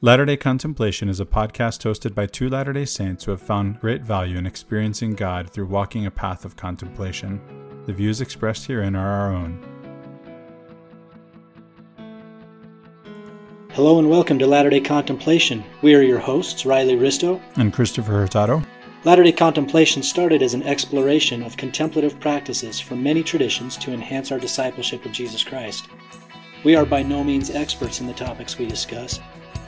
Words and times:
Latter 0.00 0.24
day 0.24 0.36
Contemplation 0.36 1.08
is 1.08 1.18
a 1.18 1.24
podcast 1.24 1.82
hosted 1.82 2.14
by 2.14 2.26
two 2.26 2.48
Latter 2.48 2.72
day 2.72 2.84
Saints 2.84 3.24
who 3.24 3.32
have 3.32 3.42
found 3.42 3.80
great 3.80 4.02
value 4.02 4.38
in 4.38 4.46
experiencing 4.46 5.14
God 5.14 5.50
through 5.50 5.66
walking 5.66 6.06
a 6.06 6.10
path 6.12 6.44
of 6.44 6.54
contemplation. 6.54 7.40
The 7.86 7.92
views 7.92 8.20
expressed 8.20 8.68
herein 8.68 8.94
are 8.94 9.10
our 9.10 9.34
own. 9.34 9.60
Hello 13.70 13.98
and 13.98 14.08
welcome 14.08 14.38
to 14.38 14.46
Latter 14.46 14.70
day 14.70 14.78
Contemplation. 14.78 15.64
We 15.82 15.96
are 15.96 16.02
your 16.02 16.20
hosts, 16.20 16.64
Riley 16.64 16.94
Risto 16.94 17.42
and 17.56 17.72
Christopher 17.72 18.12
Hurtado. 18.12 18.62
Latter 19.02 19.24
day 19.24 19.32
Contemplation 19.32 20.04
started 20.04 20.42
as 20.42 20.54
an 20.54 20.62
exploration 20.62 21.42
of 21.42 21.56
contemplative 21.56 22.20
practices 22.20 22.78
from 22.78 23.02
many 23.02 23.24
traditions 23.24 23.76
to 23.78 23.92
enhance 23.92 24.30
our 24.30 24.38
discipleship 24.38 25.04
of 25.04 25.10
Jesus 25.10 25.42
Christ. 25.42 25.88
We 26.62 26.76
are 26.76 26.86
by 26.86 27.02
no 27.02 27.24
means 27.24 27.50
experts 27.50 28.00
in 28.00 28.06
the 28.06 28.14
topics 28.14 28.58
we 28.58 28.66
discuss 28.66 29.18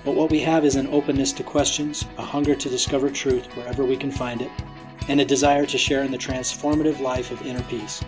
but 0.05 0.15
what 0.15 0.31
we 0.31 0.41
have 0.41 0.65
is 0.65 0.77
an 0.77 0.87
openness 0.89 1.33
to 1.33 1.43
questions, 1.43 2.07
a 2.19 2.23
hunger 2.23 2.55
to 2.55 2.69
discover 2.69 3.11
truth 3.11 3.47
wherever 3.57 3.85
we 3.85 3.97
can 3.97 4.11
find 4.11 4.41
it, 4.41 4.51
and 5.09 5.21
a 5.21 5.25
desire 5.25 5.67
to 5.67 5.79
share 5.79 6.05
in 6.05 6.11
the 6.11 6.19
transformative 6.19 7.01
life 7.01 7.31
of 7.31 7.45
inner 7.47 7.63
peace. 7.65 8.03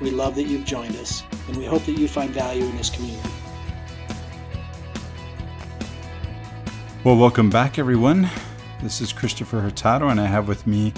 We 0.00 0.10
love 0.10 0.34
that 0.36 0.44
you've 0.44 0.64
joined 0.64 0.96
us, 0.96 1.22
and 1.48 1.56
we 1.56 1.64
hope 1.64 1.84
that 1.84 1.98
you 1.98 2.08
find 2.08 2.30
value 2.30 2.64
in 2.64 2.76
this 2.76 2.90
community. 2.90 3.28
Well, 7.04 7.16
welcome 7.16 7.50
back, 7.50 7.78
everyone. 7.78 8.28
This 8.82 9.00
is 9.00 9.12
Christopher 9.12 9.60
Hurtado, 9.60 10.08
and 10.08 10.20
I 10.20 10.26
have 10.26 10.48
with 10.48 10.66
me 10.66 10.92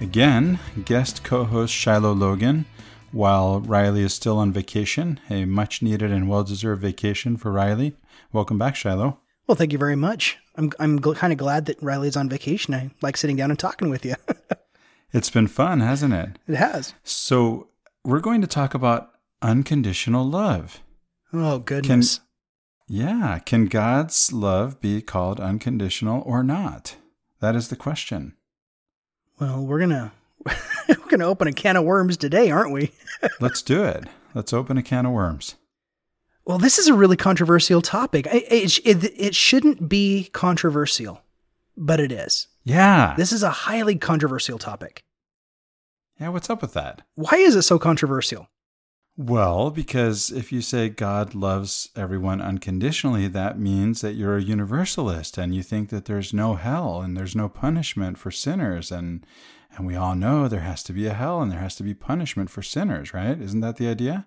again 0.00 0.58
guest 0.84 1.22
co 1.22 1.44
host 1.44 1.72
Shiloh 1.72 2.12
Logan 2.12 2.66
while 3.12 3.60
Riley 3.60 4.02
is 4.02 4.14
still 4.14 4.38
on 4.38 4.52
vacation, 4.52 5.20
a 5.28 5.44
much 5.44 5.82
needed 5.82 6.12
and 6.12 6.28
well 6.28 6.44
deserved 6.44 6.82
vacation 6.82 7.36
for 7.36 7.50
Riley. 7.50 7.96
Welcome 8.32 8.58
back, 8.58 8.76
Shiloh. 8.76 9.18
Well, 9.46 9.56
thank 9.56 9.72
you 9.72 9.78
very 9.78 9.96
much. 9.96 10.38
I'm 10.56 10.70
I'm 10.78 11.00
gl- 11.00 11.16
kind 11.16 11.32
of 11.32 11.38
glad 11.38 11.66
that 11.66 11.82
Riley's 11.82 12.16
on 12.16 12.28
vacation. 12.28 12.74
I 12.74 12.90
like 13.02 13.16
sitting 13.16 13.36
down 13.36 13.50
and 13.50 13.58
talking 13.58 13.90
with 13.90 14.04
you. 14.04 14.14
it's 15.12 15.30
been 15.30 15.48
fun, 15.48 15.80
hasn't 15.80 16.14
it? 16.14 16.38
It 16.46 16.56
has. 16.56 16.94
So, 17.02 17.68
we're 18.04 18.20
going 18.20 18.40
to 18.40 18.46
talk 18.46 18.74
about 18.74 19.10
unconditional 19.42 20.24
love. 20.24 20.82
Oh, 21.32 21.58
goodness. 21.58 22.18
Can, 22.18 22.26
yeah, 22.88 23.38
can 23.38 23.66
God's 23.66 24.32
love 24.32 24.80
be 24.80 25.00
called 25.00 25.40
unconditional 25.40 26.22
or 26.26 26.42
not? 26.42 26.96
That 27.40 27.54
is 27.56 27.68
the 27.68 27.76
question. 27.76 28.34
Well, 29.38 29.64
we're 29.64 29.86
to 29.86 30.12
we're 30.88 30.94
going 31.08 31.20
to 31.20 31.26
open 31.26 31.48
a 31.48 31.52
can 31.52 31.76
of 31.76 31.84
worms 31.84 32.16
today, 32.16 32.50
aren't 32.50 32.72
we? 32.72 32.92
Let's 33.40 33.62
do 33.62 33.84
it. 33.84 34.04
Let's 34.34 34.52
open 34.52 34.76
a 34.76 34.82
can 34.82 35.06
of 35.06 35.12
worms. 35.12 35.54
Well, 36.50 36.58
this 36.58 36.80
is 36.80 36.88
a 36.88 36.94
really 36.94 37.16
controversial 37.16 37.80
topic. 37.80 38.26
It, 38.26 38.42
it, 38.50 38.78
it, 38.84 39.12
it, 39.16 39.34
shouldn't 39.36 39.88
be 39.88 40.30
controversial, 40.32 41.22
but 41.76 42.00
it 42.00 42.10
is. 42.10 42.48
Yeah. 42.64 43.14
This 43.16 43.30
is 43.30 43.44
a 43.44 43.50
highly 43.50 43.94
controversial 43.94 44.58
topic. 44.58 45.04
Yeah, 46.18 46.30
what's 46.30 46.50
up 46.50 46.60
with 46.60 46.72
that? 46.72 47.02
Why 47.14 47.36
is 47.36 47.54
it 47.54 47.62
so 47.62 47.78
controversial? 47.78 48.48
Well, 49.16 49.70
because 49.70 50.32
if 50.32 50.50
you 50.50 50.60
say 50.60 50.88
God 50.88 51.36
loves 51.36 51.90
everyone 51.94 52.40
unconditionally, 52.40 53.28
that 53.28 53.60
means 53.60 54.00
that 54.00 54.14
you're 54.14 54.36
a 54.36 54.42
universalist 54.42 55.38
and 55.38 55.54
you 55.54 55.62
think 55.62 55.90
that 55.90 56.06
there's 56.06 56.34
no 56.34 56.56
hell 56.56 57.00
and 57.00 57.16
there's 57.16 57.36
no 57.36 57.48
punishment 57.48 58.18
for 58.18 58.32
sinners 58.32 58.90
and 58.90 59.24
and 59.76 59.86
we 59.86 59.94
all 59.94 60.16
know 60.16 60.48
there 60.48 60.62
has 60.62 60.82
to 60.82 60.92
be 60.92 61.06
a 61.06 61.14
hell 61.14 61.40
and 61.40 61.52
there 61.52 61.60
has 61.60 61.76
to 61.76 61.84
be 61.84 61.94
punishment 61.94 62.50
for 62.50 62.60
sinners, 62.60 63.14
right? 63.14 63.40
Isn't 63.40 63.60
that 63.60 63.76
the 63.76 63.86
idea? 63.86 64.26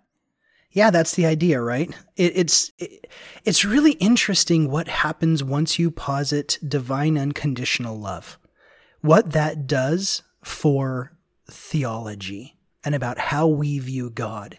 Yeah, 0.73 0.89
that's 0.89 1.13
the 1.13 1.27
idea, 1.27 1.61
right? 1.61 1.95
It, 2.16 2.33
it's 2.35 2.71
it, 2.79 3.07
it's 3.45 3.63
really 3.63 3.93
interesting 3.93 4.69
what 4.69 4.88
happens 4.88 5.43
once 5.43 5.77
you 5.77 5.91
posit 5.91 6.57
divine 6.67 7.17
unconditional 7.17 7.97
love. 7.97 8.39
What 9.02 9.33
that 9.33 9.67
does 9.67 10.23
for 10.43 11.13
theology 11.49 12.57
and 12.83 12.95
about 12.95 13.19
how 13.19 13.48
we 13.48 13.77
view 13.80 14.09
God. 14.09 14.58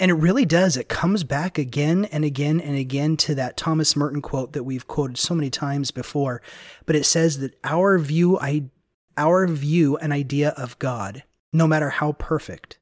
And 0.00 0.10
it 0.10 0.14
really 0.14 0.44
does. 0.44 0.76
It 0.76 0.88
comes 0.88 1.24
back 1.24 1.58
again 1.58 2.04
and 2.06 2.24
again 2.24 2.60
and 2.60 2.76
again 2.76 3.16
to 3.18 3.34
that 3.36 3.56
Thomas 3.56 3.96
Merton 3.96 4.22
quote 4.22 4.52
that 4.52 4.64
we've 4.64 4.86
quoted 4.86 5.18
so 5.18 5.34
many 5.34 5.50
times 5.50 5.90
before. 5.90 6.42
But 6.86 6.96
it 6.96 7.06
says 7.06 7.38
that 7.38 7.56
our 7.64 7.98
view, 7.98 8.38
I, 8.38 8.64
our 9.16 9.46
view 9.46 9.96
and 9.96 10.12
idea 10.12 10.50
of 10.50 10.78
God, 10.78 11.22
no 11.52 11.66
matter 11.66 11.90
how 11.90 12.12
perfect, 12.12 12.78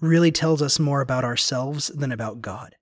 really 0.00 0.30
tells 0.30 0.62
us 0.62 0.78
more 0.78 1.00
about 1.00 1.24
ourselves 1.24 1.88
than 1.88 2.12
about 2.12 2.40
God. 2.40 2.76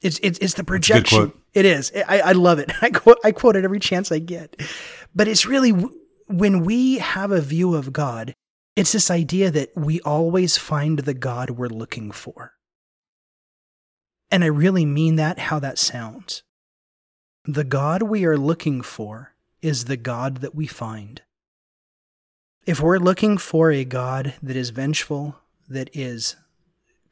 It's 0.00 0.18
it's, 0.22 0.38
it's 0.38 0.54
the 0.54 0.64
projection. 0.64 1.32
It 1.54 1.64
is. 1.64 1.92
I, 2.08 2.20
I 2.20 2.32
love 2.32 2.58
it. 2.58 2.70
I 2.82 2.90
quote 2.90 3.18
I 3.24 3.32
quote 3.32 3.56
it 3.56 3.64
every 3.64 3.80
chance 3.80 4.12
I 4.12 4.18
get. 4.18 4.60
But 5.14 5.28
it's 5.28 5.46
really 5.46 5.72
when 6.26 6.64
we 6.64 6.98
have 6.98 7.30
a 7.30 7.40
view 7.40 7.74
of 7.74 7.92
God, 7.92 8.34
it's 8.76 8.92
this 8.92 9.10
idea 9.10 9.50
that 9.50 9.70
we 9.74 10.00
always 10.00 10.56
find 10.56 11.00
the 11.00 11.14
God 11.14 11.50
we're 11.50 11.68
looking 11.68 12.10
for. 12.10 12.52
And 14.30 14.42
I 14.42 14.48
really 14.48 14.84
mean 14.84 15.16
that 15.16 15.38
how 15.38 15.58
that 15.60 15.78
sounds. 15.78 16.42
The 17.44 17.64
God 17.64 18.02
we 18.02 18.24
are 18.24 18.38
looking 18.38 18.82
for 18.82 19.34
is 19.62 19.84
the 19.84 19.96
God 19.96 20.38
that 20.38 20.54
we 20.54 20.66
find. 20.66 21.22
If 22.66 22.80
we're 22.80 22.98
looking 22.98 23.36
for 23.36 23.70
a 23.70 23.84
God 23.84 24.34
that 24.42 24.56
is 24.56 24.70
vengeful, 24.70 25.36
that 25.68 25.90
is 25.92 26.36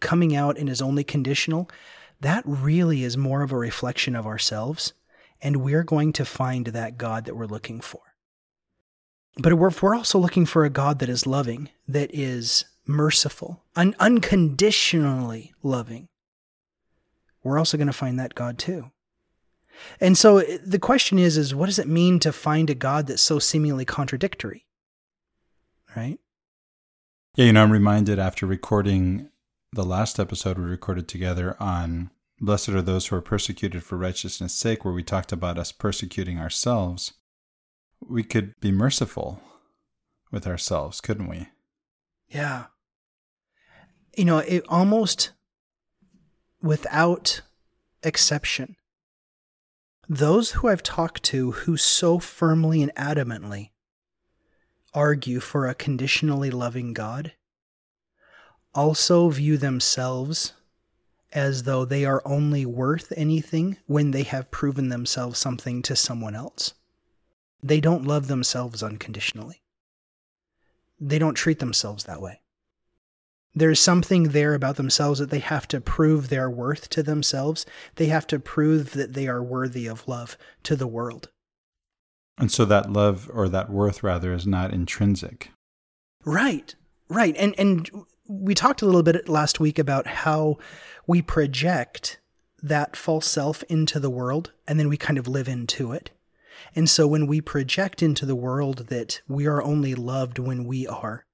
coming 0.00 0.34
out 0.34 0.56
and 0.56 0.68
is 0.68 0.80
only 0.80 1.04
conditional, 1.04 1.68
that 2.20 2.42
really 2.46 3.04
is 3.04 3.18
more 3.18 3.42
of 3.42 3.52
a 3.52 3.58
reflection 3.58 4.16
of 4.16 4.26
ourselves. 4.26 4.94
And 5.42 5.58
we're 5.58 5.84
going 5.84 6.14
to 6.14 6.24
find 6.24 6.66
that 6.68 6.96
God 6.96 7.26
that 7.26 7.36
we're 7.36 7.46
looking 7.46 7.80
for. 7.80 8.00
But 9.36 9.52
if 9.52 9.82
we're 9.82 9.94
also 9.94 10.18
looking 10.18 10.46
for 10.46 10.64
a 10.64 10.70
God 10.70 11.00
that 11.00 11.08
is 11.08 11.26
loving, 11.26 11.68
that 11.86 12.10
is 12.14 12.64
merciful, 12.86 13.62
un- 13.76 13.96
unconditionally 13.98 15.52
loving, 15.62 16.08
we're 17.42 17.58
also 17.58 17.76
going 17.76 17.86
to 17.88 17.92
find 17.92 18.18
that 18.18 18.34
God 18.34 18.58
too. 18.58 18.90
And 20.00 20.16
so 20.16 20.38
eh, 20.38 20.58
the 20.64 20.78
question 20.78 21.18
is, 21.18 21.36
is 21.36 21.54
what 21.54 21.66
does 21.66 21.78
it 21.78 21.88
mean 21.88 22.20
to 22.20 22.32
find 22.32 22.70
a 22.70 22.74
God 22.74 23.06
that's 23.06 23.22
so 23.22 23.38
seemingly 23.38 23.84
contradictory? 23.84 24.64
Right? 25.96 26.18
Yeah, 27.34 27.46
you 27.46 27.52
know, 27.52 27.62
I'm 27.62 27.72
reminded 27.72 28.18
after 28.18 28.46
recording 28.46 29.30
the 29.72 29.84
last 29.84 30.20
episode 30.20 30.58
we 30.58 30.64
recorded 30.64 31.08
together 31.08 31.56
on 31.58 32.10
Blessed 32.40 32.70
are 32.70 32.82
those 32.82 33.06
who 33.06 33.16
are 33.16 33.22
persecuted 33.22 33.84
for 33.84 33.96
righteousness' 33.96 34.52
sake, 34.52 34.84
where 34.84 34.92
we 34.92 35.04
talked 35.04 35.30
about 35.30 35.58
us 35.58 35.70
persecuting 35.70 36.38
ourselves. 36.38 37.12
We 38.04 38.24
could 38.24 38.58
be 38.60 38.72
merciful 38.72 39.40
with 40.32 40.46
ourselves, 40.46 41.00
couldn't 41.00 41.28
we? 41.28 41.48
Yeah. 42.28 42.64
You 44.16 44.24
know, 44.24 44.38
it 44.38 44.64
almost 44.68 45.30
without 46.60 47.42
exception, 48.02 48.76
those 50.08 50.52
who 50.52 50.68
I've 50.68 50.82
talked 50.82 51.22
to 51.24 51.52
who 51.52 51.76
so 51.76 52.18
firmly 52.18 52.82
and 52.82 52.94
adamantly 52.94 53.70
argue 54.94 55.40
for 55.40 55.66
a 55.66 55.74
conditionally 55.74 56.50
loving 56.50 56.92
God 56.92 57.32
also 58.74 59.28
view 59.28 59.56
themselves 59.56 60.52
as 61.32 61.62
though 61.62 61.84
they 61.84 62.04
are 62.04 62.22
only 62.24 62.66
worth 62.66 63.12
anything 63.16 63.78
when 63.86 64.10
they 64.10 64.22
have 64.22 64.50
proven 64.50 64.88
themselves 64.88 65.38
something 65.38 65.82
to 65.82 65.96
someone 65.96 66.34
else. 66.34 66.74
They 67.62 67.80
don't 67.80 68.06
love 68.06 68.28
themselves 68.28 68.82
unconditionally. 68.82 69.62
They 71.00 71.18
don't 71.18 71.34
treat 71.34 71.58
themselves 71.58 72.04
that 72.04 72.20
way. 72.20 72.40
There's 73.54 73.80
something 73.80 74.30
there 74.30 74.54
about 74.54 74.76
themselves 74.76 75.18
that 75.18 75.30
they 75.30 75.40
have 75.40 75.68
to 75.68 75.80
prove 75.80 76.28
their 76.28 76.48
worth 76.48 76.88
to 76.90 77.02
themselves. 77.02 77.66
They 77.96 78.06
have 78.06 78.26
to 78.28 78.38
prove 78.38 78.92
that 78.92 79.12
they 79.12 79.28
are 79.28 79.42
worthy 79.42 79.86
of 79.86 80.08
love 80.08 80.38
to 80.62 80.74
the 80.74 80.86
world. 80.86 81.30
And 82.42 82.50
so 82.50 82.64
that 82.64 82.92
love 82.92 83.30
or 83.32 83.48
that 83.48 83.70
worth 83.70 84.02
rather 84.02 84.34
is 84.34 84.48
not 84.48 84.72
intrinsic. 84.72 85.52
Right. 86.24 86.74
Right. 87.08 87.36
And 87.38 87.54
and 87.56 87.88
we 88.26 88.52
talked 88.52 88.82
a 88.82 88.84
little 88.84 89.04
bit 89.04 89.28
last 89.28 89.60
week 89.60 89.78
about 89.78 90.08
how 90.08 90.58
we 91.06 91.22
project 91.22 92.18
that 92.60 92.96
false 92.96 93.28
self 93.28 93.62
into 93.68 94.00
the 94.00 94.10
world 94.10 94.50
and 94.66 94.76
then 94.80 94.88
we 94.88 94.96
kind 94.96 95.20
of 95.20 95.28
live 95.28 95.46
into 95.46 95.92
it. 95.92 96.10
And 96.74 96.90
so 96.90 97.06
when 97.06 97.28
we 97.28 97.40
project 97.40 98.02
into 98.02 98.26
the 98.26 98.34
world 98.34 98.88
that 98.88 99.20
we 99.28 99.46
are 99.46 99.62
only 99.62 99.94
loved 99.94 100.40
when 100.40 100.64
we 100.64 100.84
are 100.84 101.24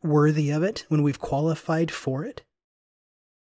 worthy 0.00 0.50
of 0.50 0.62
it, 0.62 0.84
when 0.86 1.02
we've 1.02 1.18
qualified 1.18 1.90
for 1.90 2.24
it, 2.24 2.42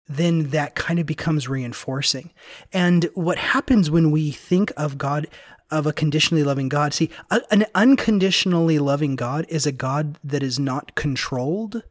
then 0.08 0.50
that 0.50 0.74
kind 0.74 0.98
of 0.98 1.06
becomes 1.06 1.48
reinforcing. 1.48 2.34
And 2.74 3.12
what 3.14 3.38
happens 3.38 3.92
when 3.92 4.10
we 4.10 4.32
think 4.32 4.74
of 4.76 4.98
God 4.98 5.28
of 5.72 5.86
a 5.86 5.94
conditionally 5.94 6.44
loving 6.44 6.70
God. 6.70 6.94
See, 6.94 7.10
an 7.30 7.66
unconditionally 7.76 8.80
loving 8.80 9.16
God 9.16 9.46
is 9.50 9.66
a 9.66 9.72
God 9.72 10.18
that 10.24 10.44
is 10.44 10.60
not 10.60 10.96
controlled 10.96 11.84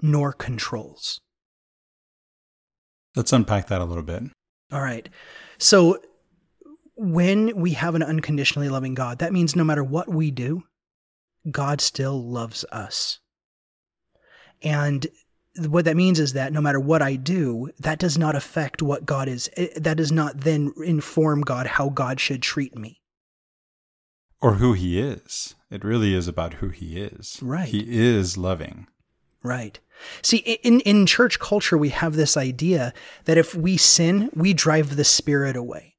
nor 0.00 0.32
controls. 0.32 1.20
Let's 3.16 3.32
unpack 3.32 3.66
that 3.68 3.80
a 3.80 3.84
little 3.84 4.02
bit. 4.02 4.22
All 4.72 4.80
right. 4.80 5.08
So 5.58 5.98
when 6.96 7.56
we 7.56 7.72
have 7.72 7.94
an 7.94 8.02
unconditionally 8.02 8.68
loving 8.68 8.94
God, 8.94 9.18
that 9.18 9.32
means 9.32 9.56
no 9.56 9.64
matter 9.64 9.84
what 9.84 10.08
we 10.08 10.30
do, 10.30 10.64
God 11.50 11.80
still 11.80 12.22
loves 12.22 12.64
us. 12.70 13.20
And 14.62 15.06
what 15.66 15.84
that 15.86 15.96
means 15.96 16.20
is 16.20 16.34
that 16.34 16.52
no 16.52 16.60
matter 16.60 16.80
what 16.80 17.02
I 17.02 17.16
do, 17.16 17.70
that 17.78 17.98
does 17.98 18.18
not 18.18 18.36
affect 18.36 18.82
what 18.82 19.06
God 19.06 19.28
is. 19.28 19.48
Eh, 19.56 19.68
that 19.76 19.96
does 19.96 20.12
not 20.12 20.40
then 20.40 20.72
inform 20.84 21.42
God 21.42 21.66
how 21.66 21.88
God 21.88 22.20
should 22.20 22.42
treat 22.42 22.76
me. 22.76 22.97
Or 24.40 24.54
who 24.54 24.72
he 24.72 25.00
is. 25.00 25.54
It 25.70 25.84
really 25.84 26.14
is 26.14 26.28
about 26.28 26.54
who 26.54 26.68
he 26.68 27.00
is. 27.00 27.38
Right. 27.42 27.68
He 27.68 27.84
is 27.88 28.36
loving. 28.36 28.86
Right. 29.42 29.78
See, 30.22 30.38
in, 30.38 30.80
in 30.80 31.06
church 31.06 31.38
culture, 31.38 31.76
we 31.76 31.88
have 31.90 32.14
this 32.14 32.36
idea 32.36 32.92
that 33.24 33.38
if 33.38 33.54
we 33.54 33.76
sin, 33.76 34.30
we 34.34 34.52
drive 34.52 34.96
the 34.96 35.04
spirit 35.04 35.56
away. 35.56 35.96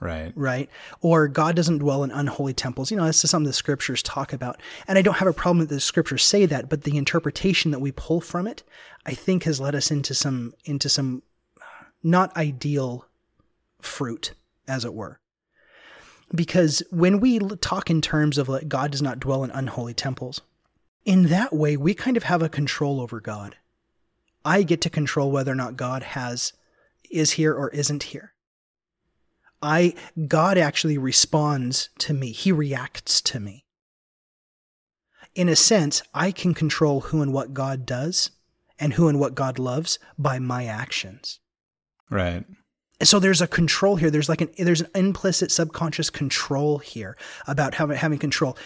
Right. 0.00 0.32
Right. 0.36 0.68
Or 1.00 1.28
God 1.28 1.56
doesn't 1.56 1.78
dwell 1.78 2.04
in 2.04 2.10
unholy 2.10 2.52
temples. 2.52 2.90
You 2.90 2.96
know, 2.96 3.06
this 3.06 3.24
is 3.24 3.30
something 3.30 3.46
the 3.46 3.52
scriptures 3.52 4.02
talk 4.02 4.32
about. 4.32 4.60
And 4.86 4.98
I 4.98 5.02
don't 5.02 5.16
have 5.16 5.28
a 5.28 5.32
problem 5.32 5.60
that 5.60 5.72
the 5.72 5.80
scriptures 5.80 6.22
say 6.22 6.46
that, 6.46 6.68
but 6.68 6.82
the 6.82 6.96
interpretation 6.96 7.70
that 7.70 7.80
we 7.80 7.92
pull 7.92 8.20
from 8.20 8.46
it, 8.46 8.62
I 9.06 9.14
think 9.14 9.44
has 9.44 9.60
led 9.60 9.74
us 9.74 9.90
into 9.90 10.14
some, 10.14 10.52
into 10.64 10.88
some 10.88 11.22
not 12.02 12.36
ideal 12.36 13.06
fruit, 13.80 14.34
as 14.68 14.84
it 14.84 14.94
were. 14.94 15.20
Because 16.34 16.82
when 16.90 17.20
we 17.20 17.38
talk 17.38 17.90
in 17.90 18.00
terms 18.00 18.38
of 18.38 18.48
like 18.48 18.68
God 18.68 18.90
does 18.90 19.02
not 19.02 19.20
dwell 19.20 19.44
in 19.44 19.50
unholy 19.50 19.94
temples, 19.94 20.40
in 21.04 21.24
that 21.24 21.52
way, 21.52 21.76
we 21.76 21.94
kind 21.94 22.16
of 22.16 22.22
have 22.24 22.42
a 22.42 22.48
control 22.48 23.00
over 23.00 23.20
God. 23.20 23.56
I 24.44 24.62
get 24.62 24.80
to 24.82 24.90
control 24.90 25.30
whether 25.30 25.52
or 25.52 25.56
not 25.56 25.76
God 25.76 26.02
has, 26.02 26.52
is 27.10 27.32
here 27.32 27.54
or 27.54 27.70
isn't 27.70 28.04
here. 28.04 28.32
I, 29.62 29.94
God 30.28 30.58
actually 30.58 30.98
responds 30.98 31.88
to 31.98 32.12
me. 32.12 32.32
He 32.32 32.52
reacts 32.52 33.20
to 33.22 33.40
me. 33.40 33.64
In 35.34 35.48
a 35.48 35.56
sense, 35.56 36.02
I 36.12 36.30
can 36.30 36.54
control 36.54 37.00
who 37.00 37.22
and 37.22 37.32
what 37.32 37.54
God 37.54 37.86
does 37.86 38.30
and 38.78 38.94
who 38.94 39.08
and 39.08 39.18
what 39.18 39.34
God 39.34 39.58
loves 39.58 39.98
by 40.18 40.38
my 40.38 40.66
actions. 40.66 41.40
Right. 42.10 42.44
So 43.04 43.18
there's 43.18 43.42
a 43.42 43.46
control 43.46 43.96
here. 43.96 44.10
There's 44.10 44.28
like 44.28 44.40
an 44.40 44.50
there's 44.58 44.80
an 44.80 44.90
implicit 44.94 45.52
subconscious 45.52 46.10
control 46.10 46.78
here 46.78 47.16
about 47.46 47.74
having 47.74 47.96
having 47.96 48.18
control. 48.18 48.56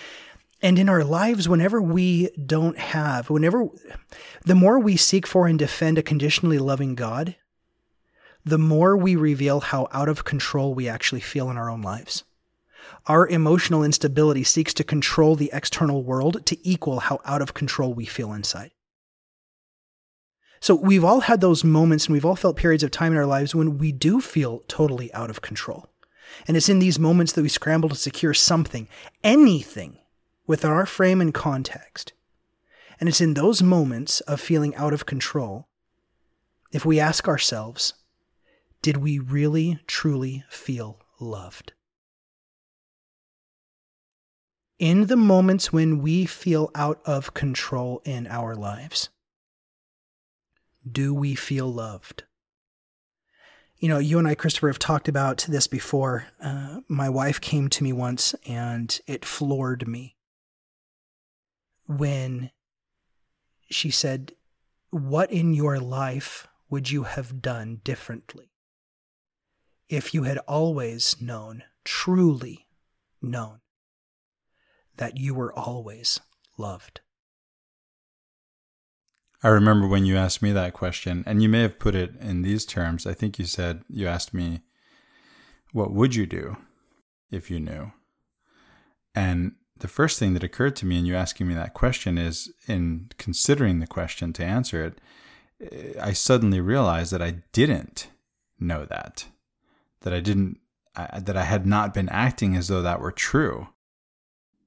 And 0.61 0.79
in 0.79 0.88
our 0.88 1.05
lives, 1.05 1.49
whenever 1.49 1.81
we 1.81 2.31
don't 2.31 2.79
have, 2.79 3.31
whenever 3.31 3.69
the 4.44 4.56
more 4.56 4.79
we 4.79 4.96
seek 4.96 5.26
for 5.26 5.46
and 5.46 5.58
defend 5.58 5.99
a 5.99 6.02
conditionally 6.02 6.58
loving 6.58 6.96
God, 6.96 7.37
the 8.44 8.58
more 8.58 8.96
we 8.96 9.14
reveal 9.14 9.61
how 9.61 9.88
out 9.93 10.08
of 10.08 10.25
control 10.25 10.75
we 10.75 10.88
actually 10.88 11.20
feel 11.20 11.50
in 11.50 11.56
our 11.56 11.70
own 11.70 11.82
lives. 11.82 12.25
Our 13.06 13.29
emotional 13.29 13.84
instability 13.84 14.43
seeks 14.43 14.75
to 14.75 14.84
control 14.84 15.37
the 15.37 15.50
external 15.52 16.02
world 16.02 16.44
to 16.46 16.69
equal 16.69 17.00
how 17.00 17.20
out 17.25 17.43
of 17.43 17.55
control 17.55 17.93
we 17.93 18.06
feel 18.06 18.32
inside. 18.32 18.73
So 20.60 20.75
we've 20.75 21.05
all 21.05 21.20
had 21.20 21.40
those 21.40 21.64
moments 21.64 22.06
and 22.06 22.12
we've 22.12 22.25
all 22.25 22.37
felt 22.37 22.56
periods 22.56 22.82
of 22.82 22.90
time 22.90 23.12
in 23.12 23.19
our 23.19 23.26
lives 23.26 23.55
when 23.55 23.78
we 23.78 23.93
do 23.93 24.20
feel 24.20 24.62
totally 24.69 25.12
out 25.14 25.31
of 25.31 25.43
control. 25.43 25.88
And 26.46 26.56
it's 26.56 26.69
in 26.69 26.78
these 26.78 26.99
moments 26.99 27.32
that 27.32 27.43
we 27.43 27.49
scramble 27.49 27.88
to 27.88 27.94
secure 27.94 28.34
something, 28.34 28.88
anything, 29.25 29.99
within 30.46 30.70
our 30.70 30.87
frame 30.87 31.20
and 31.20 31.32
context. 31.32 32.12
And 32.99 33.08
it's 33.08 33.20
in 33.20 33.34
those 33.34 33.62
moments 33.62 34.20
of 34.22 34.40
feeling 34.40 34.75
out 34.75 34.93
of 34.93 35.06
control, 35.06 35.69
if 36.72 36.84
we 36.84 36.99
ask 36.99 37.28
ourselves, 37.28 37.94
did 38.82 38.99
we 38.99 39.19
really, 39.19 39.78
truly 39.87 40.44
feel 40.49 41.00
loved? 41.20 41.72
In 44.78 45.06
the 45.06 45.16
moments 45.16 45.72
when 45.72 46.00
we 46.00 46.25
feel 46.25 46.70
out 46.75 47.00
of 47.05 47.34
control 47.34 48.00
in 48.05 48.26
our 48.28 48.55
lives, 48.55 49.08
do 50.93 51.14
we 51.14 51.35
feel 51.35 51.73
loved? 51.73 52.25
You 53.79 53.88
know, 53.88 53.99
you 53.99 54.19
and 54.19 54.26
I, 54.26 54.35
Christopher, 54.35 54.69
have 54.69 54.79
talked 54.79 55.08
about 55.08 55.46
this 55.49 55.69
before. 55.69 56.26
Uh, 56.43 56.81
my 56.88 57.08
wife 57.08 57.40
came 57.40 57.69
to 57.69 57.85
me 57.85 57.93
once 57.93 58.35
and 58.46 58.99
it 59.06 59.25
floored 59.25 59.87
me 59.87 60.17
when 61.87 62.50
she 63.70 63.90
said, 63.90 64.32
What 64.90 65.31
in 65.31 65.55
your 65.55 65.79
life 65.79 66.49
would 66.69 66.91
you 66.91 67.05
have 67.05 67.41
done 67.41 67.81
differently 67.84 68.50
if 69.88 70.12
you 70.12 70.25
had 70.25 70.38
always 70.38 71.20
known, 71.20 71.62
truly 71.84 72.67
known, 73.23 73.61
that 74.96 75.17
you 75.17 75.34
were 75.34 75.52
always 75.52 76.20
loved? 76.56 77.00
I 79.43 79.49
remember 79.49 79.87
when 79.87 80.05
you 80.05 80.17
asked 80.17 80.43
me 80.43 80.50
that 80.52 80.73
question, 80.73 81.23
and 81.25 81.43
you 81.43 81.49
may 81.49 81.62
have 81.62 81.79
put 81.79 81.94
it 81.94 82.14
in 82.20 82.43
these 82.43 82.67
terms. 82.67 83.06
I 83.06 83.14
think 83.14 83.38
you 83.38 83.44
said, 83.44 83.82
You 83.88 84.08
asked 84.08 84.35
me, 84.35 84.62
What 85.73 85.93
would 85.93 86.14
you 86.14 86.26
do 86.26 86.56
if 87.31 87.50
you 87.50 87.61
knew? 87.61 87.93
And 89.14 89.52
the 89.79 89.88
first 89.88 90.19
thing 90.19 90.35
that 90.35 90.43
occurred 90.43 90.75
to 90.76 90.87
me 90.87 90.99
in 90.99 91.06
you 91.06 91.14
asking 91.14 91.46
me 91.46 91.55
that 91.55 91.73
question 91.73 92.19
is 92.19 92.52
in 92.67 93.11
considering 93.17 93.79
the 93.79 93.87
question 93.87 94.32
to 94.35 94.44
answer 94.44 94.85
it, 94.85 95.00
I 96.00 96.12
suddenly 96.14 96.61
realized 96.61 97.12
that 97.12 97.23
I 97.23 97.43
didn't 97.52 98.08
know 98.58 98.84
that, 98.87 99.26
that 100.00 100.12
I 100.12 100.19
didn't, 100.19 100.58
I, 100.96 101.20
that 101.20 101.37
I 101.37 101.44
had 101.44 101.64
not 101.64 101.94
been 101.94 102.08
acting 102.08 102.56
as 102.56 102.67
though 102.67 102.82
that 102.82 103.00
were 103.00 103.12
true. 103.12 103.69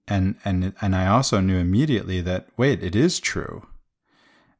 And, 0.07 0.37
and, 0.45 0.73
and 0.81 0.95
I 0.95 1.07
also 1.07 1.41
knew 1.41 1.57
immediately 1.57 2.21
that, 2.21 2.47
wait, 2.55 2.81
it 2.81 2.95
is 2.95 3.19
true 3.19 3.67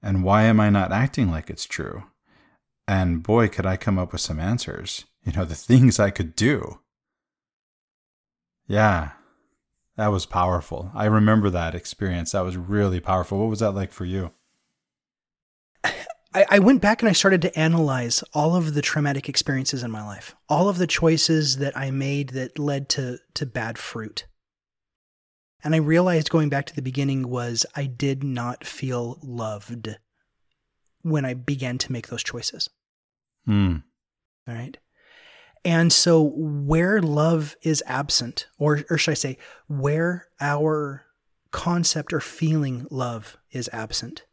and 0.01 0.23
why 0.23 0.43
am 0.43 0.59
I 0.59 0.69
not 0.69 0.91
acting 0.91 1.29
like 1.29 1.49
it's 1.49 1.65
true? 1.65 2.03
And 2.87 3.23
boy, 3.23 3.47
could 3.47 3.65
I 3.65 3.77
come 3.77 3.99
up 3.99 4.11
with 4.11 4.21
some 4.21 4.39
answers. 4.39 5.05
You 5.23 5.33
know, 5.33 5.45
the 5.45 5.55
things 5.55 5.99
I 5.99 6.09
could 6.09 6.35
do. 6.35 6.79
Yeah, 8.67 9.11
that 9.97 10.07
was 10.07 10.25
powerful. 10.25 10.91
I 10.95 11.05
remember 11.05 11.49
that 11.49 11.75
experience. 11.75 12.31
That 12.31 12.45
was 12.45 12.57
really 12.57 12.99
powerful. 12.99 13.39
What 13.39 13.49
was 13.49 13.59
that 13.59 13.71
like 13.71 13.91
for 13.91 14.05
you? 14.05 14.31
I, 16.33 16.59
went 16.59 16.81
back 16.81 17.01
and 17.01 17.09
I 17.09 17.13
started 17.13 17.41
to 17.41 17.59
analyze 17.59 18.23
all 18.33 18.55
of 18.55 18.73
the 18.73 18.81
traumatic 18.81 19.27
experiences 19.27 19.83
in 19.83 19.91
my 19.91 20.01
life, 20.01 20.33
all 20.47 20.69
of 20.69 20.77
the 20.77 20.87
choices 20.87 21.57
that 21.57 21.75
I 21.75 21.91
made 21.91 22.29
that 22.29 22.57
led 22.57 22.87
to, 22.89 23.19
to 23.33 23.45
bad 23.45 23.77
fruit. 23.77 24.25
And 25.63 25.75
I 25.75 25.79
realized 25.79 26.29
going 26.29 26.49
back 26.49 26.65
to 26.67 26.75
the 26.75 26.81
beginning 26.81 27.29
was 27.29 27.65
I 27.75 27.85
did 27.85 28.23
not 28.23 28.65
feel 28.65 29.19
loved 29.21 29.97
when 31.01 31.25
I 31.25 31.33
began 31.33 31.77
to 31.79 31.91
make 31.91 32.07
those 32.07 32.23
choices. 32.23 32.69
Mm. 33.47 33.83
All 34.47 34.55
right. 34.55 34.77
And 35.63 35.93
so 35.93 36.21
where 36.21 37.01
love 37.01 37.55
is 37.61 37.83
absent, 37.85 38.47
or, 38.57 38.83
or 38.89 38.97
should 38.97 39.11
I 39.11 39.15
say, 39.15 39.37
where 39.67 40.27
our 40.39 41.05
concept 41.51 42.13
or 42.13 42.19
feeling 42.19 42.87
love 42.89 43.37
is 43.51 43.69
absent, 43.71 44.25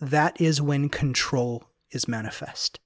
that 0.00 0.40
is 0.40 0.62
when 0.62 0.88
control 0.88 1.64
is 1.90 2.06
manifest. 2.06 2.78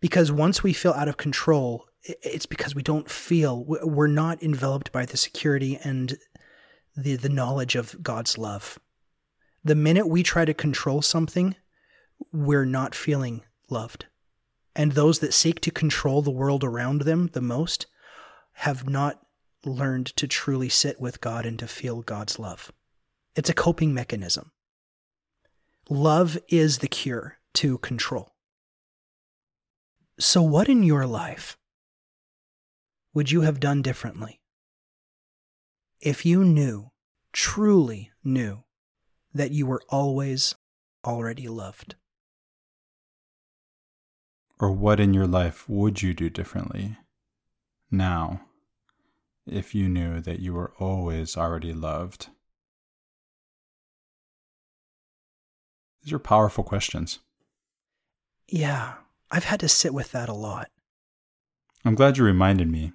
Because 0.00 0.32
once 0.32 0.62
we 0.62 0.72
feel 0.72 0.92
out 0.92 1.08
of 1.08 1.16
control, 1.16 1.86
it's 2.04 2.46
because 2.46 2.74
we 2.74 2.82
don't 2.82 3.10
feel 3.10 3.64
we're 3.64 4.06
not 4.06 4.42
enveloped 4.42 4.92
by 4.92 5.06
the 5.06 5.16
security 5.16 5.78
and 5.82 6.18
the 6.96 7.16
the 7.16 7.28
knowledge 7.28 7.74
of 7.74 8.02
God's 8.02 8.36
love. 8.36 8.78
The 9.64 9.74
minute 9.74 10.08
we 10.08 10.22
try 10.22 10.44
to 10.44 10.54
control 10.54 11.02
something, 11.02 11.54
we're 12.32 12.64
not 12.64 12.94
feeling 12.94 13.42
loved. 13.70 14.06
And 14.74 14.92
those 14.92 15.20
that 15.20 15.34
seek 15.34 15.60
to 15.60 15.70
control 15.70 16.22
the 16.22 16.30
world 16.30 16.64
around 16.64 17.02
them 17.02 17.30
the 17.32 17.40
most 17.40 17.86
have 18.54 18.88
not 18.88 19.20
learned 19.64 20.06
to 20.16 20.26
truly 20.26 20.68
sit 20.68 21.00
with 21.00 21.20
God 21.20 21.46
and 21.46 21.58
to 21.58 21.68
feel 21.68 22.02
God's 22.02 22.38
love. 22.38 22.72
It's 23.36 23.50
a 23.50 23.54
coping 23.54 23.94
mechanism. 23.94 24.50
Love 25.88 26.38
is 26.48 26.78
the 26.78 26.88
cure 26.88 27.38
to 27.54 27.78
control. 27.78 28.32
So, 30.18 30.42
what 30.42 30.68
in 30.68 30.82
your 30.82 31.06
life 31.06 31.56
would 33.14 33.30
you 33.30 33.42
have 33.42 33.60
done 33.60 33.82
differently? 33.82 34.40
If 36.00 36.26
you 36.26 36.44
knew, 36.44 36.90
truly 37.32 38.10
knew, 38.24 38.64
that 39.34 39.50
you 39.50 39.66
were 39.66 39.82
always 39.88 40.54
already 41.04 41.48
loved. 41.48 41.94
Or 44.58 44.70
what 44.70 45.00
in 45.00 45.14
your 45.14 45.26
life 45.26 45.68
would 45.68 46.02
you 46.02 46.14
do 46.14 46.30
differently 46.30 46.96
now 47.90 48.42
if 49.46 49.74
you 49.74 49.88
knew 49.88 50.20
that 50.20 50.38
you 50.40 50.52
were 50.54 50.72
always 50.78 51.36
already 51.36 51.72
loved? 51.72 52.28
These 56.02 56.12
are 56.12 56.18
powerful 56.18 56.64
questions. 56.64 57.20
Yeah, 58.48 58.94
I've 59.30 59.44
had 59.44 59.60
to 59.60 59.68
sit 59.68 59.94
with 59.94 60.12
that 60.12 60.28
a 60.28 60.34
lot. 60.34 60.70
I'm 61.84 61.94
glad 61.94 62.18
you 62.18 62.24
reminded 62.24 62.70
me. 62.70 62.92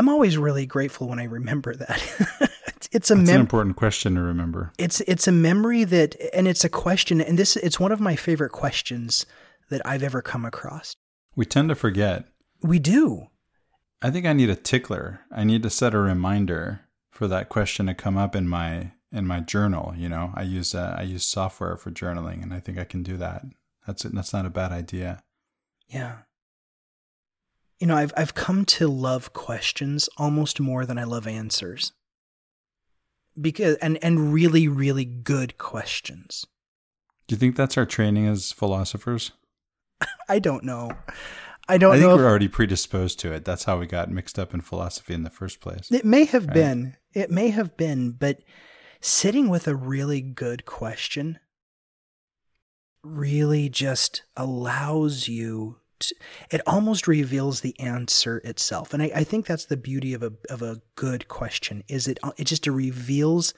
I'm 0.00 0.08
always 0.08 0.38
really 0.38 0.64
grateful 0.64 1.08
when 1.08 1.18
I 1.18 1.24
remember 1.24 1.74
that. 1.74 2.50
it's 2.90 3.10
a 3.10 3.16
mem- 3.16 3.34
an 3.34 3.40
important 3.42 3.76
question 3.76 4.14
to 4.14 4.22
remember. 4.22 4.72
it's 4.78 5.02
it's 5.02 5.28
a 5.28 5.32
memory 5.32 5.84
that 5.84 6.16
and 6.32 6.48
it's 6.48 6.64
a 6.64 6.70
question 6.70 7.20
and 7.20 7.38
this 7.38 7.54
it's 7.56 7.78
one 7.78 7.92
of 7.92 8.00
my 8.00 8.16
favorite 8.16 8.48
questions 8.48 9.26
that 9.68 9.82
I've 9.84 10.02
ever 10.02 10.22
come 10.22 10.46
across. 10.46 10.96
We 11.36 11.44
tend 11.44 11.68
to 11.68 11.74
forget. 11.74 12.24
We 12.62 12.78
do. 12.78 13.26
I 14.00 14.10
think 14.10 14.24
I 14.24 14.32
need 14.32 14.48
a 14.48 14.56
tickler. 14.56 15.20
I 15.30 15.44
need 15.44 15.62
to 15.64 15.70
set 15.70 15.92
a 15.92 15.98
reminder 15.98 16.80
for 17.10 17.28
that 17.28 17.50
question 17.50 17.84
to 17.84 17.92
come 17.92 18.16
up 18.16 18.34
in 18.34 18.48
my 18.48 18.92
in 19.12 19.26
my 19.26 19.40
journal. 19.40 19.92
You 19.94 20.08
know, 20.08 20.32
I 20.34 20.44
use 20.44 20.74
uh, 20.74 20.96
I 20.96 21.02
use 21.02 21.24
software 21.26 21.76
for 21.76 21.90
journaling, 21.90 22.42
and 22.42 22.54
I 22.54 22.60
think 22.60 22.78
I 22.78 22.84
can 22.84 23.02
do 23.02 23.18
that. 23.18 23.44
That's 23.86 24.06
it. 24.06 24.14
that's 24.14 24.32
not 24.32 24.46
a 24.46 24.50
bad 24.50 24.72
idea. 24.72 25.22
Yeah. 25.90 26.20
You 27.80 27.86
know, 27.86 27.96
I've 27.96 28.12
I've 28.16 28.34
come 28.34 28.64
to 28.66 28.88
love 28.88 29.32
questions 29.32 30.08
almost 30.18 30.60
more 30.60 30.84
than 30.86 30.98
I 30.98 31.04
love 31.04 31.26
answers. 31.26 31.92
Because 33.40 33.76
and 33.76 33.98
and 34.04 34.32
really 34.32 34.68
really 34.68 35.04
good 35.06 35.56
questions. 35.56 36.46
Do 37.26 37.34
you 37.34 37.38
think 37.38 37.56
that's 37.56 37.78
our 37.78 37.86
training 37.86 38.26
as 38.26 38.52
philosophers? 38.52 39.32
I 40.28 40.38
don't 40.38 40.64
know. 40.64 40.90
I 41.68 41.78
don't 41.78 41.94
I 41.94 41.98
think 41.98 42.08
we're 42.08 42.28
already 42.28 42.48
predisposed 42.48 43.18
to 43.20 43.32
it. 43.32 43.44
That's 43.44 43.64
how 43.64 43.78
we 43.78 43.86
got 43.86 44.10
mixed 44.10 44.38
up 44.38 44.52
in 44.52 44.60
philosophy 44.60 45.14
in 45.14 45.22
the 45.22 45.30
first 45.30 45.60
place. 45.60 45.90
it 45.90 46.04
may 46.04 46.24
have 46.24 46.46
Right. 46.46 46.54
been. 46.54 46.96
It 47.14 47.30
may 47.30 47.48
have 47.50 47.76
been, 47.76 48.12
but 48.12 48.40
sitting 49.00 49.48
with 49.48 49.66
a 49.68 49.74
really 49.74 50.20
good 50.20 50.64
question 50.66 51.38
really 53.02 53.68
just 53.68 54.22
allows 54.36 55.28
you 55.28 55.76
it 56.50 56.60
almost 56.66 57.06
reveals 57.06 57.60
the 57.60 57.78
answer 57.80 58.38
itself. 58.38 58.92
And 58.94 59.02
I, 59.02 59.10
I 59.16 59.24
think 59.24 59.46
that's 59.46 59.66
the 59.66 59.76
beauty 59.76 60.14
of 60.14 60.22
a 60.22 60.32
of 60.48 60.62
a 60.62 60.80
good 60.94 61.28
question 61.28 61.84
is 61.88 62.08
it 62.08 62.18
it 62.36 62.44
just 62.44 62.66
reveals 62.66 63.54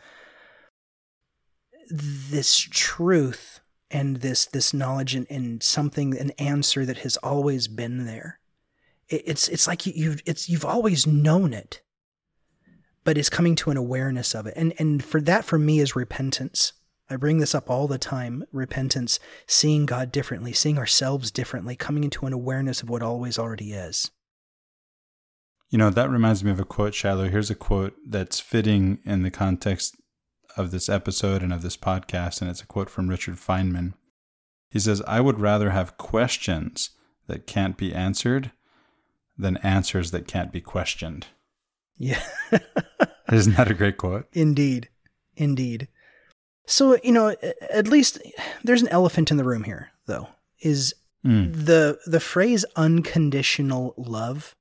this 1.91 2.57
truth 2.59 3.61
and 3.91 4.17
this 4.17 4.47
this 4.47 4.73
knowledge 4.73 5.15
and, 5.15 5.27
and 5.31 5.63
something 5.63 6.17
an 6.19 6.31
answer 6.33 6.85
that 6.85 6.99
has 6.99 7.17
always 7.19 7.69
been 7.69 8.07
there. 8.07 8.41
It, 9.09 9.23
it's 9.27 9.49
it's 9.49 9.67
like 9.67 9.87
you, 9.87 9.93
you've 9.95 10.23
it's 10.27 10.49
you've 10.49 10.65
always 10.65 11.07
known 11.07 11.53
it, 11.53 11.83
but 13.05 13.19
it's 13.19 13.31
coming 13.31 13.55
to 13.57 13.71
an 13.71 13.77
awareness 13.77 14.35
of 14.35 14.47
it. 14.47 14.55
And 14.57 14.73
and 14.79 15.05
for 15.05 15.21
that 15.21 15.45
for 15.45 15.59
me 15.59 15.81
is 15.81 15.95
repentance. 15.95 16.73
I 17.13 17.17
bring 17.17 17.39
this 17.39 17.55
up 17.55 17.69
all 17.69 17.87
the 17.87 17.99
time. 17.99 18.45
Repentance, 18.53 19.21
seeing 19.47 19.87
God 19.87 20.11
differently, 20.11 20.53
seeing 20.53 20.79
ourselves 20.79 21.31
differently, 21.31 21.77
coming 21.77 22.05
into 22.05 22.27
an 22.27 22.33
awareness 22.33 22.83
of 22.83 22.89
what 22.89 23.03
always 23.03 23.39
already 23.39 23.73
is. 23.73 24.11
You 25.71 25.79
know, 25.79 25.91
that 25.91 26.11
reminds 26.11 26.43
me 26.43 26.51
of 26.51 26.61
a 26.61 26.65
quote, 26.65 26.95
Shiloh. 26.95 27.29
Here's 27.29 27.51
a 27.51 27.55
quote 27.55 27.95
that's 28.07 28.41
fitting 28.41 28.99
in 29.05 29.23
the 29.23 29.31
context 29.31 29.97
of 30.57 30.71
this 30.71 30.89
episode 30.89 31.43
and 31.43 31.53
of 31.53 31.63
this 31.63 31.77
podcast, 31.77 32.41
and 32.41 32.51
it's 32.51 32.63
a 32.63 32.67
quote 32.67 32.91
from 32.91 33.09
Richard 33.09 33.37
Feynman. 33.37 33.95
He 34.71 34.79
says, 34.79 35.03
I 35.07 35.21
would 35.21 35.41
rather 35.41 35.71
have 35.71 35.99
questions 35.99 36.91
that 37.27 37.47
can't 37.47 37.77
be 37.77 37.95
answered 37.95 38.53
than 39.39 39.57
answers 39.59 40.11
that 40.11 40.27
can't 40.27 40.53
be 40.53 40.61
questioned. 40.61 41.27
Yeah. 41.97 42.23
Isn't 43.33 43.57
that 43.57 43.71
a 43.71 43.75
great 43.75 43.97
quote? 43.97 44.27
Indeed. 44.33 44.89
Indeed. 45.37 45.89
So, 46.67 46.99
you 47.03 47.13
know, 47.13 47.35
at 47.71 47.89
least 47.89 48.19
there's 48.63 48.83
an 48.83 48.89
elephant 48.89 49.31
in 49.31 49.37
the 49.37 49.45
room 49.45 49.65
here, 49.65 49.91
though, 50.07 50.29
is 50.61 50.95
Mm. 51.25 51.67
the 51.67 52.01
the 52.05 52.19
phrase 52.19 52.65
unconditional 52.75 53.95
love 53.97 54.57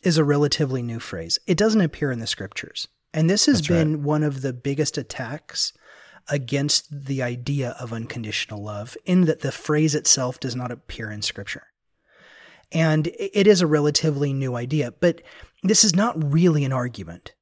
is 0.00 0.16
a 0.16 0.22
relatively 0.22 0.80
new 0.80 1.00
phrase. 1.00 1.40
It 1.48 1.58
doesn't 1.58 1.80
appear 1.80 2.12
in 2.12 2.20
the 2.20 2.26
scriptures. 2.28 2.86
And 3.12 3.28
this 3.28 3.46
has 3.46 3.56
That's 3.56 3.70
right. 3.70 3.76
been 3.78 4.04
one 4.04 4.22
of 4.22 4.42
the 4.42 4.52
biggest 4.52 4.96
attacks 4.96 5.72
against 6.28 6.86
the 7.06 7.20
idea 7.20 7.70
of 7.80 7.92
unconditional 7.92 8.62
love 8.62 8.96
in 9.04 9.24
that 9.24 9.40
the 9.40 9.50
phrase 9.50 9.96
itself 9.96 10.38
does 10.38 10.54
not 10.54 10.70
appear 10.70 11.10
in 11.10 11.20
scripture. 11.20 11.64
And 12.70 13.08
it 13.18 13.48
is 13.48 13.60
a 13.60 13.66
relatively 13.66 14.32
new 14.32 14.54
idea, 14.54 14.92
but 14.92 15.20
this 15.64 15.82
is 15.82 15.96
not 15.96 16.32
really 16.32 16.64
an 16.64 16.72
argument 16.72 17.32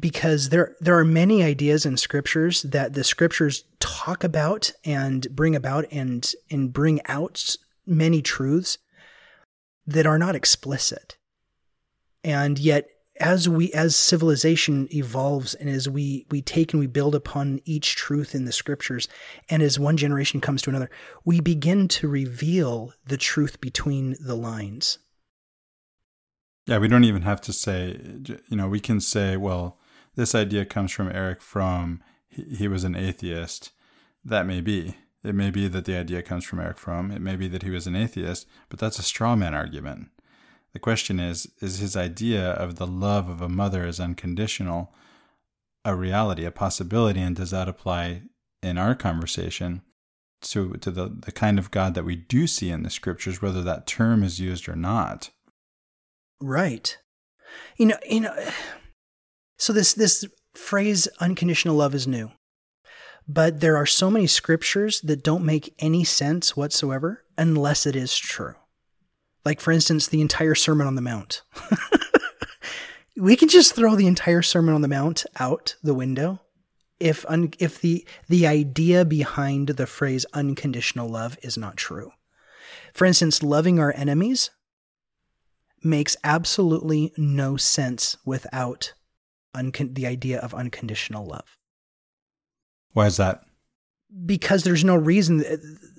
because 0.00 0.48
there 0.48 0.76
there 0.80 0.98
are 0.98 1.04
many 1.04 1.42
ideas 1.42 1.84
in 1.84 1.96
scriptures 1.96 2.62
that 2.62 2.94
the 2.94 3.04
scriptures 3.04 3.64
talk 3.78 4.24
about 4.24 4.72
and 4.84 5.26
bring 5.34 5.54
about 5.54 5.84
and 5.92 6.32
and 6.50 6.72
bring 6.72 7.00
out 7.06 7.56
many 7.86 8.22
truths 8.22 8.78
that 9.86 10.06
are 10.06 10.18
not 10.18 10.34
explicit. 10.34 11.16
And 12.24 12.58
yet 12.58 12.88
as 13.18 13.48
we 13.48 13.70
as 13.72 13.94
civilization 13.94 14.88
evolves 14.94 15.54
and 15.54 15.68
as 15.68 15.88
we 15.88 16.26
we 16.30 16.40
take 16.40 16.72
and 16.72 16.80
we 16.80 16.86
build 16.86 17.14
upon 17.14 17.60
each 17.64 17.94
truth 17.94 18.34
in 18.34 18.46
the 18.46 18.52
scriptures 18.52 19.08
and 19.50 19.62
as 19.62 19.78
one 19.78 19.98
generation 19.98 20.40
comes 20.40 20.62
to 20.62 20.70
another 20.70 20.90
we 21.24 21.40
begin 21.40 21.86
to 21.86 22.08
reveal 22.08 22.94
the 23.06 23.18
truth 23.18 23.60
between 23.60 24.16
the 24.20 24.34
lines. 24.34 24.98
Yeah, 26.66 26.78
we 26.78 26.88
don't 26.88 27.04
even 27.04 27.22
have 27.22 27.40
to 27.42 27.52
say, 27.52 27.98
you 28.48 28.56
know, 28.56 28.68
we 28.68 28.80
can 28.80 29.00
say, 29.00 29.36
well, 29.36 29.79
this 30.16 30.34
idea 30.34 30.64
comes 30.64 30.92
from 30.92 31.10
Erich 31.10 31.42
Fromm. 31.42 32.02
He, 32.28 32.68
was 32.68 32.84
an 32.84 32.94
atheist. 32.94 33.72
That 34.24 34.46
may 34.46 34.60
be. 34.60 34.96
It 35.22 35.34
may 35.34 35.50
be 35.50 35.68
that 35.68 35.84
the 35.84 35.96
idea 35.96 36.22
comes 36.22 36.44
from 36.44 36.60
Erich 36.60 36.78
Fromm. 36.78 37.10
It 37.10 37.20
may 37.20 37.36
be 37.36 37.48
that 37.48 37.62
he 37.62 37.70
was 37.70 37.86
an 37.86 37.96
atheist, 37.96 38.46
but 38.68 38.78
that's 38.78 38.98
a 38.98 39.02
straw 39.02 39.36
man 39.36 39.54
argument. 39.54 40.08
The 40.72 40.78
question 40.78 41.18
is 41.18 41.48
is 41.60 41.78
his 41.78 41.96
idea 41.96 42.50
of 42.52 42.76
the 42.76 42.86
love 42.86 43.28
of 43.28 43.40
a 43.40 43.48
mother 43.48 43.84
as 43.84 43.98
unconditional 43.98 44.94
a 45.84 45.94
reality, 45.94 46.44
a 46.44 46.50
possibility, 46.50 47.20
and 47.20 47.36
does 47.36 47.50
that 47.50 47.68
apply 47.68 48.22
in 48.62 48.78
our 48.78 48.94
conversation 48.94 49.82
to, 50.42 50.74
to 50.74 50.90
the, 50.90 51.08
the 51.08 51.32
kind 51.32 51.58
of 51.58 51.70
God 51.70 51.94
that 51.94 52.04
we 52.04 52.16
do 52.16 52.46
see 52.46 52.70
in 52.70 52.82
the 52.82 52.90
scriptures, 52.90 53.40
whether 53.40 53.62
that 53.62 53.86
term 53.86 54.22
is 54.22 54.40
used 54.40 54.68
or 54.68 54.76
not? 54.76 55.30
Right. 56.40 56.98
You 57.76 57.86
know, 57.86 57.98
you 58.08 58.20
know 58.20 58.50
so 59.60 59.74
this 59.74 59.92
this 59.92 60.24
phrase 60.54 61.06
unconditional 61.20 61.76
love 61.76 61.94
is 61.94 62.06
new. 62.06 62.32
But 63.28 63.60
there 63.60 63.76
are 63.76 63.86
so 63.86 64.10
many 64.10 64.26
scriptures 64.26 65.00
that 65.02 65.22
don't 65.22 65.44
make 65.44 65.74
any 65.78 66.02
sense 66.02 66.56
whatsoever 66.56 67.24
unless 67.36 67.86
it 67.86 67.94
is 67.94 68.16
true. 68.16 68.54
Like 69.44 69.60
for 69.60 69.70
instance, 69.70 70.08
the 70.08 70.22
entire 70.22 70.54
Sermon 70.54 70.86
on 70.86 70.94
the 70.94 71.02
Mount. 71.02 71.42
we 73.16 73.36
can 73.36 73.48
just 73.48 73.74
throw 73.74 73.94
the 73.94 74.06
entire 74.06 74.42
Sermon 74.42 74.74
on 74.74 74.80
the 74.80 74.88
Mount 74.88 75.26
out 75.38 75.76
the 75.82 75.94
window 75.94 76.40
if 76.98 77.26
un- 77.28 77.52
if 77.58 77.82
the 77.82 78.06
the 78.28 78.46
idea 78.46 79.04
behind 79.04 79.68
the 79.68 79.86
phrase 79.86 80.24
unconditional 80.32 81.08
love 81.08 81.36
is 81.42 81.58
not 81.58 81.76
true. 81.76 82.12
For 82.94 83.04
instance, 83.04 83.42
loving 83.42 83.78
our 83.78 83.92
enemies 83.94 84.50
makes 85.82 86.16
absolutely 86.24 87.12
no 87.18 87.58
sense 87.58 88.16
without 88.24 88.94
uncon- 89.56 89.94
the 89.94 90.06
idea 90.06 90.38
of 90.40 90.54
unconditional 90.54 91.26
love 91.26 91.56
Why 92.92 93.06
is 93.06 93.16
that? 93.18 93.42
because 94.26 94.64
there's 94.64 94.82
no 94.84 94.96
reason 94.96 95.44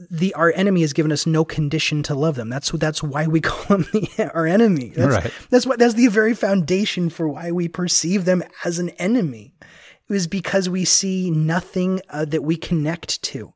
the 0.09 0.33
our 0.33 0.51
enemy 0.57 0.81
has 0.81 0.91
given 0.91 1.13
us 1.13 1.25
no 1.25 1.45
condition 1.45 2.03
to 2.03 2.13
love 2.13 2.35
them 2.35 2.49
that's 2.49 2.69
that's 2.71 3.01
why 3.01 3.25
we 3.25 3.39
call 3.49 3.77
them 3.77 3.87
the, 3.93 4.29
our 4.33 4.45
enemy 4.45 4.89
that's, 4.95 5.15
Right. 5.23 5.33
that's 5.49 5.65
what 5.65 5.79
that's 5.79 5.93
the 5.93 6.07
very 6.07 6.33
foundation 6.33 7.09
for 7.09 7.29
why 7.29 7.51
we 7.51 7.69
perceive 7.69 8.25
them 8.25 8.43
as 8.65 8.79
an 8.79 8.89
enemy 8.91 9.53
it 9.61 10.11
was 10.13 10.27
because 10.27 10.67
we 10.67 10.83
see 10.83 11.31
nothing 11.31 12.01
uh, 12.09 12.25
that 12.25 12.43
we 12.43 12.57
connect 12.57 13.21
to 13.23 13.53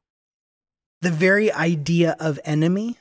the 1.01 1.11
very 1.11 1.51
idea 1.51 2.15
of 2.17 2.39
enemy 2.45 2.97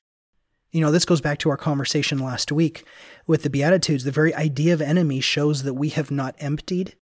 you 0.74 0.80
know 0.80 0.90
this 0.90 1.04
goes 1.04 1.20
back 1.20 1.38
to 1.38 1.50
our 1.50 1.56
conversation 1.56 2.18
last 2.18 2.50
week 2.50 2.84
with 3.28 3.44
the 3.44 3.50
beatitudes. 3.50 4.02
The 4.02 4.10
very 4.10 4.34
idea 4.34 4.74
of 4.74 4.82
enemy 4.82 5.20
shows 5.20 5.62
that 5.62 5.74
we 5.74 5.88
have 5.90 6.10
not 6.10 6.34
emptied 6.38 6.96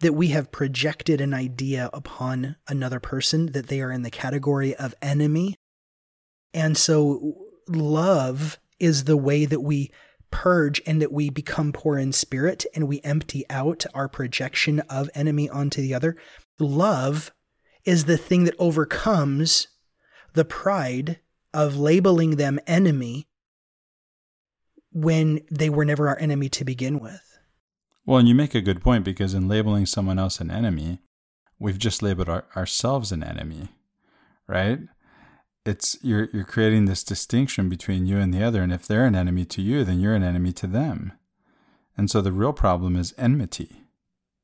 that 0.00 0.12
we 0.12 0.28
have 0.28 0.52
projected 0.52 1.20
an 1.20 1.32
idea 1.32 1.90
upon 1.92 2.56
another 2.68 3.00
person 3.00 3.46
that 3.52 3.68
they 3.68 3.80
are 3.80 3.90
in 3.90 4.02
the 4.02 4.10
category 4.10 4.74
of 4.76 4.94
enemy. 5.00 5.56
And 6.52 6.76
so 6.76 7.34
love 7.68 8.58
is 8.78 9.04
the 9.04 9.16
way 9.16 9.44
that 9.46 9.60
we 9.60 9.90
purge 10.30 10.82
and 10.86 11.00
that 11.00 11.12
we 11.12 11.30
become 11.30 11.72
poor 11.72 11.98
in 11.98 12.12
spirit 12.12 12.66
and 12.74 12.86
we 12.86 13.00
empty 13.02 13.44
out 13.48 13.86
our 13.94 14.08
projection 14.08 14.80
of 14.80 15.08
enemy 15.14 15.48
onto 15.48 15.80
the 15.80 15.94
other. 15.94 16.16
Love 16.58 17.32
is 17.84 18.04
the 18.04 18.18
thing 18.18 18.44
that 18.44 18.54
overcomes 18.58 19.68
the 20.34 20.44
pride 20.44 21.20
of 21.56 21.76
labeling 21.76 22.36
them 22.36 22.60
enemy 22.66 23.26
when 24.92 25.40
they 25.50 25.68
were 25.68 25.84
never 25.84 26.08
our 26.08 26.18
enemy 26.18 26.48
to 26.50 26.64
begin 26.64 27.00
with. 27.00 27.38
Well, 28.04 28.18
and 28.18 28.28
you 28.28 28.34
make 28.34 28.54
a 28.54 28.60
good 28.60 28.80
point 28.80 29.04
because 29.04 29.34
in 29.34 29.48
labeling 29.48 29.86
someone 29.86 30.18
else 30.18 30.40
an 30.40 30.50
enemy, 30.50 31.00
we've 31.58 31.78
just 31.78 32.02
labeled 32.02 32.28
our, 32.28 32.44
ourselves 32.54 33.10
an 33.10 33.24
enemy, 33.24 33.70
right? 34.46 34.80
it's 35.66 35.98
you're 36.02 36.28
you're 36.32 36.44
creating 36.44 36.84
this 36.84 37.02
distinction 37.02 37.68
between 37.68 38.06
you 38.06 38.18
and 38.18 38.32
the 38.32 38.42
other 38.42 38.62
and 38.62 38.72
if 38.72 38.86
they're 38.86 39.04
an 39.04 39.16
enemy 39.16 39.44
to 39.44 39.60
you 39.60 39.84
then 39.84 40.00
you're 40.00 40.14
an 40.14 40.22
enemy 40.22 40.52
to 40.52 40.66
them 40.66 41.12
and 41.96 42.10
so 42.10 42.20
the 42.20 42.32
real 42.32 42.52
problem 42.52 42.96
is 42.96 43.14
enmity 43.18 43.82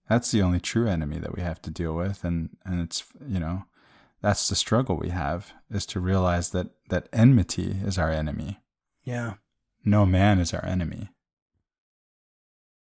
that's 0.08 0.30
the 0.30 0.42
only 0.42 0.60
true 0.60 0.88
enemy 0.88 1.18
that 1.18 1.34
we 1.34 1.42
have 1.42 1.62
to 1.62 1.70
deal 1.70 1.94
with 1.94 2.24
and 2.24 2.50
and 2.64 2.80
it's 2.80 3.04
you 3.26 3.38
know 3.38 3.64
that's 4.22 4.48
the 4.48 4.54
struggle 4.56 4.96
we 4.96 5.10
have 5.10 5.52
is 5.70 5.84
to 5.86 6.00
realize 6.00 6.50
that 6.50 6.68
that 6.88 7.08
enmity 7.12 7.76
is 7.84 7.98
our 7.98 8.10
enemy 8.10 8.60
Yeah. 9.04 9.34
no 9.84 10.06
man 10.06 10.38
is 10.38 10.54
our 10.54 10.64
enemy 10.64 11.10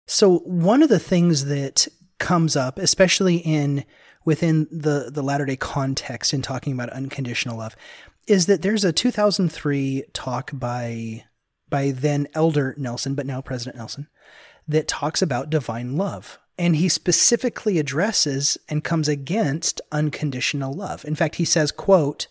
So 0.08 0.40
one 0.40 0.82
of 0.84 0.90
the 0.90 1.00
things 1.00 1.46
that 1.46 1.88
comes 2.18 2.56
up, 2.56 2.78
especially 2.80 3.38
in 3.38 3.86
within 4.26 4.68
the 4.72 5.10
the 5.12 5.22
latter 5.24 5.46
day 5.46 5.56
context 5.56 6.34
in 6.34 6.42
talking 6.42 6.74
about 6.74 6.90
unconditional 6.90 7.58
love, 7.58 7.76
is 8.28 8.46
that 8.48 8.62
there's 8.62 8.84
a 8.84 8.92
2003 8.92 10.04
talk 10.14 10.52
by 10.54 11.24
by 11.70 11.92
then 11.92 12.28
Elder 12.34 12.74
Nelson, 12.78 13.14
but 13.16 13.26
now 13.28 13.42
President 13.42 13.78
Nelson, 13.78 14.08
that 14.68 14.88
talks 14.88 15.22
about 15.22 15.50
divine 15.52 15.96
love. 15.96 16.40
And 16.60 16.76
he 16.76 16.90
specifically 16.90 17.80
addresses 17.80 18.58
and 18.68 18.84
comes 18.84 19.08
against 19.08 19.80
unconditional 19.94 20.74
love. 20.74 21.06
In 21.06 21.16
fact, 21.16 21.36
he 21.36 21.46
says, 21.46 21.72
quote, 21.72 22.28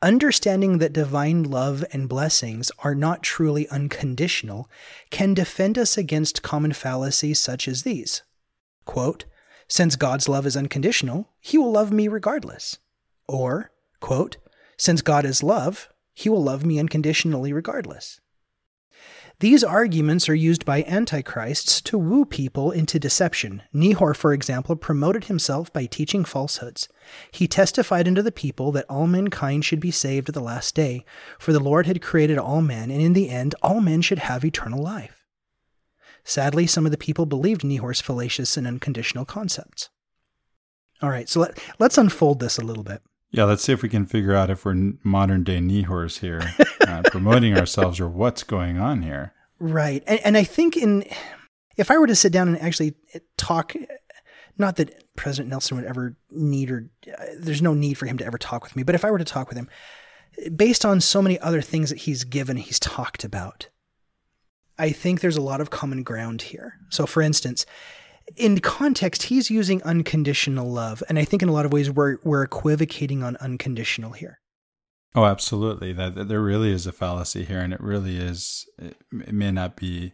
Understanding 0.00 0.78
that 0.78 0.92
divine 0.92 1.42
love 1.42 1.84
and 1.90 2.08
blessings 2.08 2.70
are 2.80 2.94
not 2.94 3.24
truly 3.24 3.68
unconditional 3.68 4.70
can 5.10 5.34
defend 5.34 5.76
us 5.78 5.98
against 5.98 6.42
common 6.44 6.74
fallacies 6.74 7.40
such 7.40 7.66
as 7.66 7.82
these. 7.82 8.22
Quote, 8.84 9.24
Since 9.66 9.96
God's 9.96 10.28
love 10.28 10.46
is 10.46 10.56
unconditional, 10.56 11.30
he 11.40 11.58
will 11.58 11.72
love 11.72 11.90
me 11.90 12.06
regardless. 12.06 12.78
Or, 13.26 13.72
quote, 13.98 14.36
Since 14.76 15.02
God 15.02 15.24
is 15.24 15.42
love, 15.42 15.88
he 16.14 16.28
will 16.28 16.42
love 16.42 16.64
me 16.64 16.78
unconditionally 16.78 17.52
regardless. 17.52 18.20
These 19.40 19.62
arguments 19.62 20.30
are 20.30 20.34
used 20.34 20.64
by 20.64 20.82
antichrists 20.84 21.82
to 21.82 21.98
woo 21.98 22.24
people 22.24 22.70
into 22.70 22.98
deception. 22.98 23.62
Nehor, 23.74 24.16
for 24.16 24.32
example, 24.32 24.76
promoted 24.76 25.24
himself 25.24 25.70
by 25.74 25.84
teaching 25.84 26.24
falsehoods. 26.24 26.88
He 27.30 27.46
testified 27.46 28.08
unto 28.08 28.22
the 28.22 28.32
people 28.32 28.72
that 28.72 28.86
all 28.88 29.06
mankind 29.06 29.66
should 29.66 29.80
be 29.80 29.90
saved 29.90 30.30
at 30.30 30.34
the 30.34 30.40
last 30.40 30.74
day, 30.74 31.04
for 31.38 31.52
the 31.52 31.60
Lord 31.60 31.86
had 31.86 32.00
created 32.00 32.38
all 32.38 32.62
men, 32.62 32.90
and 32.90 33.02
in 33.02 33.12
the 33.12 33.28
end 33.28 33.54
all 33.60 33.82
men 33.82 34.00
should 34.00 34.20
have 34.20 34.42
eternal 34.42 34.82
life. 34.82 35.26
Sadly, 36.24 36.66
some 36.66 36.86
of 36.86 36.90
the 36.90 36.96
people 36.96 37.26
believed 37.26 37.60
Nehor's 37.60 38.00
fallacious 38.00 38.56
and 38.56 38.66
unconditional 38.66 39.26
concepts. 39.26 39.90
All 41.02 41.10
right, 41.10 41.28
so 41.28 41.40
let, 41.40 41.58
let's 41.78 41.98
unfold 41.98 42.40
this 42.40 42.56
a 42.56 42.64
little 42.64 42.82
bit. 42.82 43.02
Yeah 43.30 43.44
let's 43.44 43.62
see 43.62 43.72
if 43.72 43.82
we 43.82 43.88
can 43.88 44.06
figure 44.06 44.34
out 44.34 44.50
if 44.50 44.64
we're 44.64 44.92
modern 45.02 45.44
day 45.44 45.58
nehors 45.58 46.20
here 46.20 46.54
uh, 46.86 47.02
promoting 47.10 47.56
ourselves 47.56 48.00
or 48.00 48.08
what's 48.08 48.42
going 48.42 48.78
on 48.78 49.02
here 49.02 49.32
Right. 49.58 50.02
And, 50.06 50.20
and 50.24 50.36
I 50.36 50.44
think 50.44 50.76
in 50.76 51.04
if 51.76 51.90
I 51.90 51.98
were 51.98 52.06
to 52.06 52.16
sit 52.16 52.32
down 52.32 52.48
and 52.48 52.60
actually 52.60 52.94
talk, 53.36 53.74
not 54.58 54.76
that 54.76 55.14
President 55.16 55.50
Nelson 55.50 55.76
would 55.76 55.86
ever 55.86 56.16
need 56.30 56.70
or 56.70 56.90
uh, 57.06 57.24
there's 57.38 57.62
no 57.62 57.74
need 57.74 57.94
for 57.94 58.06
him 58.06 58.18
to 58.18 58.24
ever 58.24 58.38
talk 58.38 58.62
with 58.62 58.76
me, 58.76 58.82
but 58.82 58.94
if 58.94 59.04
I 59.04 59.10
were 59.10 59.18
to 59.18 59.24
talk 59.24 59.48
with 59.48 59.58
him, 59.58 59.68
based 60.54 60.84
on 60.84 61.00
so 61.00 61.22
many 61.22 61.38
other 61.40 61.62
things 61.62 61.90
that 61.90 62.00
he's 62.00 62.24
given, 62.24 62.56
he's 62.56 62.80
talked 62.80 63.24
about, 63.24 63.68
I 64.78 64.90
think 64.90 65.20
there's 65.20 65.38
a 65.38 65.42
lot 65.42 65.62
of 65.62 65.70
common 65.70 66.02
ground 66.02 66.42
here. 66.42 66.74
So, 66.90 67.06
for 67.06 67.22
instance, 67.22 67.64
in 68.34 68.60
context, 68.60 69.24
he's 69.24 69.50
using 69.50 69.82
unconditional 69.84 70.70
love, 70.70 71.02
and 71.08 71.18
I 71.18 71.24
think 71.24 71.42
in 71.42 71.48
a 71.48 71.52
lot 71.52 71.66
of 71.66 71.72
ways 71.72 71.90
we're 71.90 72.18
we're 72.24 72.42
equivocating 72.42 73.22
on 73.22 73.36
unconditional 73.36 74.12
here. 74.12 74.40
Oh, 75.14 75.24
absolutely. 75.24 75.92
That, 75.94 76.14
that 76.14 76.28
there 76.28 76.42
really 76.42 76.72
is 76.72 76.86
a 76.86 76.92
fallacy 76.92 77.44
here, 77.44 77.60
and 77.60 77.72
it 77.72 77.80
really 77.80 78.18
is. 78.18 78.68
It, 78.78 78.96
it 79.12 79.32
may 79.32 79.50
not 79.50 79.76
be. 79.76 80.12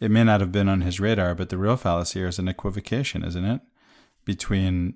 It 0.00 0.10
may 0.10 0.24
not 0.24 0.40
have 0.40 0.52
been 0.52 0.68
on 0.68 0.82
his 0.82 1.00
radar, 1.00 1.34
but 1.34 1.48
the 1.48 1.58
real 1.58 1.76
fallacy 1.76 2.20
here 2.20 2.28
is 2.28 2.38
an 2.38 2.48
equivocation, 2.48 3.24
isn't 3.24 3.44
it? 3.44 3.60
Between 4.24 4.94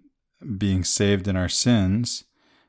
being 0.57 0.85
saved 0.85 1.29
in 1.29 1.37
our 1.37 1.49
sins, 1.49 2.25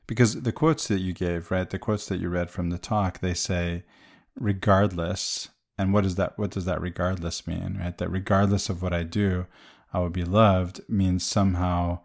because 0.06 0.42
the 0.42 0.52
quotes 0.52 0.88
that 0.88 1.00
you 1.00 1.12
gave, 1.12 1.50
right, 1.50 1.68
the 1.68 1.78
quotes 1.78 2.06
that 2.06 2.20
you 2.20 2.28
read 2.28 2.50
from 2.50 2.70
the 2.70 2.78
talk, 2.78 3.20
they 3.20 3.34
say, 3.34 3.84
regardless. 4.36 5.48
And 5.76 5.92
what 5.92 6.04
does 6.04 6.14
that? 6.16 6.38
What 6.38 6.50
does 6.50 6.64
that 6.66 6.80
regardless 6.80 7.46
mean, 7.46 7.78
right? 7.80 7.96
That 7.98 8.08
regardless 8.08 8.68
of 8.68 8.82
what 8.82 8.92
I 8.92 9.02
do, 9.02 9.46
I 9.92 9.98
will 9.98 10.10
be 10.10 10.24
loved 10.24 10.80
means 10.88 11.24
somehow 11.24 12.00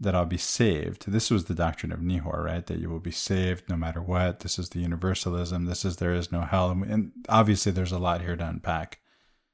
that 0.00 0.14
I'll 0.14 0.26
be 0.26 0.38
saved. 0.38 1.10
This 1.10 1.30
was 1.30 1.44
the 1.44 1.54
doctrine 1.54 1.92
of 1.92 2.00
Nehor, 2.00 2.44
right? 2.44 2.66
That 2.66 2.78
you 2.78 2.90
will 2.90 3.00
be 3.00 3.10
saved 3.10 3.68
no 3.68 3.76
matter 3.76 4.02
what. 4.02 4.40
This 4.40 4.58
is 4.58 4.70
the 4.70 4.80
universalism. 4.80 5.66
This 5.66 5.84
is 5.84 5.96
there 5.96 6.14
is 6.14 6.32
no 6.32 6.42
hell. 6.42 6.70
And 6.70 7.12
obviously, 7.28 7.72
there's 7.72 7.92
a 7.92 7.98
lot 7.98 8.20
here 8.20 8.36
to 8.36 8.46
unpack. 8.46 8.98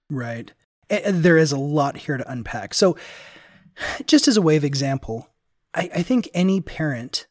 Right. 0.08 0.52
And 0.88 1.22
there 1.22 1.38
is 1.38 1.52
a 1.52 1.58
lot 1.58 1.98
here 1.98 2.16
to 2.16 2.30
unpack. 2.30 2.74
So, 2.74 2.96
just 4.06 4.26
as 4.26 4.36
a 4.36 4.42
way 4.42 4.56
of 4.56 4.64
example, 4.64 5.28
I, 5.74 5.90
I 5.94 6.02
think 6.02 6.28
any 6.34 6.60
parent, 6.60 7.28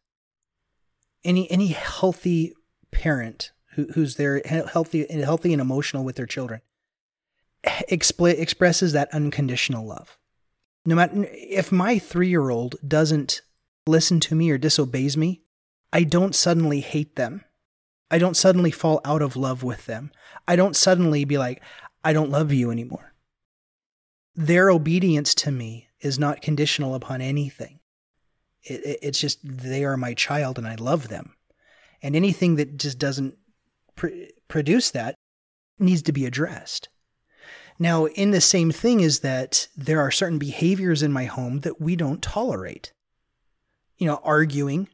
any 1.23 1.49
any 1.52 1.67
healthy 1.67 2.54
parent 2.91 3.52
who, 3.71 3.88
who's 3.93 4.15
there 4.15 4.41
healthy 4.45 5.05
healthy 5.10 5.53
and 5.53 5.62
emotional 5.62 6.03
with 6.03 6.15
their 6.15 6.25
children, 6.25 6.62
expl- 7.63 8.38
expresses 8.39 8.93
that 8.93 9.13
unconditional 9.13 9.86
love. 9.86 10.17
No 10.86 10.95
matter 10.95 11.27
if 11.32 11.71
my 11.71 11.99
three 11.99 12.29
year 12.29 12.49
old 12.49 12.75
doesn't 12.86 13.41
listen 13.86 14.19
to 14.21 14.36
me 14.36 14.49
or 14.49 14.58
disobeys 14.58 15.17
me, 15.17 15.41
I 15.91 16.03
don't 16.03 16.36
suddenly 16.36 16.82
hate 16.82 17.15
them. 17.15 17.43
I 18.12 18.17
don't 18.17 18.38
suddenly 18.38 18.71
fall 18.71 19.01
out 19.05 19.21
of 19.21 19.36
love 19.36 19.63
with 19.63 19.86
them. 19.86 20.12
I 20.47 20.55
don't 20.55 20.75
suddenly 20.75 21.25
be 21.25 21.38
like, 21.38 21.62
I 22.03 22.13
don't 22.13 22.32
love 22.32 22.51
you 22.51 22.71
anymore. 22.71 23.13
Their 24.36 24.69
obedience 24.69 25.36
to 25.36 25.51
me 25.51 25.89
is 25.99 26.17
not 26.17 26.41
conditional 26.41 26.95
upon 26.95 27.21
anything. 27.21 27.79
It, 28.63 28.86
it, 28.86 28.99
it's 29.01 29.19
just 29.19 29.39
they 29.43 29.84
are 29.84 29.97
my 29.97 30.13
child 30.13 30.58
and 30.58 30.67
I 30.67 30.75
love 30.75 31.10
them. 31.10 31.36
And 32.01 32.15
anything 32.15 32.55
that 32.55 32.77
just 32.77 32.97
doesn't 32.97 33.36
pr- 33.99 34.07
produce 34.47 34.89
that 34.91 35.15
needs 35.77 36.01
to 36.03 36.12
be 36.12 36.25
addressed. 36.25 36.89
Now, 37.77 38.07
in 38.07 38.31
the 38.31 38.41
same 38.41 38.71
thing 38.71 38.99
is 39.01 39.19
that 39.19 39.67
there 39.75 39.99
are 39.99 40.12
certain 40.12 40.39
behaviors 40.39 41.03
in 41.03 41.13
my 41.13 41.25
home 41.25 41.59
that 41.62 41.79
we 41.79 41.95
don't 41.95 42.21
tolerate. 42.21 42.91
You 43.97 44.07
know, 44.07 44.21
arguing, 44.23 44.89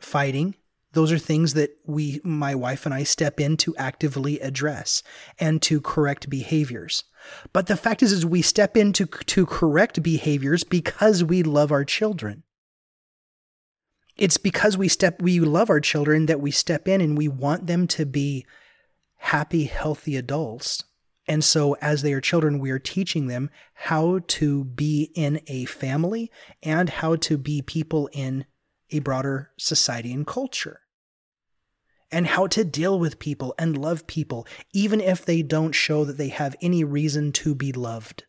fighting, 0.00 0.54
those 0.92 1.10
are 1.10 1.18
things 1.18 1.54
that 1.54 1.76
we, 1.84 2.20
my 2.22 2.54
wife 2.54 2.86
and 2.86 2.94
I, 2.94 3.02
step 3.02 3.40
in 3.40 3.56
to 3.58 3.76
actively 3.76 4.38
address 4.38 5.02
and 5.40 5.60
to 5.62 5.80
correct 5.80 6.30
behaviors. 6.30 7.02
But 7.52 7.66
the 7.66 7.76
fact 7.76 8.02
is, 8.02 8.12
is 8.12 8.24
we 8.24 8.42
step 8.42 8.76
in 8.76 8.92
to, 8.94 9.06
to 9.06 9.46
correct 9.46 10.02
behaviors 10.02 10.62
because 10.62 11.24
we 11.24 11.42
love 11.42 11.72
our 11.72 11.84
children. 11.84 12.43
It's 14.16 14.36
because 14.36 14.76
we 14.76 14.88
step, 14.88 15.20
we 15.20 15.40
love 15.40 15.70
our 15.70 15.80
children 15.80 16.26
that 16.26 16.40
we 16.40 16.50
step 16.50 16.86
in 16.86 17.00
and 17.00 17.18
we 17.18 17.28
want 17.28 17.66
them 17.66 17.86
to 17.88 18.06
be 18.06 18.46
happy, 19.16 19.64
healthy 19.64 20.16
adults. 20.16 20.84
And 21.26 21.42
so, 21.42 21.74
as 21.80 22.02
they 22.02 22.12
are 22.12 22.20
children, 22.20 22.58
we 22.58 22.70
are 22.70 22.78
teaching 22.78 23.28
them 23.28 23.50
how 23.72 24.20
to 24.28 24.64
be 24.64 25.10
in 25.14 25.40
a 25.46 25.64
family 25.64 26.30
and 26.62 26.90
how 26.90 27.16
to 27.16 27.38
be 27.38 27.62
people 27.62 28.10
in 28.12 28.44
a 28.90 28.98
broader 28.98 29.50
society 29.56 30.12
and 30.12 30.26
culture 30.26 30.80
and 32.12 32.26
how 32.26 32.46
to 32.46 32.64
deal 32.64 32.98
with 33.00 33.18
people 33.18 33.54
and 33.58 33.76
love 33.76 34.06
people, 34.06 34.46
even 34.72 35.00
if 35.00 35.24
they 35.24 35.42
don't 35.42 35.72
show 35.72 36.04
that 36.04 36.18
they 36.18 36.28
have 36.28 36.54
any 36.60 36.84
reason 36.84 37.32
to 37.32 37.54
be 37.54 37.72
loved. 37.72 38.24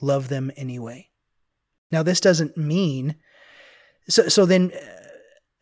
Love 0.00 0.28
them 0.28 0.52
anyway. 0.56 1.08
Now, 1.90 2.02
this 2.02 2.20
doesn't 2.20 2.56
mean 2.56 3.16
so. 4.08 4.28
So 4.28 4.46
then, 4.46 4.72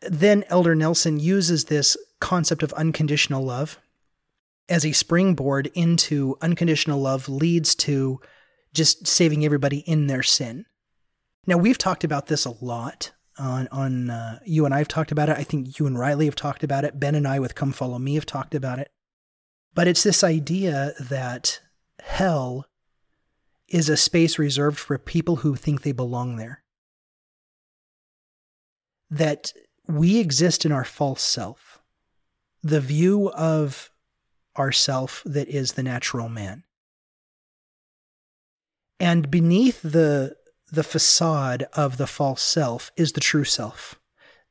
then 0.01 0.43
Elder 0.49 0.75
Nelson 0.75 1.19
uses 1.19 1.65
this 1.65 1.97
concept 2.19 2.63
of 2.63 2.73
unconditional 2.73 3.43
love 3.43 3.79
as 4.69 4.85
a 4.85 4.91
springboard 4.91 5.67
into 5.73 6.37
unconditional 6.41 6.99
love 6.99 7.29
leads 7.29 7.75
to 7.75 8.19
just 8.73 9.07
saving 9.07 9.45
everybody 9.45 9.79
in 9.79 10.07
their 10.07 10.23
sin. 10.23 10.65
Now, 11.47 11.57
we've 11.57 11.77
talked 11.77 12.03
about 12.03 12.27
this 12.27 12.45
a 12.45 12.63
lot 12.63 13.11
on 13.37 13.67
on 13.71 14.09
uh, 14.09 14.39
you 14.45 14.65
and 14.65 14.73
I 14.73 14.79
have 14.79 14.87
talked 14.87 15.11
about 15.11 15.29
it. 15.29 15.37
I 15.37 15.43
think 15.43 15.77
you 15.77 15.87
and 15.87 15.99
Riley 15.99 16.25
have 16.25 16.35
talked 16.35 16.63
about 16.63 16.83
it. 16.83 16.99
Ben 16.99 17.15
and 17.15 17.27
I 17.27 17.39
with 17.39 17.55
Come 17.55 17.71
Follow 17.71 17.99
Me 17.99 18.15
have 18.15 18.25
talked 18.25 18.55
about 18.55 18.79
it. 18.79 18.89
But 19.73 19.87
it's 19.87 20.03
this 20.03 20.23
idea 20.23 20.93
that 20.99 21.61
hell 21.99 22.65
is 23.67 23.89
a 23.89 23.97
space 23.97 24.39
reserved 24.39 24.79
for 24.79 24.97
people 24.97 25.37
who 25.37 25.55
think 25.55 25.81
they 25.81 25.91
belong 25.91 26.37
there. 26.37 26.63
That 29.09 29.53
we 29.87 30.19
exist 30.19 30.65
in 30.65 30.71
our 30.71 30.85
false 30.85 31.21
self. 31.21 31.79
The 32.63 32.81
view 32.81 33.29
of 33.31 33.91
ourself 34.57 35.21
that 35.25 35.47
is 35.47 35.73
the 35.73 35.83
natural 35.83 36.29
man. 36.29 36.63
And 38.99 39.29
beneath 39.29 39.81
the 39.81 40.35
the 40.71 40.83
facade 40.83 41.67
of 41.73 41.97
the 41.97 42.07
false 42.07 42.41
self 42.41 42.91
is 42.97 43.11
the 43.11 43.21
true 43.21 43.43
self. 43.43 43.99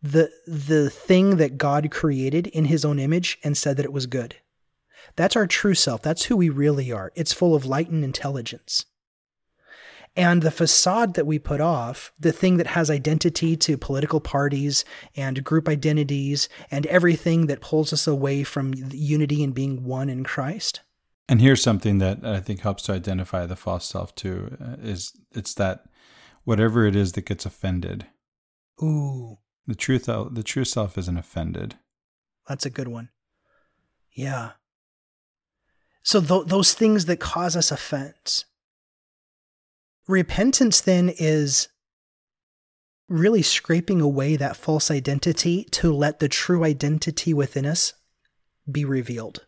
the 0.05 0.31
the 0.47 0.91
thing 0.91 1.37
that 1.39 1.57
God 1.57 1.91
created 1.91 2.47
in 2.49 2.67
his 2.67 2.85
own 2.85 2.99
image 2.99 3.39
and 3.43 3.57
said 3.57 3.77
that 3.79 3.87
it 3.87 3.93
was 3.93 4.07
good. 4.07 4.37
That's 5.17 5.35
our 5.37 5.47
true 5.47 5.75
self. 5.75 6.03
That's 6.03 6.25
who 6.25 6.37
we 6.37 6.51
really 6.51 6.93
are. 6.93 7.11
It's 7.15 7.33
full 7.33 7.55
of 7.55 7.65
light 7.65 7.89
and 7.89 8.05
intelligence. 8.05 8.85
And 10.17 10.43
the 10.43 10.53
facade 10.53 11.15
that 11.15 11.27
we 11.27 11.41
put 11.41 11.61
off, 11.61 12.13
the 12.19 12.31
thing 12.31 12.57
that 12.59 12.69
has 12.69 12.89
identity 12.89 13.57
to 13.57 13.77
political 13.77 14.21
parties 14.21 14.85
and 15.17 15.43
group 15.43 15.69
identities 15.69 16.49
and 16.71 16.87
everything 16.87 17.47
that 17.47 17.61
pulls 17.61 17.93
us 17.93 18.07
away 18.07 18.45
from 18.45 18.75
unity 18.93 19.43
and 19.43 19.53
being 19.53 19.83
one 19.83 20.09
in 20.09 20.23
Christ. 20.23 20.83
And 21.29 21.41
here's 21.41 21.63
something 21.63 21.99
that 21.99 22.25
I 22.25 22.39
think 22.41 22.61
helps 22.61 22.85
to 22.85 22.93
identify 22.93 23.47
the 23.47 23.57
false 23.57 23.87
self 23.87 24.15
too 24.15 24.57
uh, 24.61 24.77
is 24.83 25.13
it's 25.33 25.55
that 25.55 25.87
whatever 26.45 26.87
it 26.87 26.95
is 26.95 27.13
that 27.13 27.27
gets 27.27 27.47
offended. 27.47 28.07
Ooh. 28.83 29.39
The 29.67 29.75
truth 29.75 30.05
the 30.05 30.43
true 30.45 30.65
self 30.65 30.99
isn't 30.99 31.17
offended. 31.17 31.77
That's 32.47 32.67
a 32.67 32.71
good 32.71 32.89
one. 32.89 33.09
Yeah. 34.13 34.53
So 36.03 36.21
th- 36.21 36.47
those 36.47 36.75
things 36.75 37.07
that 37.07 37.19
cause 37.19 37.57
us 37.57 37.73
offense, 37.73 38.45
Repentance 40.07 40.81
then 40.83 41.09
is 41.09 41.69
really 43.09 43.43
scraping 43.43 44.01
away 44.01 44.37
that 44.37 44.57
false 44.57 44.91
identity 44.91 45.65
to 45.71 45.93
let 45.93 46.21
the 46.21 46.29
true 46.29 46.65
identity 46.65 47.33
within 47.33 47.65
us 47.65 47.95
be 48.71 48.85
revealed. 48.85 49.47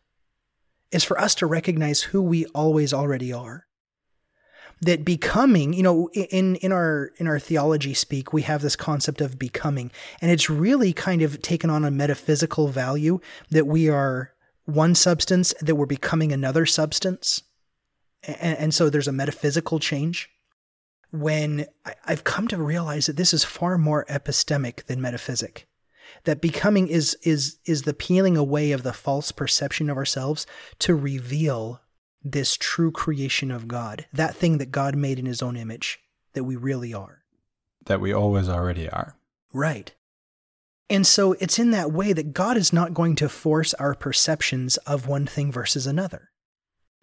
Is 0.93 1.05
for 1.05 1.19
us 1.21 1.35
to 1.37 1.47
recognize 1.47 2.03
who 2.03 2.23
we 2.23 2.47
always 2.47 2.95
already 2.95 3.33
are. 3.33 3.67
That 4.83 5.05
becoming, 5.05 5.73
you 5.73 5.83
know, 5.83 6.09
in 6.13 6.57
in 6.57 6.71
our 6.71 7.11
in 7.17 7.27
our 7.27 7.39
theology 7.39 7.95
speak, 7.95 8.33
we 8.33 8.43
have 8.43 8.61
this 8.61 8.77
concept 8.77 9.23
of 9.23 9.39
becoming, 9.39 9.91
and 10.21 10.31
it's 10.31 10.51
really 10.51 10.93
kind 10.93 11.23
of 11.23 11.41
taken 11.41 11.71
on 11.71 11.85
a 11.85 11.91
metaphysical 11.91 12.69
value 12.69 13.19
that 13.51 13.67
we 13.67 13.89
are 13.89 14.33
one 14.67 14.95
substance, 14.95 15.55
that 15.61 15.77
we're 15.77 15.87
becoming 15.87 16.31
another 16.31 16.67
substance. 16.67 17.43
And, 18.23 18.59
and 18.59 18.75
so 18.75 18.91
there's 18.91 19.09
a 19.09 19.13
metaphysical 19.13 19.79
change 19.79 20.29
when 21.21 21.67
I've 22.05 22.25
come 22.25 22.49
to 22.49 22.63
realize 22.63 23.07
that 23.07 23.17
this 23.17 23.35
is 23.35 23.45
far 23.45 23.79
more 23.79 24.05
epistemic 24.09 24.85
than 24.87 25.01
metaphysic. 25.01 25.67
That 26.25 26.41
becoming 26.41 26.89
is 26.89 27.17
is 27.23 27.59
is 27.65 27.83
the 27.83 27.95
peeling 27.95 28.37
away 28.37 28.73
of 28.73 28.83
the 28.83 28.93
false 28.93 29.33
perception 29.33 29.91
of 29.91 29.97
ourselves 29.97 30.47
to 30.81 30.95
reveal 30.95 31.81
this 32.23 32.57
true 32.57 32.91
creation 32.91 33.51
of 33.51 33.69
God, 33.69 34.07
that 34.13 34.35
thing 34.35 34.59
that 34.59 34.71
God 34.71 34.97
made 34.97 35.19
in 35.19 35.27
his 35.27 35.43
own 35.43 35.57
image, 35.57 36.01
that 36.33 36.45
we 36.45 36.57
really 36.57 36.93
are. 36.93 37.23
That 37.87 38.01
we 38.01 38.13
always 38.13 38.49
already 38.49 38.89
are. 38.89 39.17
Right. 39.53 39.95
And 40.89 41.07
so 41.07 41.33
it's 41.35 41.59
in 41.59 41.71
that 41.73 41.93
way 41.93 42.13
that 42.13 42.33
God 42.33 42.57
is 42.57 42.73
not 42.73 42.95
going 42.95 43.17
to 43.17 43.29
force 43.29 43.75
our 43.75 43.95
perceptions 43.95 44.77
of 44.79 45.09
one 45.09 45.27
thing 45.27 45.51
versus 45.51 45.87
another. 45.87 46.31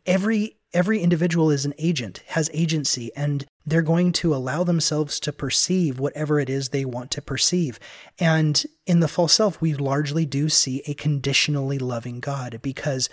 Every 0.06 0.58
every 0.74 1.00
individual 1.00 1.52
is 1.52 1.66
an 1.66 1.74
agent, 1.78 2.22
has 2.28 2.50
agency, 2.54 3.12
and 3.16 3.46
they're 3.66 3.82
going 3.82 4.12
to 4.12 4.36
allow 4.36 4.64
themselves 4.64 5.20
to 5.22 5.32
perceive 5.32 6.00
whatever 6.00 6.40
it 6.40 6.50
is 6.50 6.70
they 6.70 6.86
want 6.86 7.12
to 7.12 7.22
perceive. 7.22 7.80
And 8.20 8.64
in 8.86 9.00
the 9.00 9.08
false 9.08 9.34
self, 9.34 9.62
we 9.62 9.74
largely 9.74 10.26
do 10.26 10.50
see 10.50 10.82
a 10.86 10.94
conditionally 10.94 11.80
loving 11.80 12.20
God 12.20 12.60
because 12.62 13.10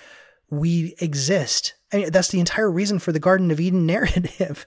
we 0.51 0.95
exist. 0.99 1.75
I 1.93 1.99
mean, 1.99 2.11
that's 2.11 2.29
the 2.29 2.41
entire 2.41 2.71
reason 2.71 2.99
for 2.99 3.13
the 3.13 3.21
Garden 3.21 3.51
of 3.51 3.61
Eden 3.61 3.87
narrative. 3.87 4.67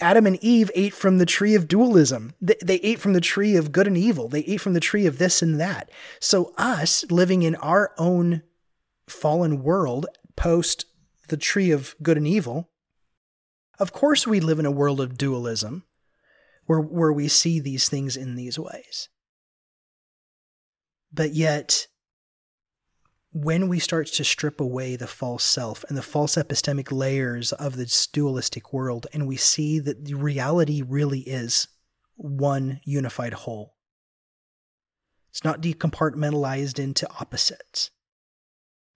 Adam 0.00 0.26
and 0.26 0.42
Eve 0.42 0.70
ate 0.74 0.94
from 0.94 1.18
the 1.18 1.26
tree 1.26 1.54
of 1.54 1.68
dualism. 1.68 2.34
They, 2.40 2.56
they, 2.62 2.76
ate 2.76 2.98
from 2.98 3.12
the 3.12 3.20
tree 3.20 3.54
of 3.54 3.70
good 3.70 3.86
and 3.86 3.96
evil. 3.96 4.28
They 4.28 4.40
ate 4.40 4.60
from 4.60 4.74
the 4.74 4.80
tree 4.80 5.06
of 5.06 5.18
this 5.18 5.42
and 5.42 5.60
that. 5.60 5.90
So, 6.18 6.52
us 6.58 7.04
living 7.08 7.44
in 7.44 7.54
our 7.56 7.92
own 7.98 8.42
fallen 9.08 9.62
world 9.62 10.06
post 10.34 10.86
the 11.32 11.38
tree 11.38 11.70
of 11.70 11.96
good 12.02 12.18
and 12.18 12.28
evil, 12.28 12.68
of 13.78 13.90
course, 13.90 14.26
we 14.26 14.38
live 14.38 14.58
in 14.58 14.66
a 14.66 14.70
world 14.70 15.00
of 15.00 15.16
dualism 15.16 15.84
where, 16.66 16.78
where 16.78 17.10
we 17.10 17.26
see 17.26 17.58
these 17.58 17.88
things 17.88 18.18
in 18.18 18.34
these 18.36 18.58
ways. 18.58 19.08
But 21.10 21.32
yet, 21.32 21.86
when 23.32 23.68
we 23.68 23.78
start 23.78 24.08
to 24.08 24.24
strip 24.24 24.60
away 24.60 24.94
the 24.94 25.06
false 25.06 25.42
self 25.42 25.84
and 25.88 25.96
the 25.96 26.02
false 26.02 26.34
epistemic 26.34 26.92
layers 26.92 27.52
of 27.52 27.76
this 27.76 28.06
dualistic 28.06 28.74
world, 28.74 29.06
and 29.14 29.26
we 29.26 29.38
see 29.38 29.78
that 29.78 30.04
the 30.04 30.12
reality 30.12 30.82
really 30.82 31.20
is 31.20 31.66
one 32.16 32.82
unified 32.84 33.32
whole, 33.32 33.76
it's 35.30 35.44
not 35.44 35.62
decompartmentalized 35.62 36.78
into 36.78 37.08
opposites. 37.08 37.90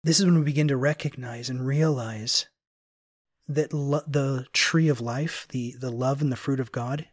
This 0.04 0.20
is 0.20 0.26
when 0.26 0.38
we 0.38 0.44
begin 0.44 0.68
to 0.68 0.76
recognize 0.76 1.48
and 1.48 1.66
realize 1.66 2.46
that 3.48 3.72
lo- 3.72 4.02
the 4.06 4.44
tree 4.52 4.88
of 4.88 5.00
life, 5.00 5.46
the 5.50 5.74
the 5.80 5.90
love 5.90 6.20
and 6.20 6.30
the 6.30 6.36
fruit 6.36 6.60
of 6.60 6.70
God, 6.70 7.08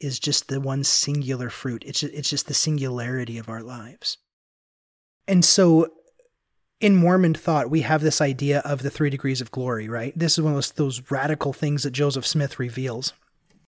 is 0.00 0.20
just 0.20 0.46
the 0.46 0.60
one 0.60 0.84
singular 0.84 1.50
fruit. 1.50 1.82
It's 1.84 2.00
just, 2.00 2.14
it's 2.14 2.30
just 2.30 2.46
the 2.46 2.54
singularity 2.54 3.36
of 3.36 3.48
our 3.48 3.64
lives. 3.64 4.18
And 5.26 5.44
so, 5.44 5.88
in 6.80 6.94
Mormon 6.94 7.34
thought, 7.34 7.68
we 7.68 7.80
have 7.80 8.00
this 8.00 8.20
idea 8.20 8.60
of 8.60 8.82
the 8.82 8.90
three 8.90 9.10
degrees 9.10 9.40
of 9.40 9.50
glory. 9.50 9.88
Right? 9.88 10.16
This 10.16 10.38
is 10.38 10.42
one 10.42 10.52
of 10.52 10.56
those, 10.56 10.70
those 10.72 11.10
radical 11.10 11.52
things 11.52 11.82
that 11.82 11.90
Joseph 11.90 12.26
Smith 12.26 12.60
reveals. 12.60 13.12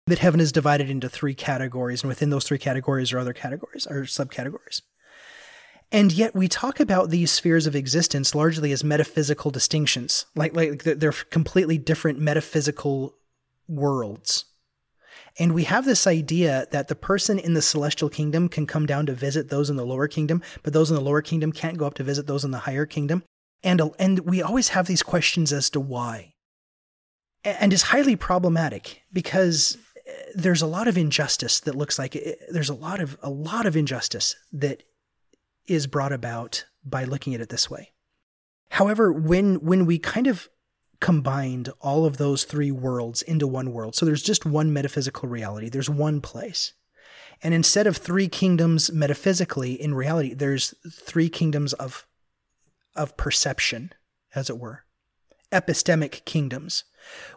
That 0.09 0.19
heaven 0.19 0.41
is 0.41 0.53
divided 0.53 0.91
into 0.91 1.09
three 1.09 1.35
categories, 1.35 2.03
and 2.03 2.09
within 2.09 2.31
those 2.31 2.45
three 2.45 2.59
categories 2.59 3.13
are 3.13 3.19
other 3.21 3.33
categories 3.33 3.87
or 3.89 4.03
subcategories. 4.03 4.81
And 5.93 6.13
yet 6.13 6.35
we 6.35 6.49
talk 6.49 6.81
about 6.81 7.11
these 7.11 7.31
spheres 7.31 7.67
of 7.67 7.77
existence 7.77 8.35
largely 8.35 8.73
as 8.73 8.83
metaphysical 8.83 9.51
distinctions, 9.51 10.27
like, 10.35 10.55
like 10.55 10.83
they're 10.83 11.13
completely 11.13 11.79
different 11.79 12.19
metaphysical 12.19 13.15
worlds. 13.69 14.47
And 15.39 15.53
we 15.53 15.65
have 15.65 15.85
this 15.85 16.07
idea 16.07 16.67
that 16.71 16.89
the 16.89 16.95
person 16.95 17.39
in 17.39 17.55
the 17.55 17.63
celestial 17.63 18.09
kingdom 18.09 18.49
can 18.49 18.67
come 18.67 18.87
down 18.87 19.07
to 19.07 19.13
visit 19.13 19.49
those 19.49 19.71
in 19.71 19.77
the 19.77 19.85
lower 19.85 20.09
kingdom, 20.09 20.43
but 20.63 20.73
those 20.73 20.91
in 20.91 20.97
the 20.97 21.03
lower 21.03 21.23
kingdom 21.23 21.53
can't 21.53 21.77
go 21.77 21.87
up 21.87 21.95
to 21.95 22.05
visit 22.05 22.27
those 22.27 22.45
in 22.45 22.51
the 22.51 22.59
higher 22.59 22.87
kingdom. 22.87 23.23
And, 23.63 23.83
and 23.99 24.21
we 24.21 24.43
always 24.43 24.69
have 24.71 24.87
these 24.87 25.03
questions 25.03 25.53
as 25.53 25.71
to 25.71 25.81
why. 25.81 26.33
And 27.45 27.73
it's 27.73 27.83
highly 27.83 28.17
problematic 28.17 29.03
because 29.13 29.79
eh, 30.07 30.11
there's 30.35 30.63
a 30.63 30.67
lot 30.67 30.89
of 30.89 30.99
injustice 30.99 31.61
that 31.61 31.77
looks 31.77 31.99
like 31.99 32.17
it, 32.17 32.41
there's 32.51 32.69
a 32.69 32.75
lot 32.75 33.01
of 33.01 33.17
a 33.23 33.31
lot 33.31 33.67
of 33.67 33.77
injustice 33.77 34.35
that 34.53 34.83
is 35.67 35.87
brought 35.87 36.13
about 36.13 36.65
by 36.85 37.05
looking 37.05 37.35
at 37.35 37.41
it 37.41 37.49
this 37.49 37.71
way. 37.71 37.93
However, 38.71 39.13
when 39.13 39.57
when 39.57 39.87
we 39.87 39.99
kind 39.99 40.27
of 40.27 40.49
combined 41.01 41.69
all 41.81 42.05
of 42.05 42.17
those 42.17 42.45
three 42.45 42.71
worlds 42.71 43.23
into 43.23 43.47
one 43.47 43.73
world, 43.73 43.95
so 43.95 44.07
there's 44.07 44.23
just 44.23 44.47
one 44.47 44.73
metaphysical 44.73 45.29
reality, 45.29 45.69
there's 45.69 45.91
one 45.91 46.21
place. 46.21 46.73
And 47.43 47.53
instead 47.53 47.87
of 47.87 47.97
three 47.97 48.29
kingdoms 48.29 48.91
metaphysically, 48.91 49.81
in 49.81 49.95
reality, 49.95 50.33
there's 50.35 50.75
three 50.91 51.29
kingdoms 51.29 51.73
of 51.75 52.07
of 52.95 53.17
perception, 53.17 53.93
as 54.35 54.49
it 54.49 54.59
were. 54.59 54.85
Epistemic 55.53 56.25
kingdoms. 56.25 56.85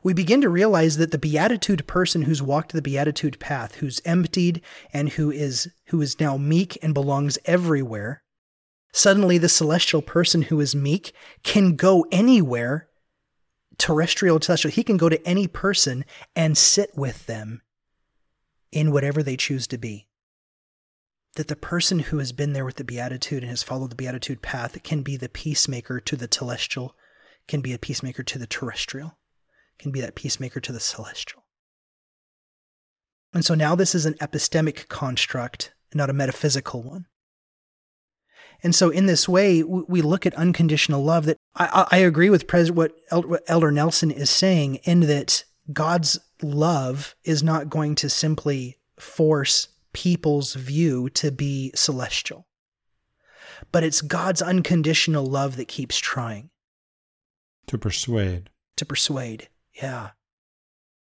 We 0.03 0.13
begin 0.13 0.41
to 0.41 0.49
realize 0.49 0.97
that 0.97 1.12
the 1.12 1.17
beatitude 1.17 1.86
person 1.88 2.23
who's 2.23 2.41
walked 2.41 2.73
the 2.73 2.82
beatitude 2.82 3.39
path, 3.39 3.75
who's 3.75 4.01
emptied 4.05 4.62
and 4.93 5.10
who 5.10 5.32
is 5.32 5.69
who 5.88 6.01
is 6.01 6.19
now 6.19 6.38
meek 6.38 6.77
and 6.82 6.93
belongs 6.93 7.38
everywhere, 7.45 8.23
suddenly 8.91 9.38
the 9.38 9.49
celestial 9.49 10.01
person 10.01 10.43
who 10.43 10.60
is 10.60 10.75
meek 10.75 11.13
can 11.43 11.75
go 11.75 12.05
anywhere 12.12 12.89
terrestrial 13.77 14.39
celestial 14.41 14.71
he 14.71 14.84
can 14.84 14.97
go 14.97 15.10
to 15.10 15.25
any 15.25 15.47
person 15.47 16.05
and 16.36 16.58
sit 16.58 16.91
with 16.95 17.25
them 17.25 17.62
in 18.71 18.91
whatever 18.91 19.23
they 19.23 19.38
choose 19.38 19.65
to 19.67 19.77
be. 19.77 20.08
That 21.36 21.47
the 21.47 21.55
person 21.55 21.99
who 21.99 22.17
has 22.17 22.32
been 22.32 22.53
there 22.53 22.65
with 22.65 22.75
the 22.75 22.84
beatitude 22.84 23.43
and 23.43 23.49
has 23.49 23.63
followed 23.63 23.91
the 23.91 23.95
beatitude 23.95 24.41
path 24.41 24.82
can 24.84 25.01
be 25.01 25.15
the 25.15 25.29
peacemaker 25.29 25.99
to 26.01 26.15
the 26.15 26.27
celestial 26.32 26.95
can 27.47 27.62
be 27.62 27.73
a 27.73 27.79
peacemaker 27.79 28.23
to 28.23 28.38
the 28.38 28.47
terrestrial 28.47 29.18
can 29.80 29.92
be 29.92 30.02
that 30.02 30.15
peacemaker 30.15 30.60
to 30.60 30.72
the 30.72 30.80
celestial. 30.80 31.46
And 33.34 33.46
so 33.46 33.56
now 33.56 33.76
this 33.76 33.96
is 33.96 34.06
an 34.06 34.15
epistemic 34.15 34.88
construct, 34.88 35.74
not 35.94 36.10
a 36.10 36.13
metaphysical 36.13 36.84
one. 36.84 37.06
And 38.62 38.76
so 38.76 38.89
in 38.89 39.06
this 39.06 39.30
way, 39.30 39.63
we 39.63 40.02
look 40.02 40.26
at 40.26 40.34
unconditional 40.34 41.04
love 41.04 41.26
that 41.26 41.38
I, 41.56 41.88
I 41.92 41.98
agree 42.00 42.30
with 42.30 42.48
Pres- 42.48 42.72
what 42.72 42.92
Elder 43.48 43.72
Nelson 43.72 44.12
is 44.12 44.30
saying 44.30 44.76
in 44.84 45.02
that 45.02 45.46
God's 45.72 46.20
love 46.42 47.15
is 47.24 47.42
not 47.42 47.70
going 47.70 47.96
to 47.96 48.10
simply 48.10 48.78
force 49.00 49.70
people's 49.94 50.56
view 50.56 51.10
to 51.12 51.32
be 51.32 51.72
celestial, 51.74 52.48
but 53.72 53.84
it's 53.84 54.02
God's 54.02 54.42
unconditional 54.42 55.26
love 55.26 55.56
that 55.56 55.68
keeps 55.68 55.98
trying 55.98 56.50
to 57.68 57.78
persuade. 57.78 58.50
To 58.78 58.86
persuade. 58.86 59.48
Yeah. 59.82 60.12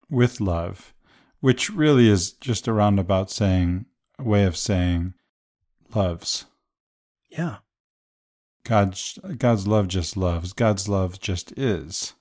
With 0.10 0.40
love, 0.40 0.94
which 1.40 1.70
really 1.70 2.10
is 2.10 2.32
just 2.32 2.68
a 2.68 2.74
roundabout 2.74 3.32
saying, 3.32 3.86
a 4.20 4.24
way 4.24 4.44
of 4.44 4.58
saying, 4.58 5.14
loves. 5.94 6.46
Yeah. 7.30 7.58
God's 8.64 9.20
God's 9.38 9.68
love 9.68 9.88
just 9.88 10.18
loves. 10.18 10.54
God's 10.54 10.90
love 10.90 11.20
just 11.20 11.58
is. 11.58 12.14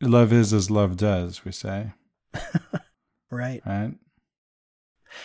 Love 0.00 0.32
is 0.32 0.52
as 0.52 0.70
love 0.70 0.96
does, 0.96 1.44
we 1.44 1.52
say. 1.52 1.92
right. 3.30 3.62
Right? 3.64 3.94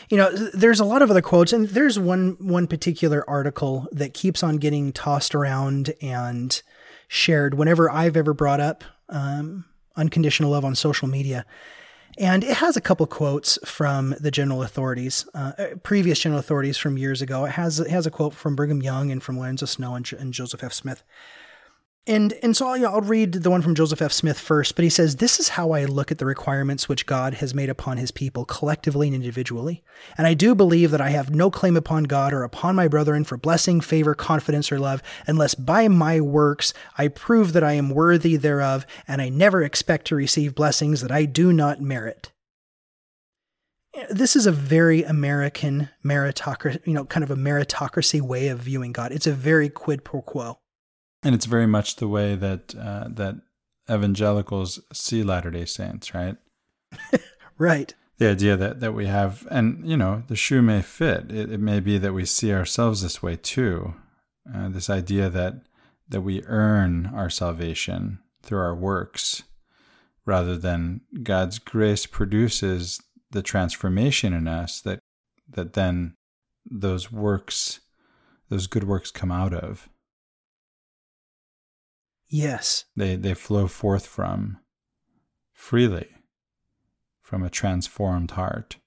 You 0.09 0.17
know, 0.17 0.31
there's 0.53 0.79
a 0.79 0.85
lot 0.85 1.01
of 1.01 1.11
other 1.11 1.21
quotes, 1.21 1.53
and 1.53 1.67
there's 1.67 1.99
one 1.99 2.37
one 2.39 2.67
particular 2.67 3.27
article 3.29 3.87
that 3.91 4.13
keeps 4.13 4.43
on 4.43 4.57
getting 4.57 4.93
tossed 4.93 5.35
around 5.35 5.93
and 6.01 6.61
shared 7.07 7.55
whenever 7.55 7.89
I've 7.89 8.15
ever 8.15 8.33
brought 8.33 8.59
up 8.61 8.83
um, 9.09 9.65
unconditional 9.95 10.51
love 10.51 10.65
on 10.65 10.75
social 10.75 11.07
media. 11.07 11.45
And 12.17 12.43
it 12.43 12.57
has 12.57 12.77
a 12.77 12.81
couple 12.81 13.07
quotes 13.07 13.57
from 13.65 14.15
the 14.19 14.29
general 14.29 14.61
authorities, 14.61 15.27
uh, 15.33 15.53
previous 15.81 16.19
general 16.19 16.39
authorities 16.39 16.77
from 16.77 16.97
years 16.97 17.21
ago. 17.23 17.45
It 17.45 17.51
has 17.51 17.79
it 17.79 17.89
has 17.89 18.05
a 18.05 18.11
quote 18.11 18.35
from 18.35 18.55
Brigham 18.55 18.83
Young 18.83 19.11
and 19.11 19.21
from 19.23 19.39
Lorenzo 19.39 19.65
Snow 19.65 19.95
and, 19.95 20.11
and 20.13 20.31
Joseph 20.31 20.63
F. 20.63 20.73
Smith. 20.73 21.03
And 22.05 22.33
and 22.43 22.55
so 22.55 22.67
I'll, 22.67 22.85
I'll 22.85 23.01
read 23.01 23.31
the 23.31 23.49
one 23.49 23.61
from 23.61 23.75
Joseph 23.75 24.01
F. 24.01 24.11
Smith 24.11 24.37
first, 24.37 24.75
but 24.75 24.83
he 24.83 24.89
says, 24.89 25.15
This 25.15 25.39
is 25.39 25.49
how 25.49 25.71
I 25.71 25.85
look 25.85 26.11
at 26.11 26.17
the 26.17 26.25
requirements 26.25 26.89
which 26.89 27.05
God 27.05 27.35
has 27.35 27.55
made 27.55 27.69
upon 27.69 27.95
his 27.95 28.11
people 28.11 28.43
collectively 28.43 29.07
and 29.07 29.15
individually. 29.15 29.83
And 30.17 30.27
I 30.27 30.33
do 30.33 30.53
believe 30.53 30.91
that 30.91 30.99
I 30.99 31.11
have 31.11 31.33
no 31.33 31.49
claim 31.49 31.77
upon 31.77 32.03
God 32.03 32.33
or 32.33 32.43
upon 32.43 32.75
my 32.75 32.89
brethren 32.89 33.23
for 33.23 33.37
blessing, 33.37 33.79
favor, 33.79 34.15
confidence, 34.15 34.69
or 34.69 34.79
love, 34.79 35.01
unless 35.27 35.55
by 35.55 35.87
my 35.87 36.19
works 36.19 36.73
I 36.97 37.07
prove 37.07 37.53
that 37.53 37.63
I 37.63 37.73
am 37.73 37.89
worthy 37.89 38.35
thereof, 38.35 38.85
and 39.07 39.21
I 39.21 39.29
never 39.29 39.63
expect 39.63 40.07
to 40.07 40.15
receive 40.15 40.55
blessings 40.55 40.99
that 41.01 41.11
I 41.11 41.23
do 41.23 41.53
not 41.53 41.79
merit. 41.79 42.31
This 44.09 44.35
is 44.35 44.45
a 44.45 44.51
very 44.51 45.03
American 45.03 45.89
meritocracy, 46.03 46.85
you 46.85 46.93
know, 46.93 47.05
kind 47.05 47.23
of 47.23 47.31
a 47.31 47.35
meritocracy 47.37 48.19
way 48.19 48.49
of 48.49 48.59
viewing 48.59 48.91
God. 48.91 49.13
It's 49.13 49.27
a 49.27 49.31
very 49.31 49.69
quid 49.69 50.03
pro 50.03 50.21
quo. 50.21 50.57
And 51.23 51.33
it's 51.33 51.45
very 51.45 51.67
much 51.67 51.95
the 51.95 52.07
way 52.07 52.35
that 52.35 52.75
uh, 52.75 53.05
that 53.09 53.35
evangelicals 53.89 54.79
see 54.91 55.23
Latter 55.23 55.51
Day 55.51 55.65
Saints, 55.65 56.13
right? 56.13 56.37
right. 57.57 57.93
The 58.17 58.29
idea 58.29 58.55
that 58.57 58.79
that 58.79 58.93
we 58.93 59.07
have, 59.07 59.47
and 59.49 59.87
you 59.89 59.97
know, 59.97 60.23
the 60.27 60.35
shoe 60.35 60.61
may 60.61 60.81
fit. 60.81 61.31
It, 61.31 61.51
it 61.51 61.59
may 61.59 61.79
be 61.79 61.97
that 61.97 62.13
we 62.13 62.25
see 62.25 62.53
ourselves 62.53 63.01
this 63.01 63.23
way 63.23 63.35
too. 63.35 63.95
Uh, 64.53 64.69
this 64.69 64.89
idea 64.89 65.29
that 65.29 65.61
that 66.07 66.21
we 66.21 66.43
earn 66.43 67.07
our 67.13 67.29
salvation 67.29 68.19
through 68.41 68.59
our 68.59 68.75
works, 68.75 69.43
rather 70.25 70.57
than 70.57 71.01
God's 71.23 71.59
grace 71.59 72.05
produces 72.05 73.01
the 73.31 73.41
transformation 73.41 74.33
in 74.33 74.47
us 74.47 74.81
that 74.81 74.99
that 75.49 75.73
then 75.73 76.15
those 76.69 77.11
works, 77.11 77.79
those 78.49 78.67
good 78.67 78.83
works, 78.83 79.11
come 79.11 79.31
out 79.31 79.53
of. 79.53 79.89
Yes. 82.33 82.85
They, 82.95 83.15
they 83.15 83.35
flow 83.35 83.67
forth 83.67 84.07
from 84.07 84.57
freely 85.53 86.07
from 87.21 87.43
a 87.43 87.49
transformed 87.49 88.31
heart. 88.31 88.77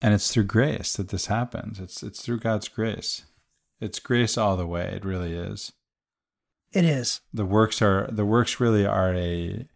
And 0.00 0.14
it's 0.14 0.32
through 0.32 0.44
grace 0.44 0.94
that 0.94 1.10
this 1.10 1.26
happens. 1.26 1.78
It's, 1.78 2.02
it's 2.02 2.22
through 2.22 2.40
God's 2.40 2.68
grace. 2.68 3.26
It's 3.82 3.98
grace 3.98 4.38
all 4.38 4.56
the 4.56 4.66
way. 4.66 4.94
It 4.96 5.04
really 5.04 5.34
is. 5.34 5.72
It 6.72 6.86
is. 6.86 7.20
The 7.34 7.44
works 7.44 7.82
are, 7.82 8.08
the 8.10 8.24
works 8.24 8.58
really 8.58 8.86
are 8.86 9.14
a, 9.14 9.68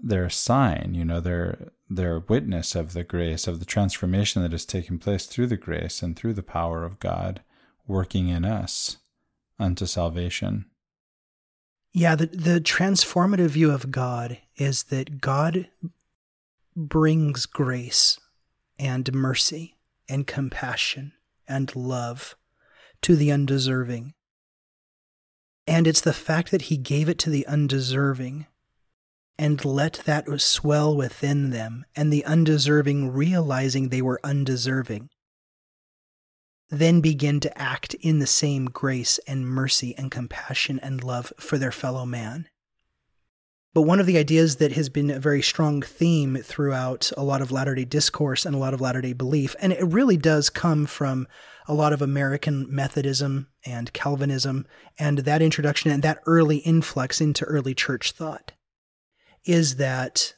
they're 0.00 0.26
a 0.26 0.30
sign, 0.30 0.92
you 0.94 1.04
know, 1.04 1.18
they're, 1.18 1.72
they're 1.88 2.16
a 2.16 2.24
witness 2.28 2.76
of 2.76 2.92
the 2.92 3.04
grace, 3.04 3.48
of 3.48 3.58
the 3.58 3.66
transformation 3.66 4.42
that 4.42 4.52
has 4.52 4.64
taken 4.64 5.00
place 5.00 5.26
through 5.26 5.48
the 5.48 5.56
grace 5.56 6.04
and 6.04 6.16
through 6.16 6.34
the 6.34 6.42
power 6.44 6.84
of 6.84 7.00
God 7.00 7.42
working 7.88 8.28
in 8.28 8.44
us 8.44 8.98
unto 9.58 9.86
salvation. 9.86 10.66
Yeah, 11.92 12.14
the, 12.14 12.26
the 12.26 12.60
transformative 12.60 13.48
view 13.48 13.70
of 13.72 13.90
God 13.90 14.38
is 14.56 14.84
that 14.84 15.20
God 15.20 15.68
brings 16.76 17.46
grace 17.46 18.18
and 18.78 19.12
mercy 19.12 19.76
and 20.08 20.26
compassion 20.26 21.12
and 21.48 21.74
love 21.74 22.36
to 23.02 23.16
the 23.16 23.32
undeserving. 23.32 24.14
And 25.66 25.86
it's 25.86 26.00
the 26.00 26.12
fact 26.12 26.50
that 26.52 26.62
he 26.62 26.76
gave 26.76 27.08
it 27.08 27.18
to 27.20 27.30
the 27.30 27.46
undeserving 27.46 28.46
and 29.36 29.64
let 29.64 30.02
that 30.04 30.26
swell 30.40 30.94
within 30.94 31.48
them, 31.48 31.86
and 31.96 32.12
the 32.12 32.24
undeserving 32.26 33.10
realizing 33.10 33.88
they 33.88 34.02
were 34.02 34.20
undeserving 34.22 35.08
then 36.70 37.00
begin 37.00 37.40
to 37.40 37.58
act 37.58 37.94
in 37.94 38.20
the 38.20 38.26
same 38.26 38.66
grace 38.66 39.18
and 39.26 39.46
mercy 39.46 39.94
and 39.98 40.10
compassion 40.10 40.78
and 40.80 41.02
love 41.02 41.32
for 41.38 41.58
their 41.58 41.72
fellow 41.72 42.06
man. 42.06 42.48
But 43.72 43.82
one 43.82 44.00
of 44.00 44.06
the 44.06 44.18
ideas 44.18 44.56
that 44.56 44.72
has 44.72 44.88
been 44.88 45.10
a 45.10 45.20
very 45.20 45.42
strong 45.42 45.82
theme 45.82 46.36
throughout 46.36 47.12
a 47.16 47.22
lot 47.22 47.40
of 47.40 47.52
Latter 47.52 47.74
day 47.74 47.84
discourse 47.84 48.44
and 48.44 48.54
a 48.54 48.58
lot 48.58 48.74
of 48.74 48.80
Latter 48.80 49.00
day 49.00 49.12
belief, 49.12 49.54
and 49.60 49.72
it 49.72 49.84
really 49.84 50.16
does 50.16 50.50
come 50.50 50.86
from 50.86 51.28
a 51.68 51.74
lot 51.74 51.92
of 51.92 52.02
American 52.02 52.66
Methodism 52.68 53.48
and 53.64 53.92
Calvinism 53.92 54.66
and 54.98 55.18
that 55.18 55.42
introduction 55.42 55.90
and 55.90 56.02
that 56.02 56.18
early 56.26 56.58
influx 56.58 57.20
into 57.20 57.44
early 57.44 57.74
church 57.74 58.10
thought, 58.10 58.52
is 59.44 59.76
that 59.76 60.34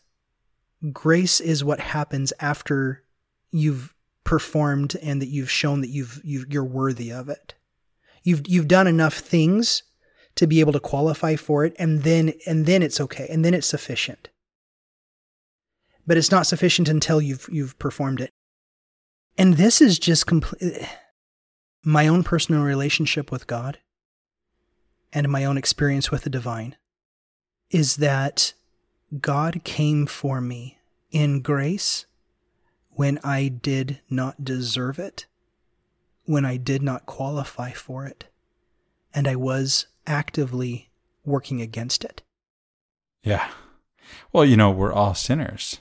grace 0.93 1.41
is 1.41 1.65
what 1.65 1.81
happens 1.81 2.35
after 2.39 3.03
you've 3.51 3.95
performed 4.33 4.97
and 5.03 5.21
that 5.21 5.29
you've 5.29 5.51
shown 5.51 5.83
that 5.83 5.91
you've, 5.91 6.19
you 6.25 6.47
you're 6.49 6.65
worthy 6.65 7.13
of 7.13 7.29
it. 7.29 7.53
You've 8.23 8.49
you've 8.49 8.67
done 8.67 8.87
enough 8.87 9.17
things 9.19 9.83
to 10.37 10.47
be 10.47 10.61
able 10.61 10.73
to 10.73 10.81
qualify 10.81 11.37
for 11.37 11.67
it 11.67 11.77
and 11.79 12.03
then 12.03 12.33
and 12.47 12.65
then 12.65 12.83
it's 12.83 12.99
okay 12.99 13.27
and 13.29 13.45
then 13.45 13.53
it's 13.53 13.67
sufficient. 13.67 14.31
But 16.07 16.17
it's 16.17 16.31
not 16.31 16.47
sufficient 16.47 16.89
until 16.89 17.21
you've 17.21 17.47
you've 17.53 17.79
performed 17.79 18.23
it. 18.23 18.31
And 19.37 19.59
this 19.59 19.83
is 19.83 19.99
just 19.99 20.27
complete 20.27 20.89
my 21.85 22.09
own 22.09 22.25
personal 22.25 22.63
relationship 22.63 23.31
with 23.31 23.47
God 23.47 23.81
and 25.13 25.29
my 25.29 25.45
own 25.45 25.59
experience 25.59 26.11
with 26.11 26.23
the 26.23 26.31
divine 26.31 26.75
is 27.69 27.97
that 27.97 28.55
God 29.21 29.61
came 29.65 30.07
for 30.07 30.41
me 30.41 30.79
in 31.11 31.43
grace 31.43 32.07
when 32.95 33.19
I 33.25 33.49
did 33.49 34.01
not 34.11 34.45
deserve 34.45 34.99
it, 34.99 35.27
when 36.25 36.45
I 36.45 36.57
did 36.57 36.83
not 36.83 37.07
qualify 37.07 37.73
for 37.73 38.07
it, 38.07 38.27
and 39.15 39.27
I 39.27 39.37
was 39.37 39.87
actively 40.07 40.91
working 41.25 41.61
against 41.61 42.05
it. 42.05 42.23
Yeah. 43.23 43.49
Well, 44.33 44.45
you 44.45 44.57
know, 44.57 44.71
we're 44.71 44.93
all 44.93 45.15
sinners. 45.15 45.79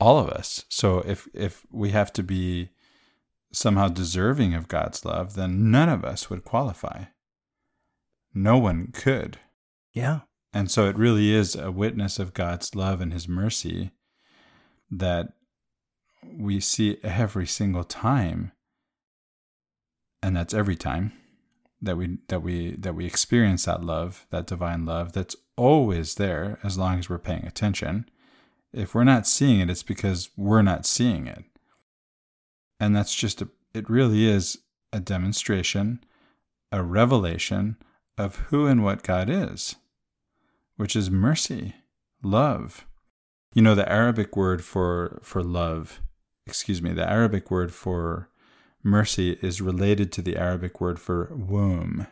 All 0.00 0.18
of 0.18 0.28
us. 0.28 0.64
So 0.68 0.98
if 1.00 1.28
if 1.32 1.64
we 1.70 1.90
have 1.90 2.12
to 2.14 2.22
be 2.22 2.70
somehow 3.52 3.88
deserving 3.88 4.54
of 4.54 4.68
God's 4.68 5.04
love, 5.04 5.34
then 5.34 5.70
none 5.70 5.88
of 5.88 6.04
us 6.04 6.28
would 6.28 6.44
qualify. 6.44 7.04
No 8.34 8.58
one 8.58 8.88
could. 8.92 9.38
Yeah. 9.92 10.20
And 10.52 10.70
so 10.70 10.88
it 10.88 10.98
really 10.98 11.32
is 11.32 11.54
a 11.54 11.70
witness 11.70 12.18
of 12.18 12.34
God's 12.34 12.74
love 12.74 13.00
and 13.00 13.12
his 13.12 13.28
mercy 13.28 13.92
that 14.90 15.32
we 16.36 16.60
see 16.60 16.98
every 17.02 17.46
single 17.46 17.84
time 17.84 18.52
and 20.24 20.34
that's 20.34 20.54
every 20.54 20.74
time 20.74 21.12
that 21.82 21.98
we 21.98 22.16
that 22.28 22.40
we 22.40 22.76
that 22.76 22.94
we 22.94 23.04
experience 23.04 23.66
that 23.66 23.84
love 23.84 24.26
that 24.30 24.46
divine 24.46 24.86
love 24.86 25.12
that's 25.12 25.36
always 25.56 26.14
there 26.14 26.58
as 26.62 26.78
long 26.78 26.98
as 26.98 27.10
we're 27.10 27.18
paying 27.18 27.46
attention. 27.46 28.08
If 28.72 28.94
we're 28.94 29.04
not 29.04 29.26
seeing 29.26 29.60
it 29.60 29.68
it's 29.68 29.82
because 29.82 30.30
we're 30.36 30.62
not 30.62 30.86
seeing 30.86 31.26
it. 31.26 31.44
And 32.80 32.96
that's 32.96 33.14
just 33.14 33.42
a, 33.42 33.48
it 33.74 33.88
really 33.90 34.26
is 34.26 34.58
a 34.92 35.00
demonstration 35.00 36.02
a 36.72 36.82
revelation 36.82 37.76
of 38.16 38.36
who 38.48 38.66
and 38.66 38.82
what 38.82 39.02
God 39.02 39.28
is 39.28 39.76
which 40.76 40.96
is 40.96 41.10
mercy 41.10 41.74
love. 42.22 42.86
You 43.54 43.60
know 43.60 43.74
the 43.74 43.90
arabic 43.92 44.36
word 44.38 44.64
for 44.64 45.20
for 45.22 45.42
love 45.42 46.00
excuse 46.46 46.82
me, 46.82 46.92
the 46.92 47.08
Arabic 47.08 47.50
word 47.50 47.72
for 47.72 48.28
mercy 48.82 49.38
is 49.40 49.60
related 49.60 50.12
to 50.12 50.22
the 50.22 50.36
Arabic 50.36 50.80
word 50.80 51.00
for 51.00 51.30
womb. 51.34 52.06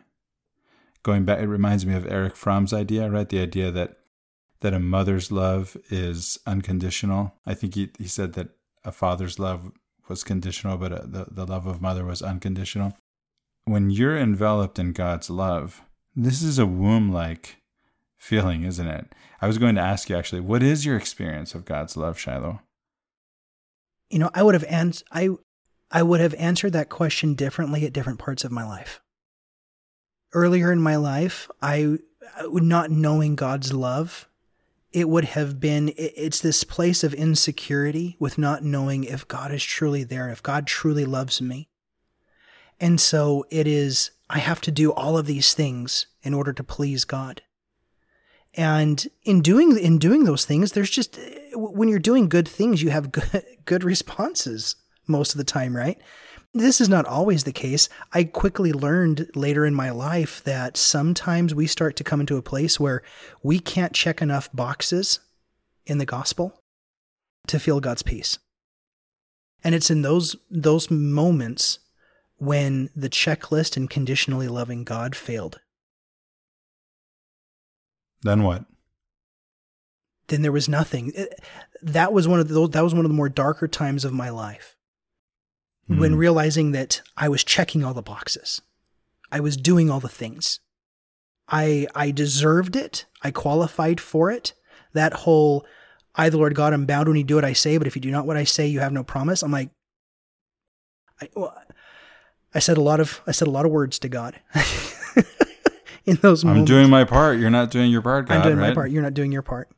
Going 1.03 1.25
back, 1.25 1.39
it 1.39 1.47
reminds 1.47 1.85
me 1.85 1.93
of 1.93 2.07
Erich 2.07 2.35
Fromm's 2.35 2.73
idea, 2.73 3.09
right? 3.09 3.27
The 3.27 3.41
idea 3.41 3.71
that 3.71 3.97
that 4.61 4.73
a 4.73 4.79
mother's 4.79 5.29
love 5.29 5.75
is 5.89 6.39
unconditional. 6.47 7.33
I 7.45 7.53
think 7.53 7.75
he, 7.75 7.89
he 7.97 8.07
said 8.07 8.31
that 8.33 8.47
a 8.85 8.93
father's 8.93 9.37
love 9.37 9.73
was 10.07 10.23
conditional, 10.23 10.77
but 10.77 10.93
a, 10.93 11.03
uh, 11.03 11.05
the, 11.05 11.25
the 11.29 11.45
love 11.45 11.67
of 11.67 11.81
mother 11.81 12.05
was 12.05 12.21
unconditional. 12.21 12.93
When 13.65 13.89
you're 13.89 14.17
enveloped 14.17 14.79
in 14.79 14.93
God's 14.93 15.29
love, 15.29 15.81
this 16.15 16.41
is 16.41 16.59
a 16.59 16.65
womb 16.65 17.11
like 17.11 17.57
feeling, 18.17 18.63
isn't 18.63 18.87
it? 18.87 19.13
I 19.41 19.47
was 19.47 19.57
going 19.57 19.75
to 19.75 19.81
ask 19.81 20.09
you 20.09 20.15
actually, 20.15 20.41
what 20.41 20.63
is 20.63 20.85
your 20.85 20.95
experience 20.95 21.53
of 21.53 21.65
God's 21.65 21.97
love, 21.97 22.17
Shiloh? 22.17 22.61
You 24.13 24.19
know, 24.19 24.29
I 24.33 24.43
would 24.43 24.53
have 24.53 24.63
ans- 24.65 25.03
I 25.11 25.29
I 25.89 26.03
would 26.03 26.19
have 26.19 26.35
answered 26.35 26.73
that 26.73 26.89
question 26.89 27.33
differently 27.33 27.85
at 27.85 27.93
different 27.93 28.19
parts 28.19 28.43
of 28.43 28.51
my 28.51 28.63
life. 28.63 29.01
Earlier 30.33 30.71
in 30.71 30.81
my 30.81 30.95
life, 30.95 31.49
I, 31.61 31.97
not 32.47 32.89
knowing 32.89 33.35
God's 33.35 33.73
love, 33.73 34.27
it 34.91 35.07
would 35.07 35.25
have 35.25 35.59
been, 35.59 35.93
it's 35.95 36.39
this 36.39 36.63
place 36.63 37.03
of 37.03 37.13
insecurity 37.13 38.15
with 38.19 38.39
not 38.39 38.63
knowing 38.63 39.03
if 39.03 39.27
God 39.27 39.51
is 39.51 39.63
truly 39.63 40.03
there, 40.03 40.29
if 40.29 40.41
God 40.41 40.65
truly 40.65 41.05
loves 41.05 41.41
me. 41.41 41.69
And 42.79 42.99
so 42.99 43.45
it 43.51 43.67
is, 43.67 44.11
I 44.31 44.39
have 44.39 44.61
to 44.61 44.71
do 44.71 44.91
all 44.91 45.15
of 45.15 45.27
these 45.27 45.53
things 45.53 46.07
in 46.23 46.33
order 46.33 46.53
to 46.53 46.63
please 46.63 47.05
God. 47.05 47.43
And 48.55 49.05
in 49.23 49.41
doing, 49.41 49.77
in 49.77 49.97
doing 49.97 50.25
those 50.25 50.45
things, 50.45 50.71
there's 50.73 50.89
just, 50.89 51.19
when 51.53 51.89
you're 51.89 51.99
doing 51.99 52.29
good 52.29 52.47
things, 52.47 52.83
you 52.83 52.91
have 52.91 53.11
good, 53.11 53.43
good 53.65 53.83
responses 53.83 54.75
most 55.07 55.33
of 55.33 55.37
the 55.37 55.43
time, 55.43 55.75
right? 55.75 55.99
This 56.53 56.79
is 56.79 56.87
not 56.87 57.05
always 57.05 57.45
the 57.45 57.51
case. 57.51 57.89
I 58.11 58.25
quickly 58.25 58.71
learned 58.71 59.31
later 59.33 59.65
in 59.65 59.73
my 59.73 59.89
life 59.89 60.43
that 60.43 60.77
sometimes 60.77 61.55
we 61.55 61.65
start 61.65 61.95
to 61.95 62.03
come 62.03 62.19
into 62.19 62.37
a 62.37 62.43
place 62.43 62.79
where 62.79 63.01
we 63.41 63.57
can't 63.57 63.93
check 63.93 64.21
enough 64.21 64.49
boxes 64.53 65.19
in 65.87 65.97
the 65.97 66.05
gospel 66.05 66.61
to 67.47 67.59
feel 67.59 67.79
God's 67.79 68.03
peace. 68.03 68.37
And 69.63 69.73
it's 69.73 69.89
in 69.89 70.03
those 70.03 70.35
those 70.51 70.91
moments 70.91 71.79
when 72.37 72.89
the 72.95 73.09
checklist 73.09 73.77
and 73.77 73.89
conditionally 73.89 74.47
loving 74.47 74.83
God 74.83 75.15
failed. 75.15 75.59
Then 78.23 78.43
what? 78.43 78.65
Then 80.27 80.41
there 80.41 80.51
was 80.51 80.69
nothing. 80.69 81.13
That 81.81 82.13
was 82.13 82.27
one 82.27 82.39
of 82.39 82.47
the 82.47 82.67
that 82.69 82.83
was 82.83 82.93
one 82.93 83.05
of 83.05 83.11
the 83.11 83.15
more 83.15 83.29
darker 83.29 83.67
times 83.67 84.05
of 84.05 84.13
my 84.13 84.29
life 84.29 84.75
mm. 85.89 85.99
when 85.99 86.15
realizing 86.15 86.71
that 86.71 87.01
I 87.17 87.29
was 87.29 87.43
checking 87.43 87.83
all 87.83 87.93
the 87.93 88.01
boxes. 88.01 88.61
I 89.31 89.39
was 89.39 89.57
doing 89.57 89.89
all 89.89 89.99
the 89.99 90.07
things. 90.07 90.59
I 91.49 91.87
I 91.93 92.11
deserved 92.11 92.75
it. 92.75 93.05
I 93.21 93.31
qualified 93.31 93.99
for 93.99 94.31
it. 94.31 94.53
That 94.93 95.13
whole 95.13 95.65
I 96.15 96.29
the 96.29 96.37
Lord 96.37 96.55
God 96.55 96.73
am 96.73 96.85
bound 96.85 97.07
when 97.07 97.17
you 97.17 97.23
do 97.23 97.35
what 97.35 97.45
I 97.45 97.53
say, 97.53 97.77
but 97.77 97.87
if 97.87 97.95
you 97.95 98.01
do 98.01 98.11
not 98.11 98.25
what 98.25 98.37
I 98.37 98.43
say, 98.43 98.67
you 98.67 98.79
have 98.79 98.93
no 98.93 99.03
promise. 99.03 99.43
I'm 99.43 99.51
like 99.51 99.71
I 101.21 101.29
well, 101.35 101.55
I 102.55 102.59
said 102.59 102.77
a 102.77 102.81
lot 102.81 102.99
of 102.99 103.21
I 103.27 103.31
said 103.31 103.47
a 103.47 103.51
lot 103.51 103.65
of 103.65 103.71
words 103.71 103.99
to 103.99 104.09
God. 104.09 104.39
in 106.05 106.17
those 106.17 106.43
moments. 106.43 106.69
I'm 106.69 106.77
doing 106.77 106.89
my 106.89 107.03
part. 107.03 107.39
You're 107.39 107.49
not 107.49 107.71
doing 107.71 107.91
your 107.91 108.01
part, 108.01 108.27
God, 108.27 108.35
I'm 108.35 108.41
doing 108.43 108.57
right? 108.57 108.69
my 108.69 108.73
part. 108.73 108.91
You're 108.91 109.03
not 109.03 109.13
doing 109.13 109.31
your 109.31 109.41
part. 109.41 109.69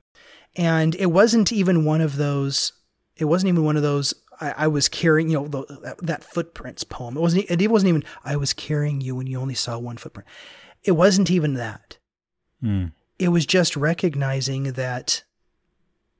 And 0.56 0.96
it 0.96 1.08
wasn't 1.08 1.52
even 1.52 1.84
one 1.86 2.02
of 2.02 2.16
those 2.16 2.72
it 3.18 3.26
wasn't 3.26 3.50
even 3.50 3.64
one 3.64 3.78
of 3.78 3.84
those 3.84 4.14
I, 4.40 4.54
I 4.58 4.68
was 4.68 4.90
carrying, 4.90 5.30
you 5.30 5.40
know, 5.40 5.48
the, 5.48 5.80
that, 5.84 5.98
that, 6.00 6.24
footprints 6.24 6.84
poem. 6.84 7.16
It 7.18 7.22
wasn't. 7.22 7.50
It 7.50 7.72
wasn't 7.72 7.90
even. 7.90 8.04
I 8.24 8.36
was 8.36 8.54
carrying 8.54 9.02
you 9.02 9.16
when 9.16 9.28
you 9.28 9.40
only 9.40 9.56
saw 9.56 9.78
one 9.78 9.98
footprint. 9.98 10.28
It 10.84 10.92
wasn't 10.92 11.32
even 11.32 11.54
that. 11.56 11.98
Mm. 12.64 12.92
It 13.18 13.30
was 13.30 13.46
just 13.46 13.78
recognizing 13.78 14.74
that 14.74 15.24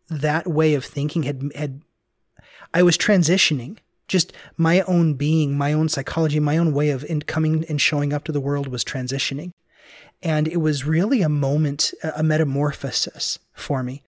that 0.10 0.48
way 0.48 0.76
of 0.76 0.86
thinking 0.86 1.24
had 1.24 1.52
had. 1.56 1.82
I 2.74 2.84
was 2.84 2.98
transitioning. 2.98 3.80
Just 4.08 4.34
my 4.56 4.82
own 4.82 5.16
being, 5.16 5.58
my 5.58 5.74
own 5.74 5.90
psychology, 5.90 6.40
my 6.40 6.58
own 6.58 6.74
way 6.74 6.92
of 6.92 7.04
in 7.06 7.24
coming 7.24 7.66
and 7.68 7.82
showing 7.82 8.14
up 8.14 8.24
to 8.26 8.32
the 8.32 8.40
world 8.40 8.68
was 8.68 8.84
transitioning. 8.84 9.52
And 10.26 10.48
it 10.48 10.58
was 10.58 10.86
really 10.86 11.22
a 11.22 11.30
moment, 11.30 11.94
a 12.04 12.24
metamorphosis 12.24 13.38
for 13.54 13.84
me 13.84 14.02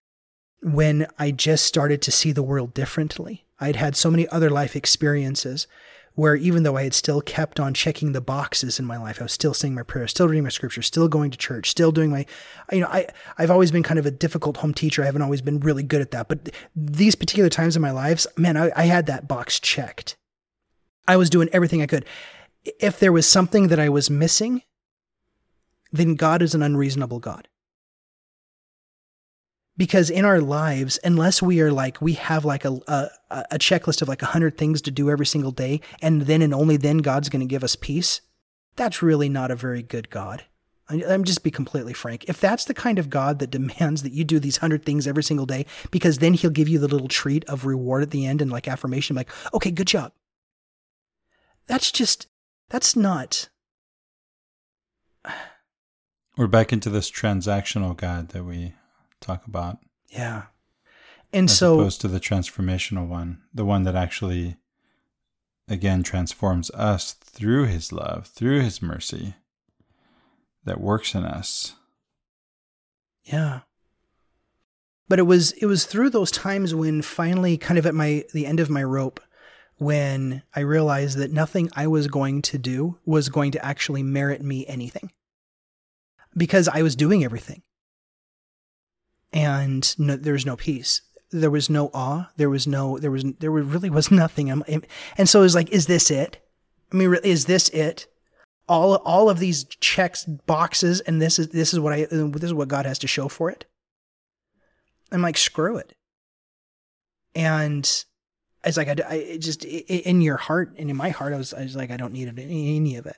when 0.60 1.06
I 1.16 1.30
just 1.30 1.64
started 1.64 2.02
to 2.02 2.10
see 2.10 2.32
the 2.32 2.42
world 2.42 2.74
differently. 2.74 3.46
I'd 3.60 3.76
had 3.76 3.94
so 3.94 4.10
many 4.10 4.28
other 4.28 4.50
life 4.50 4.74
experiences 4.74 5.68
where 6.16 6.34
even 6.34 6.64
though 6.64 6.76
I 6.76 6.82
had 6.82 6.94
still 6.94 7.20
kept 7.20 7.60
on 7.60 7.72
checking 7.72 8.10
the 8.10 8.20
boxes 8.20 8.80
in 8.80 8.84
my 8.84 8.96
life, 8.96 9.20
I 9.20 9.26
was 9.26 9.32
still 9.32 9.54
saying 9.54 9.76
my 9.76 9.84
prayers, 9.84 10.10
still 10.10 10.26
reading 10.26 10.42
my 10.42 10.48
scripture, 10.48 10.82
still 10.82 11.06
going 11.06 11.30
to 11.30 11.38
church, 11.38 11.70
still 11.70 11.92
doing 11.92 12.10
my, 12.10 12.26
you 12.72 12.80
know, 12.80 12.88
I, 12.88 13.06
I've 13.38 13.52
always 13.52 13.70
been 13.70 13.84
kind 13.84 14.00
of 14.00 14.06
a 14.06 14.10
difficult 14.10 14.56
home 14.56 14.74
teacher. 14.74 15.02
I 15.02 15.06
haven't 15.06 15.22
always 15.22 15.42
been 15.42 15.60
really 15.60 15.84
good 15.84 16.00
at 16.00 16.10
that. 16.10 16.26
But 16.26 16.50
these 16.74 17.14
particular 17.14 17.48
times 17.48 17.76
in 17.76 17.82
my 17.82 17.92
lives, 17.92 18.26
man, 18.36 18.56
I, 18.56 18.72
I 18.74 18.86
had 18.86 19.06
that 19.06 19.28
box 19.28 19.60
checked. 19.60 20.16
I 21.06 21.16
was 21.16 21.30
doing 21.30 21.48
everything 21.52 21.80
I 21.80 21.86
could. 21.86 22.04
If 22.80 22.98
there 22.98 23.12
was 23.12 23.28
something 23.28 23.68
that 23.68 23.78
I 23.78 23.88
was 23.88 24.10
missing, 24.10 24.62
then 25.90 26.14
God 26.14 26.42
is 26.42 26.54
an 26.54 26.62
unreasonable 26.62 27.18
God. 27.18 27.48
Because 29.76 30.10
in 30.10 30.24
our 30.24 30.40
lives 30.40 30.98
unless 31.04 31.40
we 31.40 31.60
are 31.60 31.70
like 31.70 32.02
we 32.02 32.14
have 32.14 32.44
like 32.44 32.64
a 32.64 32.80
a, 32.88 33.10
a 33.52 33.58
checklist 33.58 34.02
of 34.02 34.08
like 34.08 34.22
100 34.22 34.58
things 34.58 34.82
to 34.82 34.90
do 34.90 35.08
every 35.08 35.26
single 35.26 35.52
day 35.52 35.80
and 36.02 36.22
then 36.22 36.42
and 36.42 36.52
only 36.52 36.76
then 36.76 36.98
god's 36.98 37.28
going 37.28 37.40
to 37.40 37.46
give 37.46 37.62
us 37.62 37.76
peace 37.76 38.20
that's 38.78 39.02
really 39.02 39.28
not 39.28 39.50
a 39.50 39.56
very 39.56 39.82
good 39.82 40.08
god. 40.08 40.44
I'm 40.88 41.24
just 41.24 41.42
be 41.42 41.50
completely 41.50 41.92
frank. 41.92 42.24
If 42.28 42.40
that's 42.40 42.64
the 42.64 42.72
kind 42.72 42.98
of 42.98 43.10
god 43.10 43.40
that 43.40 43.50
demands 43.58 44.02
that 44.04 44.12
you 44.12 44.24
do 44.24 44.38
these 44.38 44.58
100 44.58 44.86
things 44.86 45.06
every 45.06 45.22
single 45.22 45.44
day 45.44 45.66
because 45.90 46.18
then 46.18 46.32
he'll 46.32 46.50
give 46.50 46.68
you 46.68 46.78
the 46.78 46.88
little 46.88 47.08
treat 47.08 47.44
of 47.44 47.66
reward 47.66 48.02
at 48.02 48.10
the 48.10 48.24
end 48.24 48.40
and 48.40 48.50
like 48.50 48.66
affirmation 48.66 49.14
like 49.14 49.28
okay 49.52 49.70
good 49.70 49.88
job. 49.88 50.12
That's 51.66 51.92
just 51.92 52.28
that's 52.70 52.96
not 52.96 53.50
we're 56.38 56.46
back 56.46 56.72
into 56.72 56.88
this 56.88 57.10
transactional 57.10 57.96
god 57.96 58.28
that 58.28 58.44
we 58.44 58.72
talk 59.20 59.44
about. 59.44 59.78
Yeah. 60.08 60.44
And 61.32 61.50
as 61.50 61.58
so 61.58 61.74
opposed 61.74 62.00
to 62.02 62.08
the 62.08 62.20
transformational 62.20 63.08
one, 63.08 63.42
the 63.52 63.64
one 63.64 63.82
that 63.82 63.96
actually 63.96 64.56
again 65.68 66.02
transforms 66.02 66.70
us 66.70 67.12
through 67.12 67.66
his 67.66 67.92
love, 67.92 68.28
through 68.28 68.60
his 68.60 68.80
mercy 68.80 69.34
that 70.64 70.80
works 70.80 71.14
in 71.14 71.24
us. 71.24 71.74
Yeah. 73.24 73.60
But 75.08 75.18
it 75.18 75.24
was 75.24 75.52
it 75.52 75.66
was 75.66 75.86
through 75.86 76.10
those 76.10 76.30
times 76.30 76.72
when 76.72 77.02
finally 77.02 77.58
kind 77.58 77.78
of 77.78 77.84
at 77.84 77.94
my 77.94 78.24
the 78.32 78.46
end 78.46 78.60
of 78.60 78.70
my 78.70 78.84
rope 78.84 79.20
when 79.78 80.42
I 80.54 80.60
realized 80.60 81.18
that 81.18 81.32
nothing 81.32 81.68
I 81.74 81.88
was 81.88 82.06
going 82.06 82.42
to 82.42 82.58
do 82.58 82.98
was 83.04 83.28
going 83.28 83.50
to 83.52 83.64
actually 83.64 84.02
merit 84.02 84.40
me 84.40 84.66
anything. 84.66 85.10
Because 86.38 86.68
I 86.68 86.82
was 86.82 86.96
doing 86.96 87.24
everything 87.24 87.62
and 89.32 89.94
no, 89.98 90.16
there 90.16 90.32
was 90.32 90.46
no 90.46 90.56
peace. 90.56 91.02
There 91.30 91.50
was 91.50 91.68
no 91.68 91.90
awe. 91.92 92.30
There 92.36 92.48
was 92.48 92.66
no, 92.66 92.98
there 92.98 93.10
was, 93.10 93.24
there 93.38 93.50
really 93.50 93.90
was 93.90 94.10
nothing. 94.10 94.50
And 94.50 95.28
so 95.28 95.40
it 95.40 95.42
was 95.42 95.54
like, 95.54 95.70
is 95.70 95.86
this 95.86 96.10
it? 96.10 96.38
I 96.92 96.96
mean, 96.96 97.14
is 97.22 97.44
this 97.44 97.68
it? 97.70 98.06
All, 98.68 98.96
all 98.96 99.30
of 99.30 99.38
these 99.38 99.64
checks 99.64 100.24
boxes, 100.24 101.00
and 101.00 101.22
this 101.22 101.38
is, 101.38 101.48
this 101.48 101.72
is 101.72 101.80
what 101.80 101.92
I, 101.92 102.04
this 102.04 102.44
is 102.44 102.54
what 102.54 102.68
God 102.68 102.84
has 102.84 102.98
to 103.00 103.06
show 103.06 103.28
for 103.28 103.50
it. 103.50 103.64
I'm 105.10 105.22
like, 105.22 105.38
screw 105.38 105.78
it. 105.78 105.94
And 107.34 107.84
it's 108.64 108.76
like, 108.76 108.88
I, 108.88 108.96
I 109.08 109.38
just, 109.38 109.64
in 109.64 110.20
your 110.20 110.36
heart 110.36 110.74
and 110.78 110.90
in 110.90 110.96
my 110.96 111.08
heart, 111.10 111.32
I 111.32 111.38
was, 111.38 111.54
I 111.54 111.62
was 111.62 111.76
like, 111.76 111.90
I 111.90 111.96
don't 111.96 112.12
need 112.12 112.28
any 112.28 112.96
of 112.96 113.06
it. 113.06 113.16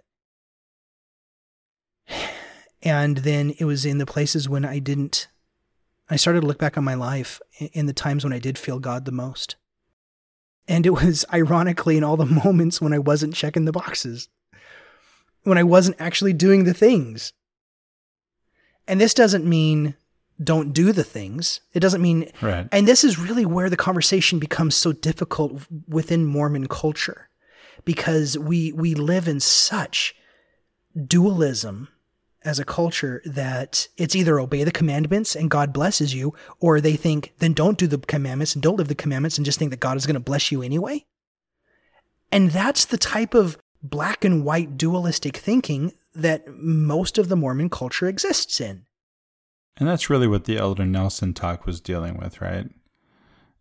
And 2.83 3.19
then 3.19 3.55
it 3.59 3.64
was 3.64 3.85
in 3.85 3.99
the 3.99 4.07
places 4.07 4.49
when 4.49 4.64
I 4.64 4.79
didn't 4.79 5.29
I 6.11 6.16
started 6.16 6.40
to 6.40 6.47
look 6.47 6.59
back 6.59 6.77
on 6.77 6.85
my 6.85 6.95
life 6.95 7.40
in 7.73 7.87
the 7.87 7.93
times 7.93 8.25
when 8.25 8.33
I 8.33 8.40
did 8.40 8.59
feel 8.59 8.81
God 8.81 9.05
the 9.05 9.12
most. 9.12 9.55
And 10.66 10.85
it 10.85 10.90
was 10.90 11.25
ironically 11.33 11.97
in 11.97 12.05
all 12.05 12.16
the 12.16 12.27
moments 12.27 12.81
when 12.81 12.93
I 12.93 12.99
wasn't 12.99 13.35
checking 13.35 13.64
the 13.64 13.73
boxes, 13.73 14.29
when 15.45 15.57
I 15.57 15.62
wasn't 15.62 16.01
actually 16.01 16.33
doing 16.33 16.64
the 16.64 16.75
things. 16.75 17.33
And 18.88 19.01
this 19.01 19.14
doesn't 19.14 19.45
mean 19.45 19.95
don't 20.43 20.73
do 20.73 20.90
the 20.90 21.05
things. 21.05 21.61
It 21.75 21.81
doesn't 21.81 22.03
mean, 22.03 22.31
right. 22.40 22.66
and 22.73 22.88
this 22.88 23.05
is 23.05 23.19
really 23.19 23.45
where 23.45 23.69
the 23.69 23.77
conversation 23.77 24.38
becomes 24.38 24.75
so 24.75 24.90
difficult 24.90 25.66
within 25.87 26.25
Mormon 26.25 26.66
culture 26.66 27.29
because 27.85 28.38
we, 28.38 28.72
we 28.72 28.95
live 28.95 29.28
in 29.28 29.39
such 29.39 30.14
dualism 31.07 31.89
as 32.45 32.59
a 32.59 32.64
culture 32.64 33.20
that 33.24 33.88
it's 33.97 34.16
either 34.16 34.41
obey 34.41 34.64
the 34.64 34.72
commandments 34.72 35.36
and 35.36 35.51
God 35.51 35.72
blesses 35.72 36.14
you, 36.14 36.34
or 36.59 36.80
they 36.80 36.97
think, 36.97 37.34
then 37.38 37.53
don't 37.53 37.78
do 37.78 37.86
the 37.86 37.99
commandments 37.99 38.55
and 38.55 38.62
don't 38.62 38.76
live 38.76 38.88
the 38.88 38.95
commandments 38.95 39.36
and 39.36 39.45
just 39.45 39.59
think 39.59 39.70
that 39.70 39.80
God 39.80 39.97
is 39.97 40.07
going 40.07 40.14
to 40.14 40.20
bless 40.20 40.51
you 40.51 40.62
anyway. 40.62 41.05
And 42.32 42.51
that's 42.51 42.84
the 42.84 42.99
type 42.99 43.34
of 43.34 43.59
black 43.82 44.24
and 44.24 44.45
white 44.45 44.76
dualistic 44.76 45.36
thinking 45.36 45.93
that 46.14 46.47
most 46.49 47.18
of 47.18 47.28
the 47.28 47.36
Mormon 47.36 47.68
culture 47.68 48.07
exists 48.07 48.61
in. 48.61 48.86
And 49.76 49.88
that's 49.88 50.11
really 50.11 50.26
what 50.26 50.45
the 50.45 50.59
Elder 50.59 50.84
Nelson 50.84 51.34
talk 51.34 51.66
was 51.66 51.80
dealing 51.80 52.16
with, 52.16 52.41
right? 52.41 52.68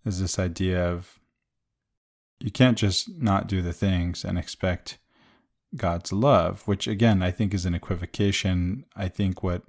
Is 0.05 0.19
this 0.19 0.39
idea 0.39 0.83
of 0.83 1.19
you 2.39 2.51
can't 2.51 2.77
just 2.77 3.09
not 3.21 3.47
do 3.47 3.61
the 3.61 3.73
things 3.73 4.23
and 4.23 4.37
expect 4.37 4.97
God's 5.75 6.11
love, 6.11 6.63
which 6.67 6.87
again 6.87 7.21
I 7.23 7.31
think 7.31 7.53
is 7.53 7.65
an 7.65 7.75
equivocation. 7.75 8.85
I 8.95 9.07
think 9.09 9.43
what 9.43 9.63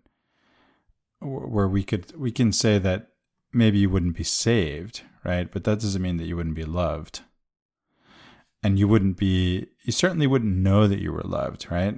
where 1.21 1.69
we 1.69 1.83
could 1.85 2.17
we 2.17 2.33
can 2.33 2.53
say 2.53 2.79
that 2.79 3.09
maybe 3.53 3.79
you 3.79 3.91
wouldn't 3.91 4.17
be 4.17 4.25
saved, 4.25 5.03
right? 5.25 5.51
But 5.51 5.65
that 5.65 5.81
doesn't 5.81 6.03
mean 6.03 6.17
that 6.19 6.27
you 6.27 6.37
wouldn't 6.37 6.57
be 6.57 6.65
loved. 6.65 7.21
and 8.63 8.79
you 8.79 8.89
wouldn't 8.89 9.17
be 9.17 9.67
you 9.83 9.93
certainly 9.93 10.27
wouldn't 10.27 10.57
know 10.57 10.87
that 10.87 11.01
you 11.01 11.13
were 11.13 11.23
loved, 11.23 11.67
right? 11.71 11.95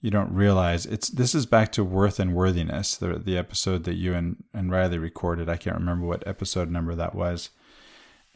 You 0.00 0.10
don't 0.10 0.32
realize 0.34 0.84
it's 0.86 1.08
this 1.08 1.34
is 1.34 1.46
back 1.46 1.72
to 1.72 1.84
worth 1.84 2.20
and 2.20 2.34
worthiness, 2.34 2.96
the 2.96 3.14
the 3.18 3.38
episode 3.38 3.84
that 3.84 3.94
you 3.94 4.14
and, 4.14 4.44
and 4.52 4.70
Riley 4.70 4.98
recorded. 4.98 5.48
I 5.48 5.56
can't 5.56 5.76
remember 5.78 6.06
what 6.06 6.26
episode 6.26 6.70
number 6.70 6.94
that 6.94 7.14
was. 7.14 7.50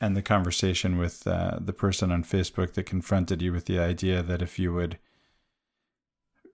And 0.01 0.17
the 0.17 0.23
conversation 0.23 0.97
with 0.97 1.27
uh, 1.27 1.59
the 1.61 1.73
person 1.73 2.13
on 2.13 2.23
Facebook 2.23 2.75
that 2.75 2.85
confronted 2.85 3.43
you 3.43 3.53
with 3.53 3.65
the 3.65 3.81
idea 3.81 4.23
that 4.23 4.43
if 4.43 4.59
you 4.59 4.73
would 4.73 4.99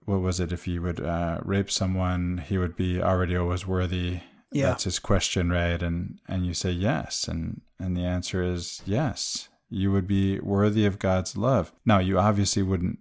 what 0.05 0.21
was 0.21 0.41
it? 0.41 0.53
If 0.53 0.69
you 0.69 0.83
would 0.83 1.01
uh, 1.01 1.39
rape 1.45 1.71
someone, 1.71 2.45
he 2.47 2.59
would 2.59 2.77
be 2.77 3.01
already 3.01 3.37
always 3.37 3.67
worthy. 3.67 4.21
Yeah. 4.53 4.69
That's 4.69 4.85
his 4.85 4.99
question, 4.99 5.51
right? 5.51 5.83
And 5.83 6.21
and 6.29 6.47
you 6.47 6.55
say 6.55 6.71
yes, 6.71 7.27
and 7.27 7.63
and 7.79 7.97
the 7.97 8.05
answer 8.05 8.43
is 8.43 8.83
yes. 8.87 9.49
You 9.71 9.91
would 9.93 10.07
be 10.07 10.39
worthy 10.41 10.87
of 10.87 10.99
God's 10.99 11.37
love. 11.37 11.73
Now, 11.85 11.99
you 11.99 12.19
obviously 12.19 12.63
wouldn't. 12.63 12.99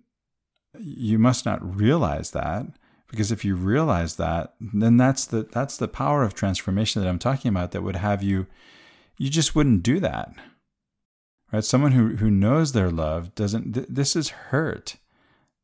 You 0.80 1.20
must 1.20 1.46
not 1.46 1.78
realize 1.78 2.32
that 2.32 2.66
because 3.08 3.32
if 3.32 3.46
you 3.46 3.56
realize 3.56 4.16
that, 4.16 4.56
then 4.60 4.98
that's 4.98 5.26
the 5.26 5.44
that's 5.44 5.78
the 5.78 5.88
power 5.88 6.24
of 6.24 6.34
transformation 6.34 7.02
that 7.02 7.10
I'm 7.10 7.20
talking 7.20 7.50
about. 7.50 7.72
That 7.72 7.84
would 7.84 7.98
have 7.98 8.24
you. 8.24 8.48
You 9.18 9.30
just 9.30 9.56
wouldn't 9.56 9.84
do 9.84 10.00
that, 10.00 10.34
right? 11.52 11.64
Someone 11.64 11.92
who 11.92 12.16
who 12.18 12.32
knows 12.32 12.72
their 12.72 12.90
love 12.90 13.36
doesn't. 13.36 13.74
Th- 13.74 13.88
this 13.90 14.16
is 14.16 14.30
hurt 14.30 14.98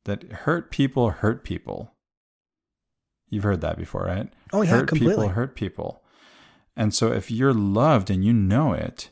that 0.06 0.24
hurt 0.32 0.72
people 0.72 1.10
hurt 1.10 1.44
people. 1.44 1.94
You've 3.30 3.44
heard 3.44 3.62
that 3.62 3.78
before, 3.78 4.04
right? 4.04 4.32
Oh 4.54 4.62
yeah, 4.62 4.72
hurt 4.72 4.88
completely. 4.88 5.16
people 5.16 5.30
hurt 5.30 5.56
people. 5.56 6.02
And 6.76 6.94
so 6.94 7.12
if 7.12 7.30
you're 7.30 7.54
loved 7.54 8.10
and 8.10 8.24
you 8.24 8.34
know 8.34 8.74
it, 8.74 9.10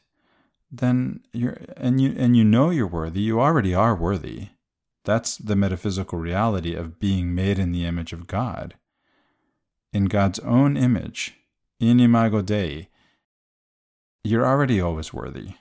then 0.72 1.22
you're 1.34 1.58
and 1.76 2.00
you 2.02 2.14
and 2.18 2.36
you 2.36 2.44
know 2.44 2.70
you're 2.70 2.88
worthy, 2.88 3.22
you 3.22 3.40
already 3.40 3.74
are 3.74 3.96
worthy. 3.96 4.50
That's 5.06 5.38
the 5.38 5.56
metaphysical 5.56 6.20
reality 6.20 6.76
of 6.76 7.00
being 7.00 7.34
made 7.34 7.60
in 7.60 7.72
the 7.72 7.86
image 7.86 8.12
of 8.12 8.28
God. 8.28 8.76
In 9.94 10.06
God's 10.06 10.40
own 10.40 10.76
image, 10.76 11.36
in 11.80 12.00
imago 12.00 12.42
Dei, 12.42 12.90
you're 14.28 14.46
already 14.46 14.82
always 14.82 15.14
worthy. 15.14 15.54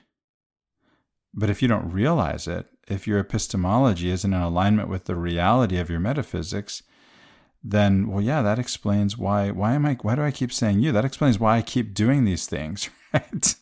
But 1.33 1.49
if 1.49 1.61
you 1.61 1.67
don't 1.67 1.91
realize 1.91 2.47
it, 2.47 2.67
if 2.87 3.07
your 3.07 3.19
epistemology 3.19 4.09
isn't 4.09 4.33
in 4.33 4.39
alignment 4.39 4.89
with 4.89 5.05
the 5.05 5.15
reality 5.15 5.77
of 5.77 5.89
your 5.89 5.99
metaphysics, 5.99 6.83
then 7.63 8.07
well, 8.07 8.23
yeah, 8.23 8.41
that 8.41 8.59
explains 8.59 9.17
why. 9.17 9.51
Why 9.51 9.73
am 9.73 9.85
I? 9.85 9.93
Why 10.01 10.15
do 10.15 10.21
I 10.21 10.31
keep 10.31 10.53
saying 10.53 10.79
you? 10.79 10.91
That 10.91 11.05
explains 11.05 11.39
why 11.39 11.57
I 11.57 11.61
keep 11.61 11.93
doing 11.93 12.23
these 12.23 12.45
things, 12.45 12.89
right? 13.13 13.55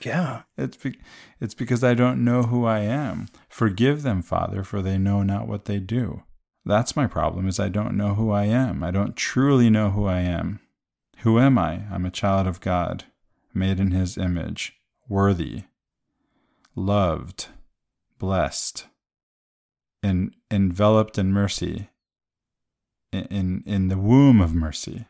Yeah. 0.00 0.42
It's 0.56 0.76
be, 0.76 0.98
it's 1.40 1.54
because 1.54 1.82
I 1.82 1.94
don't 1.94 2.24
know 2.24 2.44
who 2.44 2.64
I 2.64 2.80
am. 2.80 3.28
Forgive 3.48 4.02
them, 4.02 4.22
Father, 4.22 4.62
for 4.62 4.82
they 4.82 4.98
know 4.98 5.22
not 5.22 5.48
what 5.48 5.64
they 5.64 5.78
do. 5.78 6.22
That's 6.64 6.96
my 6.96 7.06
problem 7.06 7.48
is 7.48 7.58
I 7.58 7.68
don't 7.68 7.96
know 7.96 8.14
who 8.14 8.30
I 8.30 8.44
am. 8.44 8.84
I 8.84 8.90
don't 8.90 9.16
truly 9.16 9.70
know 9.70 9.90
who 9.90 10.06
I 10.06 10.20
am. 10.20 10.60
Who 11.18 11.38
am 11.40 11.58
I? 11.58 11.82
I'm 11.90 12.06
a 12.06 12.10
child 12.10 12.46
of 12.46 12.60
God, 12.60 13.04
made 13.58 13.80
in 13.80 13.90
his 13.90 14.16
image, 14.16 14.74
worthy, 15.08 15.64
loved, 16.74 17.48
blessed, 18.18 18.86
in, 20.02 20.32
enveloped 20.50 21.18
in 21.18 21.32
mercy, 21.32 21.90
in, 23.12 23.24
in, 23.24 23.62
in 23.66 23.88
the 23.88 23.98
womb 23.98 24.40
of 24.40 24.54
mercy. 24.54 25.06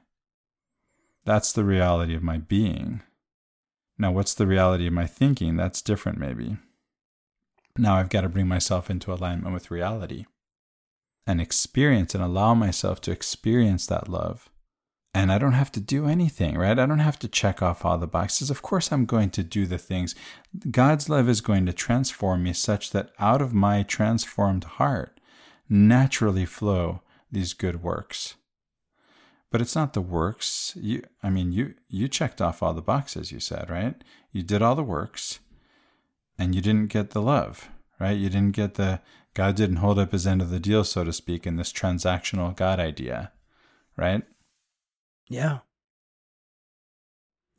That's 1.25 1.53
the 1.53 1.65
reality 1.65 2.15
of 2.15 2.23
my 2.23 2.39
being. 2.39 3.03
Now, 3.99 4.13
what's 4.13 4.35
the 4.35 4.47
reality 4.47 4.87
of 4.87 4.93
my 4.93 5.07
thinking? 5.07 5.57
That's 5.57 5.83
different, 5.83 6.19
maybe. 6.19 6.57
Now 7.77 7.97
I've 7.97 8.09
got 8.09 8.23
to 8.23 8.29
bring 8.29 8.49
myself 8.49 8.91
into 8.91 9.13
alignment 9.13 9.55
with 9.55 9.71
reality 9.71 10.27
and 11.27 11.41
experience 11.41 12.15
and 12.15 12.25
allow 12.25 12.55
myself 12.55 13.01
to 13.03 13.13
experience 13.13 13.87
that 13.87 14.09
love. 14.09 14.49
And 15.15 15.33
I 15.33 15.39
don't 15.39 15.53
have 15.53 15.73
to 15.73 15.81
do 15.81 16.07
anything, 16.07 16.59
right? 16.59 16.79
I 16.79 16.87
don't 16.87 16.99
have 16.99 17.19
to 17.21 17.29
check 17.29 17.63
off 17.63 17.85
all 17.85 17.99
the 17.99 18.07
boxes. 18.07 18.51
Of 18.51 18.63
course, 18.63 18.93
I'm 18.93 19.07
going 19.07 19.31
to 19.31 19.43
do 19.43 19.67
the 19.67 19.79
things. 19.79 20.15
God's 20.71 21.09
love 21.09 21.29
is 21.29 21.41
going 21.41 21.67
to 21.67 21.73
transform 21.73 22.43
me 22.43 22.53
such 22.53 22.91
that 22.91 23.11
out 23.19 23.41
of 23.41 23.55
my 23.55 23.83
transformed 23.83 24.65
heart 24.65 25.19
naturally 25.69 26.45
flow 26.45 27.03
these 27.31 27.55
good 27.55 27.83
works. 27.83 28.35
But 29.51 29.61
it's 29.63 29.75
not 29.75 29.95
the 29.95 30.03
works. 30.03 30.75
You 30.77 31.05
I 31.23 31.31
mean 31.31 31.53
you 31.53 31.75
you 31.89 32.07
checked 32.09 32.41
off 32.41 32.63
all 32.63 32.75
the 32.75 32.83
boxes 32.83 33.33
you 33.33 33.41
said, 33.41 33.71
right? 33.71 33.95
You 34.31 34.43
did 34.43 34.63
all 34.63 34.75
the 34.75 34.83
works 34.83 35.41
and 36.39 36.55
you 36.55 36.61
didn't 36.61 36.93
get 36.93 37.11
the 37.11 37.23
love, 37.23 37.71
right? 37.99 38.17
You 38.17 38.29
didn't 38.29 38.55
get 38.55 38.75
the 38.75 39.01
God 39.35 39.57
didn't 39.57 39.77
hold 39.77 39.99
up 39.99 40.13
his 40.13 40.27
end 40.27 40.43
of 40.43 40.51
the 40.51 40.61
deal, 40.61 40.85
so 40.85 41.05
to 41.05 41.13
speak, 41.13 41.47
in 41.47 41.57
this 41.57 41.73
transactional 41.73 42.55
God 42.55 42.81
idea, 42.81 43.33
right? 43.97 44.23
Yeah. 45.29 45.59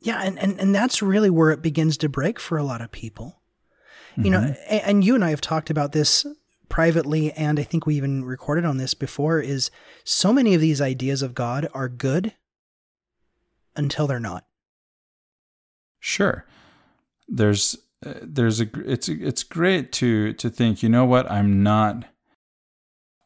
Yeah, 0.00 0.22
and, 0.22 0.38
and, 0.38 0.58
and 0.58 0.74
that's 0.74 1.02
really 1.02 1.30
where 1.30 1.50
it 1.50 1.62
begins 1.62 1.96
to 1.98 2.08
break 2.08 2.40
for 2.40 2.56
a 2.56 2.64
lot 2.64 2.80
of 2.80 2.90
people. 2.90 3.40
You 4.16 4.30
know, 4.30 4.40
and, 4.40 4.82
and 4.82 5.04
you 5.04 5.14
and 5.14 5.24
I 5.24 5.30
have 5.30 5.40
talked 5.40 5.70
about 5.70 5.92
this 5.92 6.26
privately, 6.68 7.32
and 7.32 7.58
I 7.58 7.62
think 7.62 7.86
we 7.86 7.96
even 7.96 8.24
recorded 8.24 8.64
on 8.64 8.76
this 8.76 8.94
before, 8.94 9.40
is 9.40 9.70
so 10.04 10.32
many 10.32 10.54
of 10.54 10.60
these 10.60 10.80
ideas 10.80 11.22
of 11.22 11.34
God 11.34 11.68
are 11.72 11.88
good 11.88 12.34
until 13.76 14.06
they're 14.06 14.20
not. 14.20 14.44
Sure. 16.00 16.46
There's 17.28 17.76
uh, 18.04 18.14
there's 18.22 18.60
a 18.60 18.66
it's 18.84 19.08
it's 19.08 19.42
great 19.42 19.92
to 19.92 20.32
to 20.34 20.50
think, 20.50 20.82
you 20.82 20.88
know 20.88 21.04
what? 21.04 21.30
I'm 21.30 21.62
not 21.62 22.04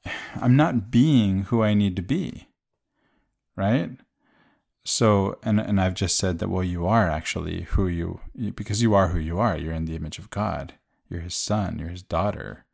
I'm 0.35 0.57
not 0.57 0.91
being 0.91 1.45
who 1.45 1.63
I 1.63 1.75
need 1.75 1.97
to 1.97 2.03
be. 2.03 2.49
Right? 3.57 3.91
So 4.85 5.39
and 5.43 5.59
and 5.59 5.81
I've 5.81 5.95
just 5.95 6.19
said 6.19 6.39
that 6.39 6.49
well 6.49 6.65
you 6.65 6.87
are 6.87 7.09
actually 7.09 7.63
who 7.63 7.87
you 7.87 8.21
because 8.55 8.83
you 8.83 8.95
are 8.95 9.09
who 9.09 9.19
you 9.19 9.39
are. 9.39 9.57
You're 9.57 9.73
in 9.73 9.87
the 9.87 9.97
image 9.97 10.19
of 10.19 10.31
God. 10.31 10.75
You're 11.09 11.21
his 11.21 11.35
son, 11.35 11.79
you're 11.79 11.89
his 11.89 12.03
daughter. 12.03 12.65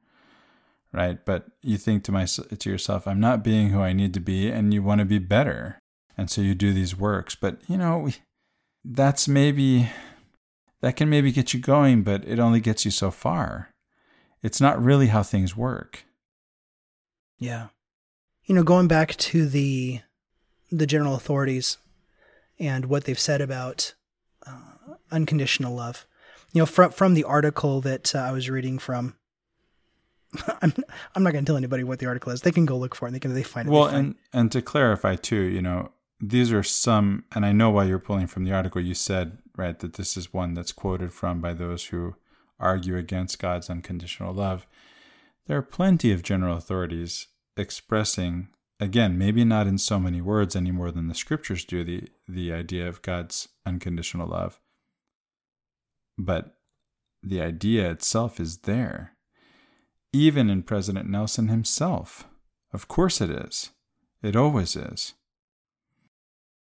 Right? 0.93 1.25
But 1.25 1.47
you 1.63 1.77
think 1.79 2.03
to 2.05 2.13
myself 2.13 2.49
to 2.49 2.71
yourself, 2.71 3.07
I'm 3.07 3.21
not 3.21 3.45
being 3.45 3.69
who 3.69 3.81
I 3.81 3.93
need 3.93 4.13
to 4.15 4.21
be 4.21 4.49
and 4.49 4.75
you 4.75 4.83
want 4.83 4.99
to 4.99 5.05
be 5.05 5.19
better. 5.19 5.79
And 6.19 6.29
so 6.29 6.41
you 6.41 6.55
do 6.55 6.73
these 6.73 6.97
works, 6.99 7.37
but 7.37 7.59
you 7.69 7.77
know, 7.77 8.11
that's 8.85 9.29
maybe 9.29 9.89
that 10.81 10.97
can 10.97 11.09
maybe 11.09 11.31
get 11.31 11.55
you 11.55 11.61
going, 11.61 12.03
but 12.03 12.25
it 12.27 12.39
only 12.39 12.61
gets 12.61 12.85
you 12.85 12.91
so 12.91 13.11
far. 13.11 13.71
It's 14.43 14.61
not 14.61 14.83
really 14.83 15.09
how 15.09 15.23
things 15.23 15.57
work. 15.57 16.05
Yeah. 17.39 17.69
You 18.45 18.55
know, 18.55 18.63
going 18.65 18.89
back 18.89 19.17
to 19.17 19.47
the 19.47 20.01
the 20.73 20.87
general 20.87 21.15
authorities 21.15 21.77
and 22.61 22.87
what 22.87 23.05
they've 23.05 23.19
said 23.19 23.41
about 23.41 23.95
uh, 24.47 24.95
unconditional 25.11 25.75
love. 25.75 26.07
You 26.53 26.63
know, 26.63 26.67
from 26.67 26.91
from 26.91 27.15
the 27.15 27.25
article 27.25 27.81
that 27.81 28.15
uh, 28.15 28.19
I 28.19 28.33
was 28.33 28.51
reading 28.51 28.79
from, 28.79 29.17
I'm 30.63 30.75
I'm 31.15 31.23
not 31.23 31.33
going 31.33 31.45
to 31.45 31.49
tell 31.49 31.57
anybody 31.57 31.85
what 31.85 31.99
the 31.99 32.07
article 32.07 32.33
is. 32.33 32.43
They 32.43 32.53
can 32.53 32.67
go 32.67 32.77
look 32.77 32.95
for 32.95 33.07
it. 33.07 33.09
And 33.09 33.15
they 33.17 33.21
can 33.21 33.35
they 33.35 33.43
find 33.43 33.69
it. 33.69 33.73
Well, 33.73 33.89
find 33.89 33.97
and 33.97 34.15
and 34.33 34.53
to 34.53 34.63
clarify 34.63 35.17
too, 35.17 35.41
you 35.41 35.63
know, 35.63 35.91
these 36.21 36.53
are 36.53 36.63
some, 36.63 37.25
and 37.35 37.47
I 37.47 37.53
know 37.53 37.71
why 37.71 37.85
you're 37.85 37.99
pulling 37.99 38.27
from 38.27 38.45
the 38.45 38.53
article. 38.53 38.81
You 38.81 38.95
said 38.95 39.39
right 39.57 39.79
that 39.79 39.95
this 39.95 40.17
is 40.17 40.33
one 40.33 40.55
that's 40.55 40.73
quoted 40.73 41.13
from 41.13 41.41
by 41.41 41.55
those 41.55 41.87
who 41.87 42.17
argue 42.59 42.97
against 42.97 43.39
God's 43.39 43.71
unconditional 43.71 44.35
love. 44.35 44.67
There 45.47 45.57
are 45.57 45.63
plenty 45.63 46.13
of 46.13 46.23
general 46.23 46.57
authorities 46.57 47.29
expressing 47.57 48.49
again, 48.81 49.19
maybe 49.19 49.45
not 49.45 49.67
in 49.67 49.79
so 49.79 50.01
many 50.01 50.21
words 50.21 50.57
any 50.57 50.71
more 50.71 50.91
than 50.91 51.09
the 51.09 51.15
scriptures 51.15 51.65
do, 51.65 51.85
the, 51.85 52.09
the 52.27 52.53
idea 52.53 52.89
of 52.89 53.03
God's 53.03 53.49
unconditional 53.67 54.27
love. 54.27 54.59
But 56.19 56.57
the 57.23 57.41
idea 57.41 57.91
itself 57.91 58.41
is 58.41 58.59
there. 58.59 59.13
Even 60.13 60.51
in 60.51 60.63
President 60.63 61.09
Nelson 61.09 61.49
himself. 61.49 62.27
Of 62.73 62.89
course 62.89 63.21
it 63.21 63.31
is. 63.31 63.71
It 64.23 64.35
always 64.35 64.75
is. 64.75 65.15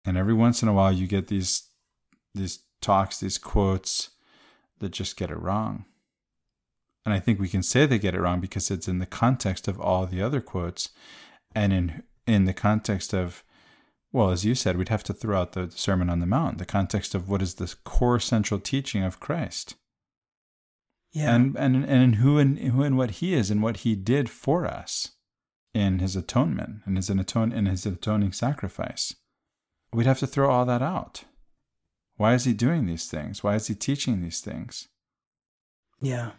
And 0.04 0.16
every 0.16 0.34
once 0.34 0.62
in 0.62 0.68
a 0.68 0.72
while 0.72 0.92
you 0.92 1.06
get 1.06 1.28
these 1.28 1.68
these 2.34 2.60
talks, 2.82 3.18
these 3.18 3.38
quotes 3.38 4.10
that 4.78 4.90
just 4.90 5.16
get 5.16 5.30
it 5.30 5.40
wrong. 5.40 5.86
And 7.04 7.14
I 7.14 7.18
think 7.18 7.40
we 7.40 7.48
can 7.48 7.62
say 7.62 7.86
they 7.86 7.98
get 7.98 8.14
it 8.14 8.20
wrong 8.20 8.40
because 8.40 8.70
it's 8.70 8.88
in 8.88 8.98
the 8.98 9.06
context 9.06 9.68
of 9.68 9.80
all 9.80 10.06
the 10.06 10.20
other 10.20 10.40
quotes 10.40 10.90
and 11.56 11.72
in 11.72 12.02
in 12.26 12.44
the 12.44 12.54
context 12.54 13.12
of 13.12 13.42
well 14.12 14.30
as 14.30 14.44
you 14.44 14.54
said 14.54 14.76
we'd 14.76 14.90
have 14.90 15.02
to 15.02 15.12
throw 15.12 15.40
out 15.40 15.52
the 15.52 15.70
sermon 15.70 16.08
on 16.08 16.20
the 16.20 16.26
mount 16.26 16.58
the 16.58 16.64
context 16.64 17.14
of 17.14 17.28
what 17.28 17.42
is 17.42 17.54
the 17.54 17.74
core 17.82 18.20
central 18.20 18.60
teaching 18.60 19.02
of 19.02 19.18
christ. 19.18 19.74
Yeah. 21.12 21.34
and 21.34 21.56
and 21.56 21.76
and 21.76 22.02
in 22.02 22.12
who 22.14 22.38
and 22.38 22.58
who 22.58 22.82
and 22.82 22.98
what 22.98 23.12
he 23.22 23.32
is 23.32 23.50
and 23.50 23.62
what 23.62 23.78
he 23.78 23.96
did 23.96 24.28
for 24.28 24.66
us 24.66 25.12
in 25.72 25.98
his 25.98 26.14
atonement 26.14 26.82
and 26.84 26.96
his 26.96 27.08
atone 27.08 27.52
in 27.52 27.66
his 27.66 27.86
atoning 27.86 28.32
sacrifice. 28.32 29.14
We'd 29.92 30.06
have 30.06 30.18
to 30.18 30.26
throw 30.26 30.50
all 30.50 30.66
that 30.66 30.82
out. 30.82 31.24
Why 32.16 32.34
is 32.34 32.44
he 32.44 32.52
doing 32.52 32.86
these 32.86 33.08
things? 33.08 33.42
Why 33.42 33.54
is 33.54 33.66
he 33.68 33.74
teaching 33.74 34.20
these 34.20 34.40
things? 34.40 34.88
Yeah. 36.00 36.32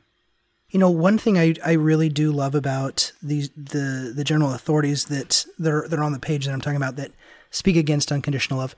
You 0.70 0.80
know, 0.80 0.90
one 0.90 1.18
thing 1.18 1.38
I, 1.38 1.56
I 1.66 1.74
really 1.74 2.10
do 2.10 2.32
love 2.32 2.54
about 2.54 3.14
these 3.22 3.50
the 3.56 4.12
the 4.14 4.24
general 4.24 4.54
authorities 4.54 5.06
that 5.06 5.46
they're 5.58 5.88
they're 5.88 6.04
on 6.04 6.12
the 6.12 6.20
page 6.20 6.46
that 6.46 6.52
I'm 6.52 6.62
talking 6.62 6.78
about 6.78 6.98
that 6.98 7.12
speak 7.52 7.78
against 7.78 8.12
unconditional 8.12 8.60
love, 8.60 8.76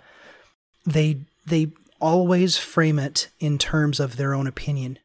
they 0.85 1.21
they 1.47 1.71
always 1.99 2.57
frame 2.57 2.99
it 2.99 3.29
in 3.39 3.57
terms 3.57 3.99
of 3.99 4.17
their 4.17 4.33
own 4.33 4.47
opinion. 4.47 4.99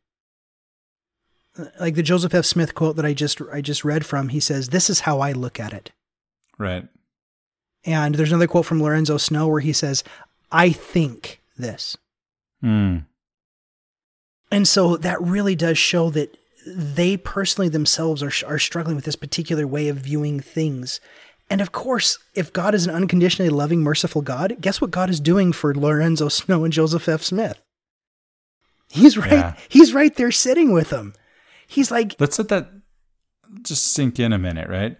Like 1.78 1.94
the 1.94 2.02
Joseph 2.02 2.34
F. 2.34 2.44
Smith 2.44 2.74
quote 2.74 2.96
that 2.96 3.06
I 3.06 3.14
just 3.14 3.40
I 3.52 3.60
just 3.60 3.84
read 3.84 4.04
from, 4.04 4.28
he 4.28 4.40
says, 4.40 4.68
"This 4.68 4.90
is 4.90 5.00
how 5.00 5.20
I 5.20 5.32
look 5.32 5.58
at 5.58 5.72
it." 5.72 5.90
Right. 6.58 6.86
And 7.84 8.14
there's 8.14 8.30
another 8.32 8.46
quote 8.46 8.66
from 8.66 8.82
Lorenzo 8.82 9.16
Snow 9.16 9.48
where 9.48 9.60
he 9.60 9.72
says, 9.72 10.04
"I 10.50 10.70
think 10.70 11.40
this." 11.56 11.96
Mm. 12.62 13.06
And 14.50 14.68
so 14.68 14.96
that 14.96 15.20
really 15.20 15.54
does 15.54 15.78
show 15.78 16.10
that 16.10 16.36
they 16.66 17.16
personally 17.16 17.68
themselves 17.68 18.22
are, 18.22 18.32
are 18.46 18.58
struggling 18.58 18.96
with 18.96 19.04
this 19.04 19.16
particular 19.16 19.66
way 19.66 19.88
of 19.88 19.98
viewing 19.98 20.40
things. 20.40 21.00
And 21.50 21.60
of 21.60 21.72
course, 21.72 22.18
if 22.34 22.52
God 22.52 22.74
is 22.74 22.86
an 22.86 22.94
unconditionally 22.94 23.50
loving, 23.50 23.82
merciful 23.82 24.22
God, 24.22 24.56
guess 24.60 24.80
what 24.80 24.90
God 24.90 25.10
is 25.10 25.20
doing 25.20 25.52
for 25.52 25.74
Lorenzo 25.74 26.28
Snow 26.28 26.64
and 26.64 26.72
Joseph 26.72 27.08
F. 27.08 27.22
Smith? 27.22 27.60
He's 28.90 29.18
right. 29.18 29.32
Yeah. 29.32 29.54
He's 29.68 29.92
right 29.92 30.14
there 30.14 30.30
sitting 30.30 30.72
with 30.72 30.90
them. 30.90 31.14
He's 31.66 31.90
like, 31.90 32.16
Let's 32.18 32.38
let 32.38 32.48
that 32.48 32.70
just 33.62 33.86
sink 33.86 34.18
in 34.18 34.32
a 34.32 34.38
minute, 34.38 34.68
right? 34.68 34.96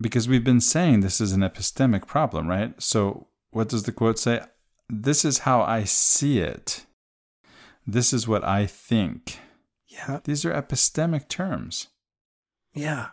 Because 0.00 0.28
we've 0.28 0.44
been 0.44 0.60
saying 0.60 1.00
this 1.00 1.20
is 1.20 1.32
an 1.32 1.40
epistemic 1.40 2.06
problem, 2.06 2.48
right? 2.48 2.80
So, 2.82 3.28
what 3.50 3.68
does 3.68 3.84
the 3.84 3.92
quote 3.92 4.18
say? 4.18 4.40
This 4.88 5.24
is 5.24 5.40
how 5.40 5.62
I 5.62 5.84
see 5.84 6.40
it. 6.40 6.86
This 7.86 8.12
is 8.12 8.26
what 8.26 8.44
I 8.44 8.66
think. 8.66 9.38
Yeah, 10.08 10.20
These 10.24 10.44
are 10.44 10.52
epistemic 10.52 11.28
terms. 11.28 11.88
yeah, 12.74 13.08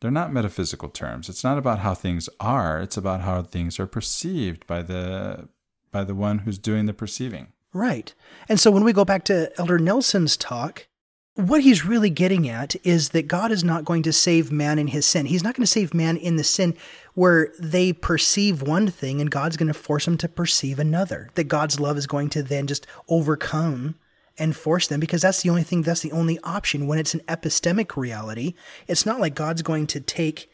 They're 0.00 0.10
not 0.10 0.32
metaphysical 0.32 0.88
terms. 0.88 1.28
It's 1.28 1.44
not 1.44 1.58
about 1.58 1.78
how 1.80 1.94
things 1.94 2.28
are, 2.40 2.80
it's 2.80 2.96
about 2.96 3.20
how 3.20 3.42
things 3.42 3.78
are 3.78 3.86
perceived 3.86 4.66
by 4.66 4.82
the 4.82 5.48
by 5.90 6.04
the 6.04 6.14
one 6.14 6.40
who's 6.40 6.58
doing 6.58 6.86
the 6.86 6.94
perceiving. 6.94 7.52
right. 7.74 8.14
And 8.48 8.58
so 8.58 8.70
when 8.70 8.82
we 8.84 8.92
go 8.94 9.04
back 9.04 9.24
to 9.24 9.52
Elder 9.58 9.78
Nelson's 9.78 10.36
talk, 10.38 10.88
what 11.34 11.62
he's 11.62 11.84
really 11.84 12.10
getting 12.10 12.48
at 12.48 12.74
is 12.84 13.10
that 13.10 13.28
God 13.28 13.52
is 13.52 13.62
not 13.62 13.84
going 13.84 14.02
to 14.04 14.12
save 14.12 14.50
man 14.50 14.78
in 14.78 14.88
his 14.88 15.04
sin. 15.06 15.26
He's 15.26 15.42
not 15.44 15.54
going 15.54 15.64
to 15.64 15.70
save 15.70 15.92
man 15.94 16.16
in 16.16 16.36
the 16.36 16.44
sin 16.44 16.74
where 17.14 17.52
they 17.58 17.92
perceive 17.92 18.62
one 18.62 18.88
thing 18.88 19.20
and 19.20 19.30
God's 19.30 19.56
going 19.58 19.68
to 19.68 19.74
force 19.74 20.04
them 20.06 20.16
to 20.18 20.28
perceive 20.28 20.78
another. 20.78 21.28
That 21.34 21.44
God's 21.44 21.78
love 21.78 21.96
is 21.98 22.06
going 22.06 22.30
to 22.30 22.42
then 22.42 22.66
just 22.66 22.86
overcome 23.08 23.94
and 24.38 24.56
force 24.56 24.88
them 24.88 25.00
because 25.00 25.22
that's 25.22 25.42
the 25.42 25.50
only 25.50 25.62
thing, 25.62 25.82
that's 25.82 26.00
the 26.00 26.12
only 26.12 26.38
option. 26.44 26.86
When 26.86 26.98
it's 26.98 27.14
an 27.14 27.20
epistemic 27.28 27.96
reality, 27.96 28.54
it's 28.86 29.06
not 29.06 29.20
like 29.20 29.34
God's 29.34 29.62
going 29.62 29.86
to 29.88 30.00
take 30.00 30.50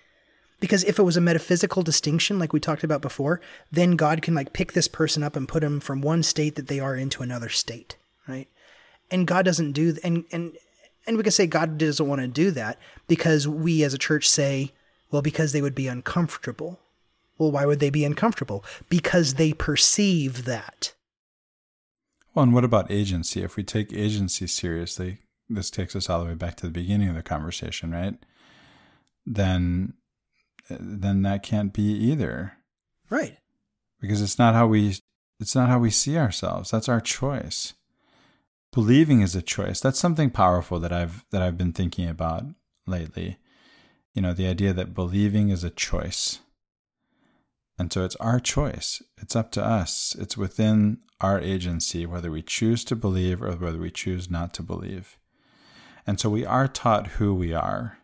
because 0.61 0.83
if 0.85 0.99
it 0.99 1.05
was 1.05 1.16
a 1.16 1.20
metaphysical 1.20 1.83
distinction 1.83 2.39
like 2.39 2.53
we 2.53 2.59
talked 2.59 2.83
about 2.83 3.01
before 3.01 3.41
then 3.70 3.93
god 3.93 4.22
can 4.22 4.35
like 4.35 4.53
pick 4.53 4.72
this 4.72 4.89
person 4.89 5.22
up 5.22 5.37
and 5.37 5.47
put 5.47 5.61
them 5.61 5.79
from 5.79 6.01
one 6.01 6.20
state 6.20 6.57
that 6.57 6.66
they 6.66 6.81
are 6.81 6.97
into 6.97 7.22
another 7.22 7.49
state 7.49 7.97
right? 8.29 8.49
And 9.11 9.26
god 9.26 9.45
doesn't 9.45 9.72
do 9.72 9.97
and 10.05 10.24
and 10.31 10.57
and 11.07 11.16
we 11.16 11.22
can 11.22 11.33
say 11.33 11.47
god 11.47 11.79
doesn't 11.79 12.07
want 12.07 12.20
to 12.20 12.29
do 12.29 12.51
that 12.53 12.79
because 13.09 13.49
we 13.49 13.83
as 13.83 13.95
a 13.95 13.99
church 13.99 14.29
say 14.29 14.72
well 15.11 15.22
because 15.22 15.53
they 15.53 15.62
would 15.62 15.74
be 15.74 15.89
uncomfortable. 15.89 16.79
Well 17.39 17.51
why 17.51 17.64
would 17.64 17.81
they 17.81 17.91
be 17.91 18.05
uncomfortable? 18.05 18.64
Because 18.89 19.35
they 19.35 19.53
perceive 19.53 20.45
that 20.45 20.93
Well, 22.35 22.43
and 22.45 22.55
what 22.55 22.64
about 22.64 22.91
agency? 22.91 23.43
If 23.43 23.57
we 23.57 23.64
take 23.64 23.93
agency 23.93 24.47
seriously, 24.47 25.18
this 25.49 25.70
takes 25.70 25.97
us 25.97 26.09
all 26.09 26.20
the 26.20 26.26
way 26.26 26.35
back 26.35 26.57
to 26.57 26.66
the 26.66 26.72
beginning 26.72 27.09
of 27.09 27.14
the 27.14 27.22
conversation, 27.22 27.91
right? 27.91 28.14
Then 29.26 29.95
uh, 30.70 30.76
then 30.81 31.22
that 31.22 31.43
can't 31.43 31.72
be 31.72 31.83
either. 31.83 32.55
right 33.11 33.39
because 34.01 34.20
it's 34.22 34.39
not 34.39 34.55
how 34.55 34.66
we 34.66 34.97
it's 35.41 35.55
not 35.55 35.68
how 35.68 35.79
we 35.79 35.91
see 35.91 36.16
ourselves 36.16 36.70
that's 36.70 36.89
our 36.89 37.01
choice 37.01 37.74
believing 38.72 39.20
is 39.22 39.35
a 39.35 39.43
choice 39.43 39.81
that's 39.81 39.99
something 39.99 40.31
powerful 40.31 40.79
that 40.79 40.93
i've 40.93 41.24
that 41.31 41.43
i've 41.43 41.57
been 41.59 41.72
thinking 41.72 42.09
about 42.09 42.45
lately 42.87 43.39
you 44.14 44.22
know 44.22 44.33
the 44.33 44.47
idea 44.47 44.72
that 44.72 44.95
believing 44.95 45.49
is 45.51 45.64
a 45.64 45.70
choice 45.70 46.41
and 47.79 47.93
so 47.93 48.05
it's 48.05 48.16
our 48.16 48.41
choice. 48.41 49.03
It's 49.18 49.37
up 49.37 49.53
to 49.53 49.64
us. 49.64 50.16
It's 50.18 50.37
within 50.37 50.99
our 51.20 51.41
agency 51.41 52.07
whether 52.07 52.31
we 52.31 52.43
choose 52.43 52.85
to 52.85 52.97
believe 52.97 53.43
or 53.43 53.53
whether 53.53 53.79
we 53.79 53.91
choose 53.91 54.29
not 54.31 54.53
to 54.55 54.62
believe. 54.62 55.16
And 56.07 56.18
so 56.18 56.29
we 56.29 56.45
are 56.45 56.66
taught 56.66 57.07
who 57.18 57.35
we 57.35 57.53
are. 57.53 57.99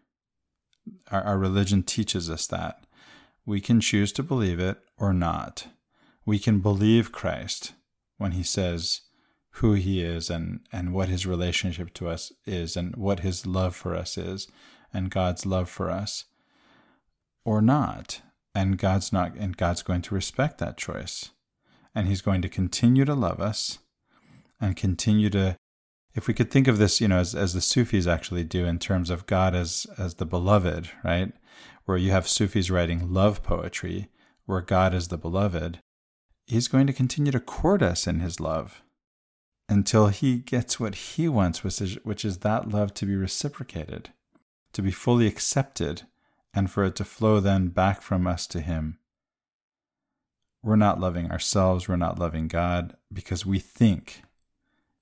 Our, 1.11 1.22
our 1.22 1.39
religion 1.39 1.83
teaches 1.83 2.31
us 2.31 2.47
that. 2.49 2.85
We 3.45 3.61
can 3.61 3.81
choose 3.81 4.12
to 4.12 4.22
believe 4.22 4.61
it 4.61 4.79
or 4.97 5.12
not. 5.12 5.66
We 6.25 6.39
can 6.39 6.61
believe 6.61 7.12
Christ 7.12 7.72
when 8.16 8.33
he 8.33 8.43
says 8.43 9.03
who 9.59 9.75
he 9.75 10.03
is 10.03 10.31
and, 10.31 10.61
and 10.72 10.93
what 10.93 11.09
his 11.09 11.27
relationship 11.27 11.93
to 11.95 12.09
us 12.09 12.33
is 12.45 12.77
and 12.77 12.95
what 12.97 13.20
his 13.20 13.47
love 13.47 13.75
for 13.75 13.95
us 13.95 14.16
is 14.16 14.49
and 14.93 15.11
God's 15.11 15.45
love 15.45 15.68
for 15.68 15.91
us 15.91 16.25
or 17.45 17.61
not. 17.61 18.20
And 18.55 18.78
God's 18.78 19.12
not 19.12 19.34
and 19.36 19.57
God's 19.57 19.82
going 19.82 20.02
to 20.02 20.14
respect 20.14 20.59
that 20.59 20.76
choice. 20.76 21.30
And 21.94 22.09
he's 22.09 22.22
going 22.22 22.42
to 22.42 22.48
continue 22.48 23.05
to 23.05 23.14
love 23.14 23.40
us 23.40 23.78
and 24.61 24.76
continue 24.76 25.30
to 25.30 25.57
if 26.14 26.28
we 26.28 26.34
could 26.34 26.50
think 26.50 26.68
of 26.68 26.78
this, 26.78 27.00
you 27.00 27.09
know, 27.09 27.18
as, 27.18 27.34
as 27.34 27.55
the 27.55 27.61
Sufis 27.61 28.07
actually 28.07 28.44
do 28.44 28.66
in 28.66 28.78
terms 28.78 29.11
of 29.11 29.26
God 29.26 29.55
as 29.55 29.86
as 29.98 30.14
the 30.14 30.26
beloved, 30.26 30.90
right? 31.02 31.32
where 31.84 31.98
you 31.98 32.11
have 32.11 32.28
Sufis 32.28 32.70
writing 32.70 33.12
love 33.12 33.42
poetry, 33.42 34.09
where 34.46 34.61
God 34.61 34.94
is 34.94 35.09
the 35.09 35.18
beloved, 35.18 35.78
He's 36.46 36.68
going 36.68 36.86
to 36.86 36.92
continue 36.92 37.32
to 37.32 37.40
court 37.40 37.82
us 37.82 38.07
in 38.07 38.20
His 38.20 38.40
love 38.40 38.82
until 39.68 40.09
He 40.09 40.36
gets 40.36 40.78
what 40.78 40.94
He 40.94 41.28
wants, 41.28 41.64
which 41.64 41.80
is, 41.80 41.94
which 42.05 42.24
is 42.24 42.38
that 42.38 42.68
love 42.68 42.94
to 42.94 43.07
be 43.07 43.16
reciprocated, 43.16 44.11
to 44.72 44.82
be 44.82 44.90
fully 44.90 45.26
accepted, 45.26 46.02
and 46.55 46.70
for 46.70 46.84
it 46.84 46.96
to 46.96 47.05
flow 47.05 47.40
then 47.40 47.68
back 47.68 48.00
from 48.00 48.26
us 48.26 48.46
to 48.48 48.61
Him. 48.61 48.98
We're 50.62 50.76
not 50.76 51.00
loving 51.00 51.30
ourselves, 51.30 51.88
we're 51.88 51.96
not 51.96 52.18
loving 52.18 52.48
God 52.48 52.96
because 53.12 53.44
we 53.44 53.59
think 53.59 54.22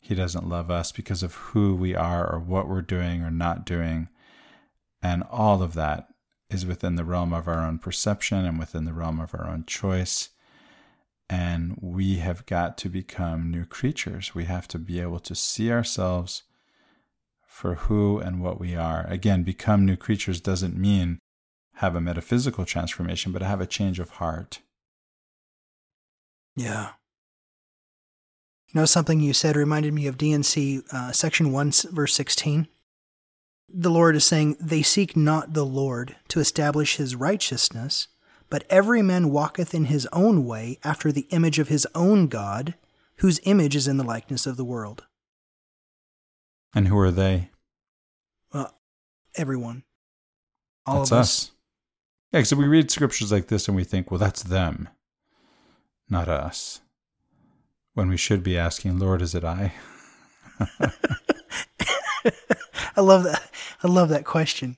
He 0.01 0.15
doesn't 0.15 0.49
love 0.49 0.71
us 0.71 0.91
because 0.91 1.23
of 1.23 1.35
who 1.35 1.75
we 1.75 1.95
are 1.95 2.31
or 2.31 2.41
what 2.41 2.69
we're 2.69 2.83
doing 2.83 3.23
or 3.23 3.31
not 3.31 3.65
doing. 3.65 4.09
And 5.03 5.23
all 5.31 5.63
of 5.63 5.75
that 5.75 6.09
is 6.51 6.67
within 6.67 6.97
the 6.97 7.05
realm 7.05 7.33
of 7.33 7.49
our 7.49 7.65
own 7.65 7.79
perception 7.79 8.45
and 8.45 8.59
within 8.59 8.85
the 8.85 8.93
realm 8.93 9.21
of 9.21 9.35
our 9.35 9.49
own 9.49 9.65
choice. 9.67 10.31
And 11.29 11.79
we 11.81 12.17
have 12.17 12.45
got 12.47 12.77
to 12.79 12.89
become 12.89 13.51
new 13.51 13.65
creatures. 13.65 14.35
We 14.35 14.45
have 14.45 14.69
to 14.69 14.79
be 14.79 15.01
able 15.01 15.21
to 15.21 15.35
see 15.35 15.71
ourselves 15.73 16.43
for 17.47 17.75
who 17.77 18.19
and 18.19 18.41
what 18.41 18.61
we 18.61 18.75
are. 18.75 19.07
Again, 19.09 19.43
become 19.43 19.87
new 19.87 19.97
creatures 19.97 20.41
doesn't 20.41 20.77
mean 20.77 21.19
have 21.83 21.97
a 21.97 22.01
metaphysical 22.01 22.65
transformation, 22.65 23.33
but 23.33 23.43
have 23.43 23.61
a 23.61 23.67
change 23.67 23.99
of 23.99 24.11
heart. 24.11 24.61
Yeah. 26.55 26.91
You 28.69 28.81
know, 28.81 28.85
something 28.85 29.19
you 29.19 29.33
said 29.33 29.57
reminded 29.57 29.93
me 29.93 30.07
of 30.07 30.17
D&C 30.17 30.83
uh, 30.93 31.11
section 31.11 31.51
1, 31.51 31.73
verse 31.91 32.15
16. 32.15 32.69
The 33.69 33.91
Lord 33.91 34.15
is 34.15 34.25
saying, 34.25 34.57
They 34.61 34.83
seek 34.83 35.17
not 35.17 35.55
the 35.55 35.67
Lord 35.67 36.15
to 36.29 36.39
establish 36.39 36.97
his 36.97 37.17
righteousness, 37.17 38.07
but 38.49 38.65
every 38.71 39.03
man 39.03 39.31
walketh 39.31 39.75
in 39.75 39.87
his 39.87 40.07
own 40.13 40.47
way 40.47 40.79
after 40.85 41.11
the 41.11 41.27
image 41.31 41.59
of 41.59 41.67
his 41.67 41.87
own 41.97 42.29
God, 42.29 42.75
whose 43.17 43.41
image 43.43 43.75
is 43.75 43.89
in 43.89 43.97
the 43.97 44.05
likeness 44.05 44.47
of 44.47 44.57
the 44.57 44.65
world. 44.65 45.05
And 46.75 46.87
who 46.87 46.99
are 46.99 47.11
they? 47.11 47.51
Well, 48.55 48.73
everyone. 49.35 49.83
All 50.87 50.99
that's 50.99 51.11
of 51.11 51.19
us. 51.19 51.51
Yeah, 52.33 52.43
so 52.45 52.57
we 52.57 52.67
read 52.67 52.91
scriptures 52.91 53.31
like 53.31 53.49
this 53.49 53.69
and 53.69 53.77
we 53.77 53.85
think, 53.85 54.11
well, 54.11 54.19
that's 54.19 54.43
them, 54.43 54.89
not 56.09 56.29
us. 56.29 56.81
When 57.95 58.09
we 58.09 58.17
should 58.17 58.43
be 58.43 58.57
asking, 58.57 58.99
Lord, 58.99 59.21
is 59.21 59.35
it 59.35 59.45
I? 59.45 59.75
I 62.97 63.01
love 63.01 63.25
that. 63.25 63.43
I 63.83 63.89
love 63.89 64.09
that 64.11 64.25
question. 64.25 64.77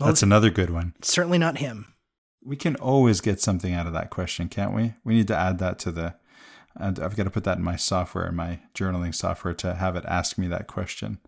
Well, 0.00 0.08
That's 0.08 0.22
another 0.22 0.50
good 0.50 0.70
one. 0.70 0.94
certainly 1.02 1.38
not 1.38 1.58
him. 1.58 1.94
We 2.42 2.56
can 2.56 2.74
always 2.76 3.20
get 3.20 3.40
something 3.40 3.72
out 3.72 3.86
of 3.86 3.92
that 3.92 4.10
question, 4.10 4.48
can't 4.48 4.74
we? 4.74 4.94
We 5.04 5.14
need 5.14 5.28
to 5.28 5.36
add 5.36 5.58
that 5.60 5.78
to 5.80 5.92
the. 5.92 6.14
and 6.74 6.98
I've 6.98 7.16
got 7.16 7.24
to 7.24 7.30
put 7.30 7.44
that 7.44 7.58
in 7.58 7.64
my 7.64 7.76
software, 7.76 8.26
in 8.26 8.34
my 8.34 8.60
journaling 8.74 9.14
software, 9.14 9.54
to 9.54 9.74
have 9.74 9.94
it 9.96 10.04
ask 10.06 10.36
me 10.36 10.48
that 10.48 10.66
question. 10.66 11.18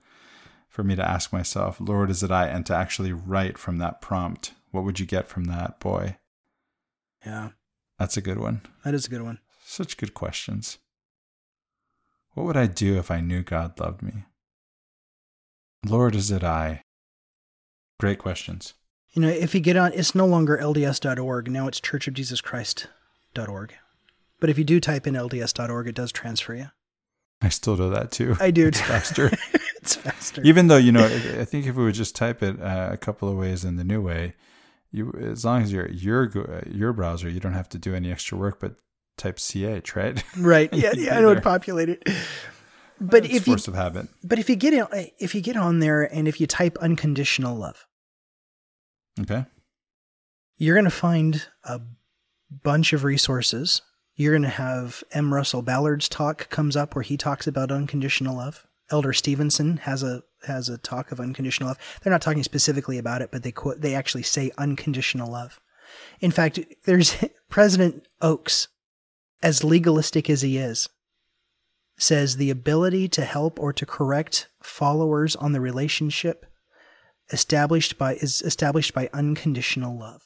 For 0.69 0.83
me 0.83 0.95
to 0.97 1.09
ask 1.09 1.33
myself, 1.33 1.79
Lord, 1.81 2.11
is 2.11 2.23
it 2.23 2.31
I? 2.31 2.49
And 2.49 2.67
to 2.67 2.75
actually 2.75 3.13
write 3.13 3.57
from 3.57 3.79
that 3.79 4.03
prompt, 4.03 4.53
what 4.77 4.85
would 4.85 5.01
you 5.01 5.07
get 5.07 5.27
from 5.27 5.45
that? 5.47 5.81
Boy, 5.81 6.18
Yeah, 7.24 7.49
that's 7.99 8.16
a 8.16 8.20
good 8.20 8.39
one. 8.39 8.61
that 8.85 8.95
is 8.95 9.07
a 9.07 9.11
good 9.11 9.22
one. 9.22 9.41
Such 9.64 9.97
good 9.97 10.14
questions. 10.14 10.79
What 12.35 12.45
would 12.47 12.57
I 12.57 12.66
do 12.66 12.99
if 12.99 13.11
I 13.11 13.20
knew 13.20 13.43
God 13.43 13.81
loved 13.81 14.03
me? 14.03 14.24
Lord, 15.85 16.14
is 16.14 16.31
it 16.31 16.45
I? 16.45 16.83
Great 17.99 18.18
questions. 18.18 18.74
You 19.12 19.22
know, 19.22 19.29
if 19.29 19.55
you 19.55 19.61
get 19.61 19.77
on, 19.79 19.93
it's 19.95 20.14
no 20.14 20.27
longer 20.27 20.59
LDS.org. 20.59 21.51
Now 21.51 21.66
it's 21.68 21.81
churchofjesuschrist.org. 21.81 23.74
But 24.39 24.51
if 24.51 24.59
you 24.59 24.64
do 24.64 24.79
type 24.81 25.07
in 25.07 25.14
LDS.org, 25.14 25.89
it 25.89 25.95
does 25.95 26.12
transfer 26.12 26.55
you. 26.55 26.66
I 27.41 27.49
still 27.49 27.77
do 27.77 27.89
that 27.91 28.11
too. 28.12 28.37
I 28.39 28.51
do. 28.51 28.66
It's 28.66 28.81
faster. 28.81 29.31
it's 29.77 29.95
faster. 29.97 30.43
Even 30.45 30.68
though, 30.68 30.77
you 30.77 30.93
know, 30.93 31.05
I 31.07 31.45
think 31.47 31.66
if 31.66 31.74
we 31.77 31.85
would 31.85 31.95
just 31.95 32.14
type 32.14 32.43
it 32.43 32.61
uh, 32.61 32.91
a 32.93 32.97
couple 32.99 33.31
of 33.31 33.37
ways 33.39 33.64
in 33.64 33.77
the 33.77 33.85
new 33.85 34.03
way, 34.03 34.35
you 34.97 35.13
as 35.21 35.45
long 35.45 35.63
as 35.63 35.73
you're 35.73 35.89
your 35.91 36.25
uh, 36.37 36.63
your 36.71 36.93
browser, 36.93 37.29
you 37.29 37.41
don't 37.41 37.53
have 37.55 37.69
to 37.71 37.79
do 37.79 37.95
any 37.95 38.11
extra 38.11 38.37
work, 38.39 38.59
but 38.61 38.75
type 39.19 39.37
ch, 39.39 39.95
right? 39.97 40.23
Right. 40.37 40.69
Yeah, 40.75 40.93
yeah, 40.97 41.17
I 41.17 41.21
know 41.21 41.31
it 41.31 41.43
populate 41.43 41.89
it. 41.89 42.03
But 43.01 43.25
it's 43.27 43.35
if 43.37 43.45
force 43.45 43.67
you, 43.67 43.73
of 43.73 43.77
habit. 43.79 44.09
but 44.25 44.39
if 44.39 44.49
you 44.49 44.57
get 44.57 44.73
in, 44.73 44.87
if 45.19 45.35
you 45.35 45.41
get 45.43 45.57
on 45.57 45.81
there 45.81 46.03
and 46.03 46.27
if 46.27 46.41
you 46.41 46.47
type 46.47 46.79
unconditional 46.81 47.55
love, 47.55 47.87
Okay. 49.21 49.45
you're 50.59 50.75
going 50.75 50.85
to 50.85 50.91
find 50.91 51.47
a 51.65 51.81
bunch 52.63 52.93
of 52.93 53.05
resources. 53.05 53.83
You're 54.15 54.33
going 54.33 54.43
to 54.45 54.49
have 54.49 55.05
M. 55.13 55.35
Russell 55.35 55.61
Ballard's 55.63 56.09
talk 56.09 56.49
comes 56.49 56.75
up 56.75 56.95
where 56.95 57.03
he 57.03 57.17
talks 57.19 57.47
about 57.47 57.71
unconditional 57.71 58.37
love. 58.37 58.67
Elder 58.91 59.12
Stevenson 59.12 59.78
has 59.78 60.03
a 60.03 60.22
has 60.47 60.68
a 60.68 60.78
talk 60.78 61.11
of 61.11 61.20
unconditional 61.20 61.68
love. 61.68 61.78
They're 62.03 62.12
not 62.12 62.22
talking 62.22 62.43
specifically 62.43 62.99
about 62.99 63.22
it, 63.22 63.30
but 63.32 63.43
they 63.43 63.53
quote 63.53 63.80
they 63.80 63.95
actually 63.95 64.22
say 64.22 64.51
unconditional 64.59 65.30
love. 65.30 65.61
In 66.20 66.30
fact, 66.30 66.61
there's 66.84 67.16
President 67.49 68.07
Oaks, 68.20 68.68
as 69.43 69.64
legalistic 69.64 70.30
as 70.30 70.43
he 70.43 70.59
is, 70.59 70.89
says 71.99 72.37
the 72.37 72.51
ability 72.51 73.09
to 73.09 73.24
help 73.24 73.59
or 73.59 73.72
to 73.72 73.87
correct 73.87 74.49
followers 74.62 75.34
on 75.37 75.53
the 75.53 75.61
relationship 75.61 76.47
established 77.30 77.99
by 77.99 78.14
is 78.14 78.43
established 78.43 78.95
by 78.95 79.11
unconditional 79.12 79.99
love. 79.99 80.22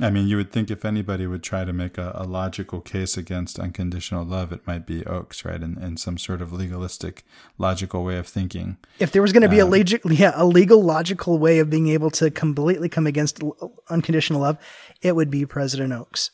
I 0.00 0.10
mean, 0.10 0.26
you 0.26 0.36
would 0.36 0.50
think 0.50 0.72
if 0.72 0.84
anybody 0.84 1.24
would 1.24 1.44
try 1.44 1.64
to 1.64 1.72
make 1.72 1.98
a, 1.98 2.10
a 2.16 2.24
logical 2.24 2.80
case 2.80 3.16
against 3.16 3.60
unconditional 3.60 4.24
love, 4.24 4.52
it 4.52 4.66
might 4.66 4.86
be 4.86 5.06
Oaks, 5.06 5.44
right? 5.44 5.62
In, 5.62 5.80
in 5.80 5.96
some 5.96 6.18
sort 6.18 6.42
of 6.42 6.52
legalistic, 6.52 7.22
logical 7.58 8.02
way 8.02 8.18
of 8.18 8.26
thinking. 8.26 8.76
If 8.98 9.12
there 9.12 9.22
was 9.22 9.32
going 9.32 9.44
to 9.44 9.48
be 9.48 9.60
a 9.60 9.64
Um, 9.64 9.70
legal, 9.70 10.12
yeah, 10.12 10.32
a 10.34 10.44
legal, 10.44 10.82
logical 10.82 11.38
way 11.38 11.60
of 11.60 11.70
being 11.70 11.86
able 11.88 12.10
to 12.10 12.28
completely 12.32 12.88
come 12.88 13.06
against 13.06 13.40
unconditional 13.88 14.40
love, 14.40 14.58
it 15.00 15.14
would 15.14 15.30
be 15.30 15.46
President 15.46 15.92
Oaks. 15.92 16.32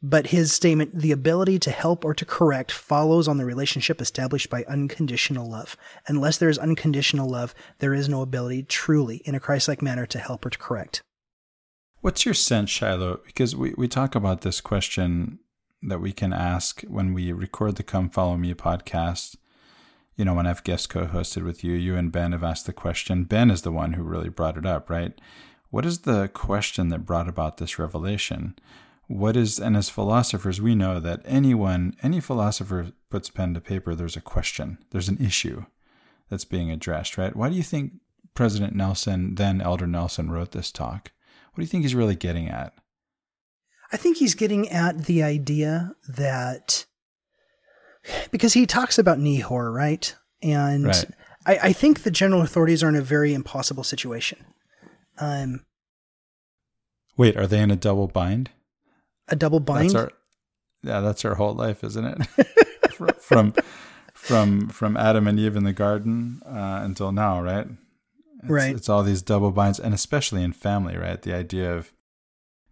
But 0.00 0.28
his 0.28 0.52
statement, 0.52 0.96
the 0.96 1.10
ability 1.10 1.58
to 1.60 1.72
help 1.72 2.04
or 2.04 2.14
to 2.14 2.24
correct, 2.24 2.70
follows 2.70 3.26
on 3.26 3.38
the 3.38 3.44
relationship 3.44 4.00
established 4.00 4.48
by 4.48 4.62
unconditional 4.68 5.50
love. 5.50 5.76
Unless 6.06 6.38
there 6.38 6.50
is 6.50 6.58
unconditional 6.58 7.28
love, 7.28 7.52
there 7.80 7.94
is 7.94 8.08
no 8.08 8.22
ability 8.22 8.62
truly, 8.62 9.16
in 9.24 9.34
a 9.34 9.40
Christ 9.40 9.66
like 9.66 9.82
manner, 9.82 10.06
to 10.06 10.20
help 10.20 10.46
or 10.46 10.50
to 10.50 10.58
correct. 10.58 11.02
What's 12.00 12.24
your 12.24 12.34
sense, 12.34 12.70
Shiloh? 12.70 13.20
Because 13.26 13.56
we, 13.56 13.74
we 13.76 13.88
talk 13.88 14.14
about 14.14 14.42
this 14.42 14.60
question 14.60 15.38
that 15.82 16.00
we 16.00 16.12
can 16.12 16.32
ask 16.32 16.82
when 16.82 17.14
we 17.14 17.32
record 17.32 17.76
the 17.76 17.82
Come 17.82 18.10
Follow 18.10 18.36
Me 18.36 18.54
podcast. 18.54 19.36
You 20.14 20.24
know, 20.24 20.34
when 20.34 20.46
I've 20.46 20.64
guest 20.64 20.88
co 20.88 21.06
hosted 21.06 21.44
with 21.44 21.64
you, 21.64 21.72
you 21.72 21.96
and 21.96 22.12
Ben 22.12 22.32
have 22.32 22.44
asked 22.44 22.66
the 22.66 22.72
question. 22.72 23.24
Ben 23.24 23.50
is 23.50 23.62
the 23.62 23.72
one 23.72 23.94
who 23.94 24.02
really 24.02 24.28
brought 24.28 24.56
it 24.56 24.66
up, 24.66 24.88
right? 24.88 25.12
What 25.70 25.84
is 25.84 26.00
the 26.00 26.28
question 26.28 26.88
that 26.90 27.04
brought 27.04 27.28
about 27.28 27.56
this 27.56 27.78
revelation? 27.78 28.54
What 29.08 29.36
is, 29.36 29.58
and 29.58 29.76
as 29.76 29.88
philosophers, 29.88 30.60
we 30.60 30.74
know 30.74 31.00
that 31.00 31.22
anyone, 31.24 31.96
any 32.02 32.20
philosopher 32.20 32.92
puts 33.10 33.30
pen 33.30 33.54
to 33.54 33.60
paper, 33.60 33.94
there's 33.94 34.16
a 34.16 34.20
question, 34.20 34.78
there's 34.90 35.08
an 35.08 35.18
issue 35.18 35.64
that's 36.28 36.44
being 36.44 36.70
addressed, 36.70 37.16
right? 37.18 37.36
Why 37.36 37.48
do 37.48 37.54
you 37.54 37.62
think 37.62 37.94
President 38.34 38.74
Nelson, 38.74 39.36
then 39.36 39.60
Elder 39.60 39.86
Nelson, 39.86 40.30
wrote 40.30 40.52
this 40.52 40.72
talk? 40.72 41.12
What 41.56 41.62
do 41.62 41.64
you 41.64 41.68
think 41.68 41.84
he's 41.84 41.94
really 41.94 42.14
getting 42.16 42.48
at? 42.50 42.74
I 43.90 43.96
think 43.96 44.18
he's 44.18 44.34
getting 44.34 44.68
at 44.68 45.06
the 45.06 45.22
idea 45.22 45.94
that 46.06 46.84
because 48.30 48.52
he 48.52 48.66
talks 48.66 48.98
about 48.98 49.18
Nehor, 49.18 49.72
right? 49.72 50.14
And 50.42 50.84
Right. 50.84 51.04
I, 51.46 51.58
I 51.62 51.72
think 51.72 52.02
the 52.02 52.10
general 52.10 52.42
authorities 52.42 52.82
are 52.82 52.90
in 52.90 52.94
a 52.94 53.00
very 53.00 53.32
impossible 53.32 53.84
situation. 53.84 54.44
Um, 55.18 55.64
Wait, 57.16 57.38
are 57.38 57.46
they 57.46 57.60
in 57.62 57.70
a 57.70 57.76
double 57.76 58.06
bind? 58.06 58.50
a 59.28 59.34
double 59.34 59.60
bind. 59.60 59.90
That's 59.90 59.94
our, 59.94 60.10
yeah, 60.82 61.00
that's 61.00 61.24
our 61.24 61.36
whole 61.36 61.54
life, 61.54 61.82
isn't 61.82 62.04
it? 62.04 62.46
From 63.20 63.54
from 64.14 64.68
from 64.68 64.96
Adam 64.96 65.26
and 65.26 65.38
Eve 65.38 65.56
in 65.56 65.64
the 65.64 65.72
garden 65.72 66.40
uh, 66.46 66.80
until 66.82 67.12
now, 67.12 67.42
right? 67.42 67.66
It's, 68.46 68.52
Right. 68.52 68.74
It's 68.74 68.88
all 68.88 69.02
these 69.02 69.22
double 69.22 69.50
binds, 69.50 69.78
and 69.78 69.94
especially 69.94 70.42
in 70.42 70.52
family, 70.52 70.96
right? 70.96 71.20
The 71.20 71.34
idea 71.34 71.74
of 71.74 71.92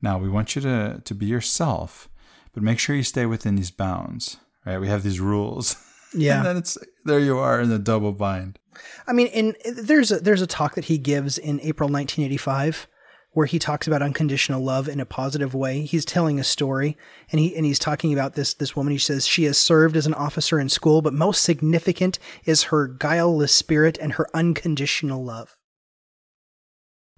now 0.03 0.19
we 0.19 0.29
want 0.29 0.55
you 0.55 0.63
to 0.63 1.01
to 1.05 1.15
be 1.15 1.27
yourself, 1.27 2.09
but 2.53 2.63
make 2.63 2.79
sure 2.79 2.97
you 2.97 3.03
stay 3.03 3.27
within 3.27 3.57
these 3.57 3.71
bounds, 3.71 4.39
right? 4.65 4.79
We 4.79 4.89
have 4.89 5.03
these 5.03 5.21
rules. 5.21 5.77
yeah. 6.15 6.39
and 6.39 6.47
then 6.47 6.57
it's 6.57 6.79
there 7.05 7.21
you 7.21 7.39
are 7.39 7.61
in 7.61 7.71
the 7.71 7.79
double 7.79 8.13
bind. 8.13 8.59
I 9.07 9.13
mean, 9.13 9.29
in 9.29 9.55
there's 9.65 10.11
a 10.11 10.21
there's 10.21 10.43
a 10.43 10.47
talk 10.47 10.75
that 10.75 10.87
he 10.87 10.99
gives 10.99 11.39
in 11.39 11.61
April 11.61 11.89
1985 11.89 12.89
where 13.35 13.47
he 13.47 13.59
talks 13.59 13.87
about 13.87 14.01
unconditional 14.01 14.63
love 14.63 14.89
in 14.89 15.01
a 15.01 15.07
positive 15.07 15.55
way. 15.55 15.83
He's 15.83 16.05
telling 16.05 16.39
a 16.39 16.45
story 16.45 16.97
and 17.31 17.41
he 17.41 17.55
and 17.55 17.67
he's 17.67 17.79
talking 17.79 18.13
about 18.13 18.35
this 18.35 18.55
this 18.55 18.75
woman. 18.75 18.93
He 18.93 18.99
says 18.99 19.27
she 19.27 19.45
has 19.45 19.59
served 19.59 19.97
as 19.97 20.07
an 20.07 20.15
officer 20.15 20.59
in 20.59 20.69
school, 20.69 21.03
but 21.03 21.13
most 21.13 21.43
significant 21.43 22.19
is 22.45 22.65
her 22.65 22.87
guileless 22.87 23.53
spirit 23.53 23.99
and 24.01 24.15
her 24.15 24.29
unconditional 24.35 25.23
love. 25.23 25.57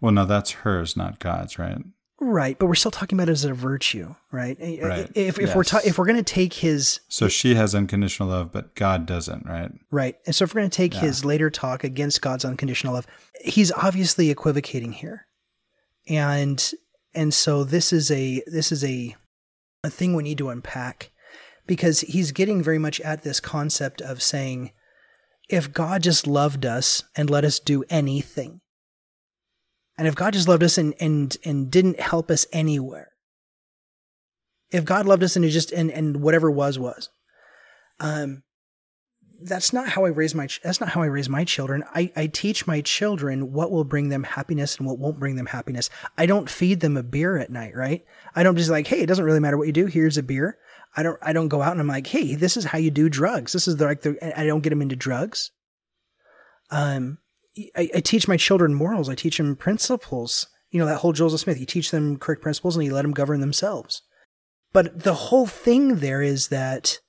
Well, 0.00 0.12
no, 0.12 0.24
that's 0.26 0.52
hers, 0.52 0.96
not 0.96 1.18
God's, 1.18 1.58
right? 1.58 1.78
Right, 2.18 2.58
but 2.58 2.66
we're 2.66 2.74
still 2.74 2.90
talking 2.90 3.18
about 3.18 3.28
it 3.28 3.32
as 3.32 3.44
a 3.44 3.52
virtue, 3.52 4.14
right? 4.32 4.56
Right, 4.58 5.10
If, 5.14 5.38
if 5.38 5.54
we're 5.54 5.64
ta- 5.64 5.78
yes. 5.78 5.86
if 5.88 5.98
we're 5.98 6.06
going 6.06 6.16
to 6.16 6.22
take 6.22 6.54
his 6.54 7.00
So 7.08 7.28
she 7.28 7.56
has 7.56 7.74
unconditional 7.74 8.30
love, 8.30 8.52
but 8.52 8.74
God 8.74 9.04
doesn't, 9.04 9.44
right? 9.44 9.70
Right. 9.90 10.16
And 10.24 10.34
so 10.34 10.44
if 10.44 10.54
we're 10.54 10.62
going 10.62 10.70
to 10.70 10.76
take 10.76 10.94
his 10.94 11.26
later 11.26 11.50
talk 11.50 11.84
against 11.84 12.22
God's 12.22 12.46
unconditional 12.46 12.94
love, 12.94 13.06
he's 13.42 13.70
obviously 13.70 14.30
equivocating 14.30 14.92
here. 14.92 15.26
And 16.08 16.72
and 17.14 17.34
so 17.34 17.64
this 17.64 17.92
is 17.92 18.10
a 18.10 18.42
this 18.46 18.72
is 18.72 18.82
a 18.82 19.14
a 19.84 19.90
thing 19.90 20.14
we 20.14 20.22
need 20.22 20.38
to 20.38 20.48
unpack 20.48 21.10
because 21.66 22.00
he's 22.00 22.32
getting 22.32 22.62
very 22.62 22.78
much 22.78 22.98
at 23.02 23.24
this 23.24 23.40
concept 23.40 24.00
of 24.00 24.22
saying 24.22 24.72
if 25.50 25.72
God 25.72 26.02
just 26.02 26.26
loved 26.26 26.64
us 26.64 27.04
and 27.14 27.28
let 27.28 27.44
us 27.44 27.58
do 27.58 27.84
anything. 27.90 28.60
And 29.98 30.06
if 30.06 30.14
God 30.14 30.34
just 30.34 30.48
loved 30.48 30.62
us 30.62 30.78
and 30.78 30.94
and 31.00 31.36
and 31.44 31.70
didn't 31.70 32.00
help 32.00 32.30
us 32.30 32.46
anywhere. 32.52 33.12
If 34.70 34.84
God 34.84 35.06
loved 35.06 35.22
us 35.22 35.36
and 35.36 35.44
it 35.44 35.50
just 35.50 35.72
and 35.72 35.90
and 35.90 36.22
whatever 36.22 36.50
was 36.50 36.78
was. 36.78 37.10
Um 38.00 38.42
that's 39.42 39.72
not 39.72 39.88
how 39.90 40.04
I 40.04 40.08
raise 40.08 40.34
my 40.34 40.48
that's 40.62 40.80
not 40.80 40.90
how 40.90 41.02
I 41.02 41.06
raise 41.06 41.28
my 41.28 41.44
children. 41.44 41.84
I, 41.94 42.10
I 42.16 42.26
teach 42.26 42.66
my 42.66 42.80
children 42.80 43.52
what 43.52 43.70
will 43.70 43.84
bring 43.84 44.08
them 44.08 44.22
happiness 44.22 44.76
and 44.76 44.86
what 44.86 44.98
won't 44.98 45.18
bring 45.18 45.36
them 45.36 45.46
happiness. 45.46 45.90
I 46.16 46.26
don't 46.26 46.48
feed 46.48 46.80
them 46.80 46.96
a 46.96 47.02
beer 47.02 47.36
at 47.36 47.50
night, 47.50 47.74
right? 47.74 48.04
I 48.34 48.42
don't 48.42 48.56
just 48.56 48.70
like, 48.70 48.86
hey, 48.86 49.00
it 49.00 49.06
doesn't 49.06 49.24
really 49.24 49.40
matter 49.40 49.58
what 49.58 49.66
you 49.66 49.72
do. 49.72 49.86
Here's 49.86 50.18
a 50.18 50.22
beer. 50.22 50.58
I 50.96 51.02
don't 51.02 51.18
I 51.22 51.32
don't 51.32 51.48
go 51.48 51.62
out 51.62 51.72
and 51.72 51.80
I'm 51.80 51.88
like, 51.88 52.06
hey, 52.06 52.34
this 52.34 52.56
is 52.56 52.64
how 52.64 52.78
you 52.78 52.90
do 52.90 53.08
drugs. 53.08 53.52
This 53.52 53.68
is 53.68 53.76
the, 53.76 53.84
like 53.84 54.02
the 54.02 54.38
I 54.38 54.46
don't 54.46 54.62
get 54.62 54.70
them 54.70 54.82
into 54.82 54.96
drugs. 54.96 55.50
Um, 56.70 57.18
I, 57.76 57.90
I 57.94 58.00
teach 58.00 58.28
my 58.28 58.36
children 58.36 58.74
morals. 58.74 59.08
I 59.08 59.14
teach 59.14 59.38
them 59.38 59.56
principles. 59.56 60.46
You 60.70 60.80
know 60.80 60.86
that 60.86 60.98
whole 60.98 61.12
Joseph 61.12 61.40
Smith. 61.40 61.58
You 61.58 61.66
teach 61.66 61.90
them 61.90 62.18
correct 62.18 62.42
principles 62.42 62.76
and 62.76 62.84
you 62.84 62.94
let 62.94 63.02
them 63.02 63.12
govern 63.12 63.40
themselves. 63.40 64.02
But 64.72 65.04
the 65.04 65.14
whole 65.14 65.46
thing 65.46 65.96
there 65.96 66.22
is 66.22 66.48
that 66.48 67.00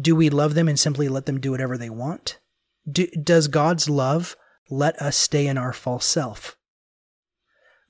do 0.00 0.14
we 0.14 0.30
love 0.30 0.54
them 0.54 0.68
and 0.68 0.78
simply 0.78 1.08
let 1.08 1.26
them 1.26 1.40
do 1.40 1.50
whatever 1.50 1.76
they 1.76 1.90
want? 1.90 2.38
Do, 2.90 3.06
does 3.08 3.48
God's 3.48 3.90
love 3.90 4.36
let 4.68 5.00
us 5.02 5.16
stay 5.16 5.46
in 5.46 5.58
our 5.58 5.72
false 5.72 6.06
self? 6.06 6.56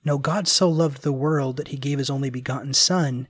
No, 0.03 0.17
God 0.17 0.49
so 0.49 0.69
loved 0.69 1.03
the 1.03 1.13
world 1.13 1.59
that 1.59 1.69
he 1.69 1.77
gave 1.77 1.99
his 1.99 2.09
only 2.09 2.31
begotten 2.31 2.73
Son 2.73 3.29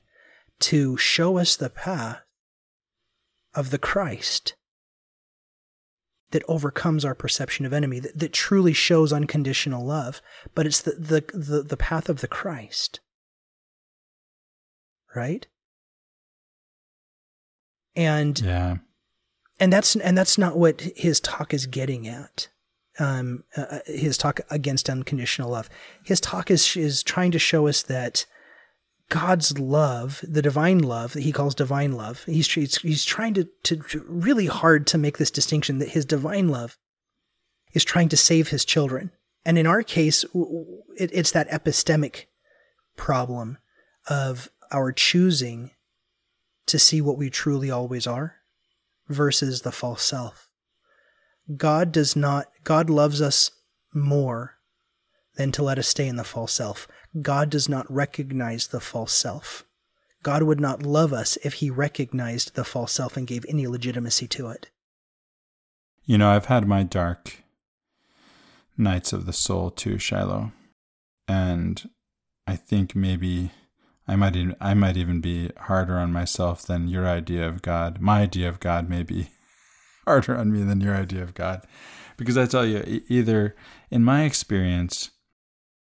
to 0.61 0.97
show 0.97 1.37
us 1.37 1.57
the 1.57 1.71
path 1.71 2.21
of 3.55 3.71
the 3.71 3.79
Christ 3.79 4.55
that 6.31 6.43
overcomes 6.49 7.05
our 7.05 7.15
perception 7.15 7.67
of 7.67 7.73
enemy, 7.73 7.99
that, 8.01 8.19
that 8.19 8.33
truly 8.33 8.73
shows 8.73 9.13
unconditional 9.13 9.85
love, 9.85 10.23
but 10.55 10.67
it's 10.67 10.81
the, 10.81 10.93
the, 10.93 11.25
the, 11.35 11.63
the 11.63 11.77
path 11.77 12.09
of 12.09 12.21
the 12.21 12.29
Christ. 12.29 13.01
Right? 15.15 15.47
And 17.97 18.41
Yeah. 18.41 18.77
and 19.59 19.73
that's 19.73 19.97
and 19.97 20.17
that's 20.17 20.39
not 20.39 20.57
what 20.57 20.81
his 20.81 21.21
talk 21.21 21.53
is 21.53 21.67
getting 21.67 22.07
at. 22.07 22.49
Um, 22.99 23.45
uh, 23.57 23.81
his 23.87 24.17
talk 24.17 24.41
against 24.51 24.89
unconditional 24.89 25.51
love. 25.51 25.69
His 26.05 26.21
talk 26.21 26.51
is 26.51 26.77
is 26.77 27.03
trying 27.03 27.33
to 27.33 27.39
show 27.39 27.67
us 27.67 27.83
that 27.83 28.27
God's 29.11 29.59
love, 29.59 30.25
the 30.27 30.41
divine 30.41 30.79
love 30.79 31.13
that 31.13 31.23
he 31.23 31.33
calls 31.33 31.55
divine 31.55 31.93
love, 31.93 32.25
he's 32.25 32.51
he's, 32.51 33.05
trying 33.05 33.35
to, 33.35 33.49
to 33.65 33.77
to 33.77 34.05
really 34.09 34.47
hard 34.47 34.87
to 34.89 34.99
make 34.99 35.19
this 35.19 35.33
distinction 35.33 35.79
that 35.79 35.91
his 35.91 36.05
divine 36.05 36.49
love 36.49 36.79
is 37.75 37.85
trying 37.85 38.09
to 38.11 38.17
save 38.17 38.49
his 38.49 38.65
children. 38.65 39.11
And 39.45 39.59
in 39.59 39.67
our 39.67 39.83
case, 39.83 40.25
it, 40.97 41.11
it's 41.13 41.33
that 41.33 41.51
epistemic 41.51 42.27
problem 42.97 43.59
of 44.09 44.49
our 44.71 44.93
choosing 44.93 45.73
to 46.67 46.79
see 46.79 47.01
what 47.01 47.19
we 47.19 47.31
truly 47.31 47.71
always 47.71 48.07
are 48.07 48.37
versus 49.09 49.63
the 49.63 49.73
false 49.73 50.05
self. 50.05 50.49
God 51.57 51.91
does 51.91 52.15
not, 52.15 52.47
God 52.63 52.89
loves 52.89 53.21
us 53.21 53.51
more 53.93 54.55
than 55.35 55.51
to 55.53 55.65
let 55.65 55.79
us 55.79 55.89
stay 55.89 56.07
in 56.07 56.17
the 56.17 56.23
false 56.23 56.53
self. 56.53 56.87
God 57.21 57.51
does 57.51 57.69
not 57.69 57.91
recognize 57.93 58.69
the 58.69 58.81
false 58.81 59.13
self. 59.13 59.65
God 60.23 60.43
would 60.43 60.61
not 60.61 60.83
love 60.83 61.13
us 61.13 61.39
if 61.43 61.55
he 61.55 61.71
recognized 61.71 62.55
the 62.55 62.65
false 62.65 62.93
self 62.93 63.17
and 63.17 63.27
gave 63.27 63.45
any 63.49 63.67
legitimacy 63.67 64.29
to 64.29 64.49
it. 64.49 64.71
You 66.05 66.19
know, 66.19 66.31
I've 66.31 66.47
had 66.47 66.69
my 66.69 66.83
dark 66.83 67.43
nights 68.77 69.13
of 69.13 69.27
the 69.27 69.33
soul 69.33 69.71
too, 69.71 69.99
Shiloh. 69.99 70.53
And 71.27 71.89
I 72.47 72.57
think 72.57 72.95
maybe 72.95 73.53
I 74.07 74.17
might 74.17 74.37
even, 74.37 74.57
I 74.61 74.75
might 74.75 74.97
even 74.97 75.21
be 75.21 75.51
harder 75.57 75.99
on 75.99 76.13
myself 76.13 76.63
than 76.63 76.89
your 76.89 77.07
idea 77.07 77.47
of 77.47 77.63
God. 77.63 78.01
My 78.01 78.23
idea 78.23 78.49
of 78.49 78.61
God 78.61 78.89
may 78.89 79.03
be 79.03 79.31
harder 80.05 80.37
on 80.37 80.53
me 80.53 80.63
than 80.63 80.81
your 80.81 80.95
idea 80.95 81.23
of 81.23 81.35
God. 81.35 81.67
Because 82.17 82.37
I 82.37 82.47
tell 82.47 82.67
you, 82.67 83.03
either 83.09 83.55
in 83.91 84.05
my 84.05 84.25
experience, 84.25 85.11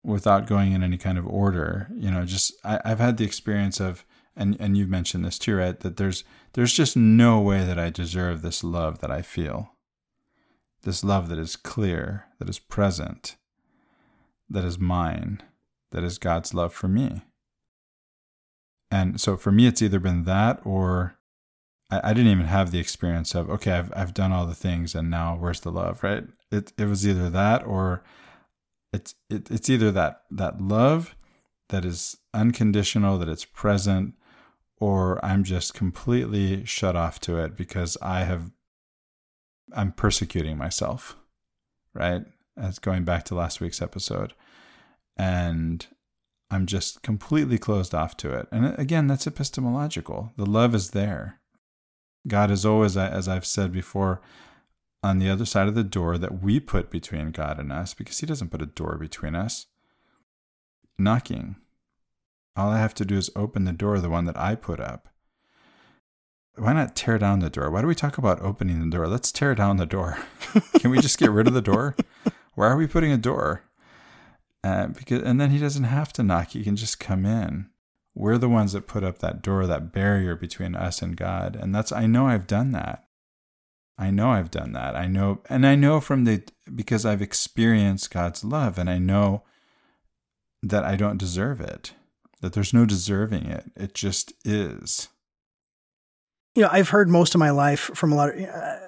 without 0.04 0.46
going 0.46 0.72
in 0.72 0.82
any 0.82 0.98
kind 0.98 1.18
of 1.18 1.26
order, 1.26 1.88
you 1.94 2.10
know, 2.10 2.24
just 2.24 2.52
I, 2.62 2.80
I've 2.84 3.00
had 3.00 3.16
the 3.16 3.24
experience 3.24 3.80
of 3.80 4.04
and 4.36 4.56
and 4.60 4.76
you've 4.76 4.88
mentioned 4.88 5.24
this 5.24 5.38
too, 5.38 5.56
right? 5.56 5.78
That 5.80 5.96
there's 5.96 6.24
there's 6.52 6.72
just 6.72 6.96
no 6.96 7.40
way 7.40 7.64
that 7.64 7.78
I 7.78 7.90
deserve 7.90 8.42
this 8.42 8.62
love 8.62 9.00
that 9.00 9.10
I 9.10 9.22
feel. 9.22 9.70
This 10.82 11.02
love 11.02 11.28
that 11.30 11.38
is 11.38 11.56
clear, 11.56 12.26
that 12.38 12.48
is 12.48 12.58
present, 12.58 13.36
that 14.50 14.64
is 14.64 14.78
mine, 14.78 15.42
that 15.92 16.04
is 16.04 16.18
God's 16.18 16.52
love 16.52 16.74
for 16.74 16.88
me. 16.88 17.22
And 18.90 19.20
so 19.20 19.36
for 19.36 19.50
me, 19.50 19.66
it's 19.66 19.82
either 19.82 19.98
been 19.98 20.24
that 20.24 20.60
or 20.64 21.16
I, 21.90 22.10
I 22.10 22.12
didn't 22.12 22.32
even 22.32 22.46
have 22.46 22.70
the 22.70 22.78
experience 22.78 23.34
of, 23.34 23.48
okay, 23.48 23.72
I've, 23.72 23.92
I've 23.96 24.14
done 24.14 24.30
all 24.30 24.46
the 24.46 24.54
things 24.54 24.94
and 24.94 25.10
now 25.10 25.36
where's 25.36 25.60
the 25.60 25.72
love, 25.72 26.02
right? 26.02 26.24
It, 26.50 26.72
it 26.76 26.84
was 26.84 27.06
either 27.06 27.30
that 27.30 27.66
or 27.66 28.04
it's, 28.94 29.14
it, 29.28 29.50
it's 29.50 29.68
either 29.68 29.90
that, 29.92 30.22
that 30.30 30.60
love 30.60 31.14
that 31.68 31.84
is 31.84 32.16
unconditional, 32.32 33.18
that 33.18 33.28
it's 33.28 33.44
present, 33.44 34.14
or 34.78 35.24
I'm 35.24 35.44
just 35.44 35.74
completely 35.74 36.64
shut 36.64 36.96
off 36.96 37.20
to 37.20 37.38
it 37.38 37.56
because 37.56 37.96
I 38.02 38.20
have, 38.20 38.50
I'm 39.72 39.92
persecuting 39.92 40.56
myself, 40.56 41.16
right? 41.94 42.22
As 42.56 42.78
going 42.78 43.04
back 43.04 43.24
to 43.24 43.34
last 43.34 43.60
week's 43.60 43.82
episode. 43.82 44.34
And 45.16 45.86
I'm 46.50 46.66
just 46.66 47.02
completely 47.02 47.58
closed 47.58 47.94
off 47.94 48.16
to 48.18 48.32
it. 48.32 48.46
And 48.52 48.78
again, 48.78 49.06
that's 49.06 49.26
epistemological. 49.26 50.32
The 50.36 50.46
love 50.46 50.74
is 50.74 50.90
there. 50.90 51.40
God 52.26 52.50
is 52.50 52.64
always, 52.64 52.96
as 52.96 53.28
I've 53.28 53.46
said 53.46 53.72
before, 53.72 54.20
on 55.04 55.18
the 55.18 55.28
other 55.28 55.44
side 55.44 55.68
of 55.68 55.74
the 55.74 55.84
door 55.84 56.16
that 56.16 56.42
we 56.42 56.58
put 56.58 56.90
between 56.90 57.30
God 57.30 57.60
and 57.60 57.70
us 57.70 57.92
because 57.92 58.20
He 58.20 58.26
doesn't 58.26 58.48
put 58.48 58.62
a 58.62 58.66
door 58.66 58.96
between 58.96 59.34
us. 59.34 59.66
Knocking. 60.98 61.56
All 62.56 62.70
I 62.70 62.78
have 62.78 62.94
to 62.94 63.04
do 63.04 63.18
is 63.18 63.30
open 63.36 63.64
the 63.64 63.72
door, 63.72 64.00
the 64.00 64.08
one 64.08 64.24
that 64.24 64.38
I 64.38 64.54
put 64.54 64.80
up. 64.80 65.08
Why 66.56 66.72
not 66.72 66.96
tear 66.96 67.18
down 67.18 67.40
the 67.40 67.50
door? 67.50 67.70
Why 67.70 67.82
do 67.82 67.86
we 67.86 67.94
talk 67.94 68.16
about 68.16 68.40
opening 68.40 68.80
the 68.80 68.96
door? 68.96 69.06
Let's 69.06 69.30
tear 69.30 69.54
down 69.54 69.76
the 69.76 69.84
door. 69.84 70.18
Can 70.78 70.90
we 70.90 71.00
just 71.00 71.18
get 71.18 71.30
rid 71.30 71.48
of 71.48 71.54
the 71.54 71.60
door? 71.60 71.96
Why 72.54 72.68
are 72.68 72.76
we 72.76 72.86
putting 72.86 73.12
a 73.12 73.18
door? 73.18 73.64
Uh, 74.62 74.86
because 74.86 75.22
and 75.22 75.38
then 75.38 75.50
he 75.50 75.58
doesn't 75.58 75.84
have 75.84 76.14
to 76.14 76.22
knock; 76.22 76.50
he 76.50 76.64
can 76.64 76.74
just 76.74 76.98
come 76.98 77.26
in. 77.26 77.68
We're 78.14 78.38
the 78.38 78.48
ones 78.48 78.72
that 78.72 78.86
put 78.86 79.04
up 79.04 79.18
that 79.18 79.42
door, 79.42 79.66
that 79.66 79.92
barrier 79.92 80.36
between 80.36 80.74
us 80.74 81.02
and 81.02 81.14
God, 81.14 81.54
and 81.54 81.74
that's 81.74 81.92
I 81.92 82.06
know 82.06 82.28
I've 82.28 82.46
done 82.46 82.72
that. 82.72 83.04
I 83.96 84.10
know 84.10 84.30
I've 84.30 84.50
done 84.50 84.72
that. 84.72 84.96
I 84.96 85.06
know, 85.06 85.40
and 85.48 85.66
I 85.66 85.76
know 85.76 86.00
from 86.00 86.24
the 86.24 86.42
because 86.74 87.06
I've 87.06 87.22
experienced 87.22 88.10
God's 88.10 88.44
love, 88.44 88.78
and 88.78 88.90
I 88.90 88.98
know 88.98 89.44
that 90.62 90.84
I 90.84 90.96
don't 90.96 91.18
deserve 91.18 91.60
it. 91.60 91.92
That 92.40 92.52
there's 92.52 92.74
no 92.74 92.84
deserving 92.84 93.46
it. 93.46 93.70
It 93.76 93.94
just 93.94 94.32
is. 94.44 95.08
You 96.54 96.62
know, 96.62 96.68
I've 96.70 96.90
heard 96.90 97.08
most 97.08 97.34
of 97.34 97.38
my 97.38 97.50
life 97.50 97.90
from 97.94 98.12
a 98.12 98.16
lot 98.16 98.30
of. 98.30 98.40
Uh, 98.40 98.78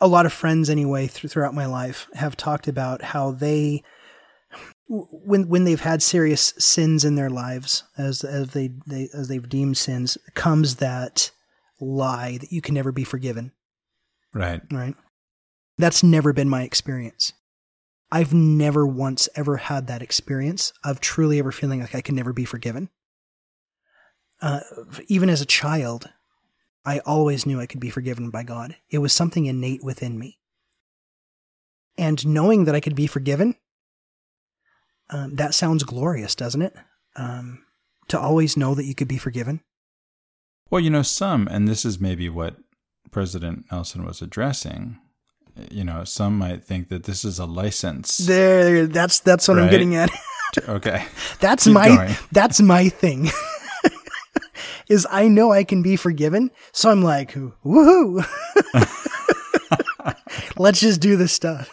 a 0.00 0.08
lot 0.08 0.26
of 0.26 0.32
friends 0.32 0.68
anyway 0.68 1.06
throughout 1.06 1.54
my 1.54 1.66
life 1.66 2.08
have 2.14 2.36
talked 2.36 2.68
about 2.68 3.02
how 3.02 3.30
they 3.30 3.82
when 4.88 5.48
when 5.48 5.64
they've 5.64 5.80
had 5.80 6.02
serious 6.02 6.54
sins 6.58 7.04
in 7.04 7.14
their 7.14 7.30
lives 7.30 7.84
as 7.98 8.22
as 8.22 8.50
they, 8.50 8.70
they 8.86 9.08
as 9.14 9.28
they've 9.28 9.48
deemed 9.48 9.76
sins 9.76 10.16
comes 10.34 10.76
that 10.76 11.30
lie 11.80 12.38
that 12.38 12.52
you 12.52 12.60
can 12.60 12.74
never 12.74 12.92
be 12.92 13.04
forgiven 13.04 13.52
right. 14.36 14.60
Right. 14.70 14.94
That's 15.78 16.02
never 16.02 16.32
been 16.32 16.48
my 16.48 16.62
experience. 16.62 17.32
I've 18.10 18.32
never 18.32 18.86
once 18.86 19.28
ever 19.34 19.56
had 19.56 19.88
that 19.88 20.02
experience 20.02 20.72
of 20.84 21.00
truly 21.00 21.38
ever 21.38 21.50
feeling 21.50 21.80
like 21.80 21.94
i 21.94 22.00
can 22.00 22.14
never 22.14 22.32
be 22.32 22.44
forgiven. 22.44 22.88
Uh, 24.40 24.60
even 25.08 25.30
as 25.30 25.40
a 25.40 25.46
child 25.46 26.10
i 26.84 26.98
always 27.00 27.46
knew 27.46 27.58
i 27.58 27.66
could 27.66 27.80
be 27.80 27.90
forgiven 27.90 28.30
by 28.30 28.42
god. 28.42 28.76
It 28.90 28.98
was 28.98 29.12
something 29.12 29.46
innate 29.46 29.82
within 29.82 30.18
me. 30.18 30.38
And 31.98 32.24
knowing 32.26 32.64
that 32.64 32.74
i 32.74 32.80
could 32.80 32.94
be 32.94 33.06
forgiven 33.06 33.56
um, 35.10 35.36
that 35.36 35.54
sounds 35.54 35.84
glorious, 35.84 36.34
doesn't 36.34 36.62
it? 36.62 36.74
Um, 37.16 37.64
to 38.08 38.18
always 38.18 38.56
know 38.56 38.74
that 38.74 38.84
you 38.84 38.94
could 38.94 39.08
be 39.08 39.18
forgiven. 39.18 39.60
Well, 40.70 40.80
you 40.80 40.90
know, 40.90 41.02
some, 41.02 41.48
and 41.48 41.68
this 41.68 41.84
is 41.84 42.00
maybe 42.00 42.28
what 42.28 42.56
President 43.10 43.66
Nelson 43.70 44.04
was 44.04 44.22
addressing. 44.22 44.98
You 45.70 45.84
know, 45.84 46.04
some 46.04 46.36
might 46.36 46.64
think 46.64 46.88
that 46.90 47.04
this 47.04 47.24
is 47.24 47.38
a 47.38 47.46
license. 47.46 48.18
There, 48.18 48.86
that's 48.86 49.20
that's 49.20 49.48
what 49.48 49.56
right? 49.56 49.64
I'm 49.64 49.70
getting 49.70 49.94
at. 49.94 50.10
okay, 50.68 51.06
that's 51.40 51.64
Keep 51.64 51.74
my 51.74 51.88
going. 51.88 52.14
that's 52.32 52.60
my 52.60 52.88
thing. 52.88 53.30
is 54.88 55.06
I 55.10 55.28
know 55.28 55.52
I 55.52 55.64
can 55.64 55.82
be 55.82 55.96
forgiven, 55.96 56.50
so 56.72 56.90
I'm 56.90 57.02
like, 57.02 57.32
woohoo! 57.34 58.24
Let's 60.58 60.80
just 60.80 61.00
do 61.00 61.16
this 61.16 61.32
stuff 61.32 61.70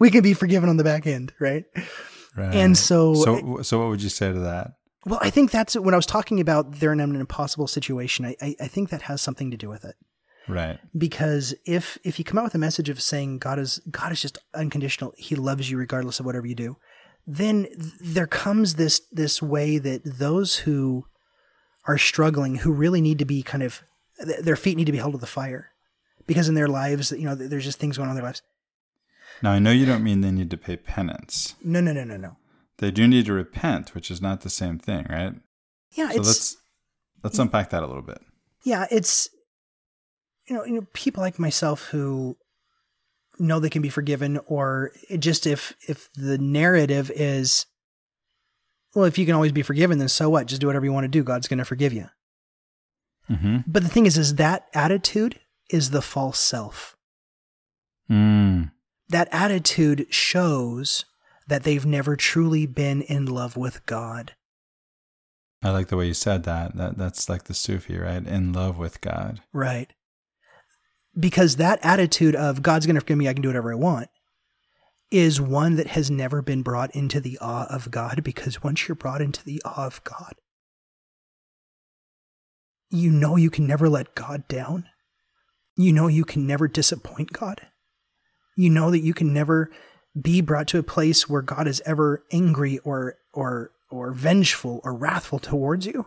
we 0.00 0.10
can 0.10 0.22
be 0.22 0.34
forgiven 0.34 0.68
on 0.68 0.76
the 0.76 0.82
back 0.82 1.06
end, 1.06 1.32
right? 1.38 1.64
Right. 2.36 2.54
And 2.54 2.76
so, 2.76 3.14
so, 3.14 3.62
so, 3.62 3.78
what 3.78 3.88
would 3.90 4.02
you 4.02 4.08
say 4.08 4.32
to 4.32 4.38
that? 4.40 4.72
Well, 5.06 5.18
I 5.22 5.30
think 5.30 5.50
that's 5.50 5.74
when 5.74 5.94
I 5.94 5.96
was 5.96 6.06
talking 6.06 6.40
about 6.40 6.72
they're 6.80 6.92
in 6.92 7.00
an 7.00 7.16
impossible 7.16 7.66
situation. 7.66 8.24
I, 8.26 8.36
I, 8.40 8.56
I 8.60 8.68
think 8.68 8.90
that 8.90 9.02
has 9.02 9.22
something 9.22 9.50
to 9.50 9.56
do 9.56 9.68
with 9.68 9.84
it, 9.84 9.96
right? 10.48 10.78
Because 10.96 11.54
if 11.64 11.98
if 12.04 12.18
you 12.18 12.24
come 12.24 12.38
out 12.38 12.44
with 12.44 12.54
a 12.54 12.58
message 12.58 12.88
of 12.88 13.00
saying 13.00 13.38
God 13.38 13.58
is 13.58 13.80
God 13.90 14.12
is 14.12 14.20
just 14.20 14.38
unconditional, 14.54 15.14
He 15.16 15.34
loves 15.34 15.70
you 15.70 15.78
regardless 15.78 16.20
of 16.20 16.26
whatever 16.26 16.46
you 16.46 16.54
do, 16.54 16.76
then 17.26 17.66
there 18.00 18.26
comes 18.26 18.74
this 18.74 19.00
this 19.10 19.40
way 19.42 19.78
that 19.78 20.02
those 20.04 20.58
who 20.58 21.06
are 21.86 21.98
struggling, 21.98 22.56
who 22.56 22.72
really 22.72 23.00
need 23.00 23.18
to 23.18 23.24
be 23.24 23.42
kind 23.42 23.62
of 23.62 23.82
their 24.42 24.56
feet 24.56 24.76
need 24.76 24.84
to 24.84 24.92
be 24.92 24.98
held 24.98 25.12
to 25.12 25.18
the 25.18 25.26
fire, 25.26 25.70
because 26.26 26.48
in 26.48 26.54
their 26.54 26.68
lives, 26.68 27.10
you 27.10 27.24
know, 27.24 27.34
there's 27.34 27.64
just 27.64 27.78
things 27.78 27.96
going 27.96 28.08
on 28.08 28.16
in 28.16 28.16
their 28.16 28.28
lives 28.28 28.42
now, 29.42 29.52
I 29.52 29.58
know 29.58 29.70
you 29.70 29.86
don't 29.86 30.04
mean 30.04 30.20
they 30.20 30.30
need 30.30 30.50
to 30.50 30.56
pay 30.56 30.76
penance. 30.76 31.54
No, 31.64 31.80
no, 31.80 31.92
no, 31.92 32.04
no, 32.04 32.16
no. 32.16 32.36
They 32.80 32.90
do 32.90 33.06
need 33.06 33.26
to 33.26 33.32
repent, 33.32 33.94
which 33.94 34.10
is 34.10 34.20
not 34.20 34.40
the 34.40 34.50
same 34.50 34.78
thing, 34.78 35.06
right? 35.08 35.34
Yeah, 35.92 36.10
so 36.10 36.16
let's 36.16 36.56
let's 37.22 37.38
unpack 37.38 37.70
that 37.70 37.82
a 37.82 37.86
little 37.86 38.02
bit. 38.02 38.20
Yeah, 38.64 38.86
it's 38.90 39.28
you 40.48 40.56
know, 40.56 40.64
you 40.64 40.72
know, 40.72 40.86
people 40.92 41.22
like 41.22 41.38
myself 41.38 41.84
who 41.88 42.36
know 43.38 43.60
they 43.60 43.70
can 43.70 43.82
be 43.82 43.90
forgiven, 43.90 44.38
or 44.46 44.92
just 45.18 45.46
if 45.46 45.74
if 45.88 46.10
the 46.14 46.38
narrative 46.38 47.10
is, 47.14 47.66
well, 48.94 49.04
if 49.04 49.18
you 49.18 49.26
can 49.26 49.34
always 49.34 49.52
be 49.52 49.62
forgiven, 49.62 49.98
then 49.98 50.08
so 50.08 50.30
what? 50.30 50.46
Just 50.46 50.60
do 50.60 50.66
whatever 50.66 50.86
you 50.86 50.92
want 50.92 51.04
to 51.04 51.08
do. 51.08 51.22
God's 51.22 51.48
going 51.48 51.58
to 51.58 51.64
forgive 51.64 51.92
you. 51.92 52.06
Mm-hmm. 53.30 53.58
But 53.66 53.82
the 53.82 53.88
thing 53.88 54.06
is, 54.06 54.18
is 54.18 54.36
that 54.36 54.66
attitude 54.74 55.38
is 55.70 55.90
the 55.90 56.02
false 56.02 56.40
self. 56.40 56.96
Mm 58.10 58.70
that 59.10 59.28
attitude 59.32 60.06
shows 60.08 61.04
that 61.50 61.64
they've 61.64 61.84
never 61.84 62.16
truly 62.16 62.66
been 62.66 63.02
in 63.02 63.26
love 63.26 63.56
with 63.56 63.84
God. 63.84 64.32
I 65.62 65.70
like 65.70 65.88
the 65.88 65.96
way 65.96 66.06
you 66.06 66.14
said 66.14 66.44
that. 66.44 66.76
That 66.76 66.96
that's 66.96 67.28
like 67.28 67.44
the 67.44 67.54
Sufi, 67.54 67.98
right? 67.98 68.26
In 68.26 68.52
love 68.54 68.78
with 68.78 69.00
God. 69.02 69.42
Right. 69.52 69.92
Because 71.18 71.56
that 71.56 71.78
attitude 71.82 72.34
of 72.34 72.62
God's 72.62 72.86
going 72.86 72.94
to 72.94 73.00
forgive 73.00 73.18
me, 73.18 73.28
I 73.28 73.34
can 73.34 73.42
do 73.42 73.48
whatever 73.48 73.72
I 73.72 73.76
want, 73.76 74.08
is 75.10 75.40
one 75.40 75.76
that 75.76 75.88
has 75.88 76.10
never 76.10 76.40
been 76.40 76.62
brought 76.62 76.94
into 76.94 77.20
the 77.20 77.36
awe 77.40 77.66
of 77.68 77.90
God. 77.90 78.22
Because 78.24 78.62
once 78.62 78.88
you're 78.88 78.94
brought 78.94 79.20
into 79.20 79.44
the 79.44 79.60
awe 79.64 79.86
of 79.86 80.02
God, 80.04 80.34
you 82.88 83.10
know 83.10 83.36
you 83.36 83.50
can 83.50 83.66
never 83.66 83.88
let 83.88 84.14
God 84.14 84.48
down. 84.48 84.86
You 85.76 85.92
know 85.92 86.06
you 86.06 86.24
can 86.24 86.46
never 86.46 86.68
disappoint 86.68 87.32
God 87.32 87.62
You 88.56 88.68
know 88.70 88.90
that 88.90 89.00
you 89.00 89.14
can 89.14 89.32
never 89.32 89.70
be 90.20 90.40
brought 90.40 90.68
to 90.68 90.78
a 90.78 90.82
place 90.82 91.28
where 91.28 91.42
God 91.42 91.68
is 91.68 91.82
ever 91.86 92.24
angry 92.32 92.78
or 92.78 93.16
or 93.32 93.72
or 93.90 94.12
vengeful 94.12 94.80
or 94.84 94.94
wrathful 94.94 95.38
towards 95.38 95.86
you. 95.86 96.06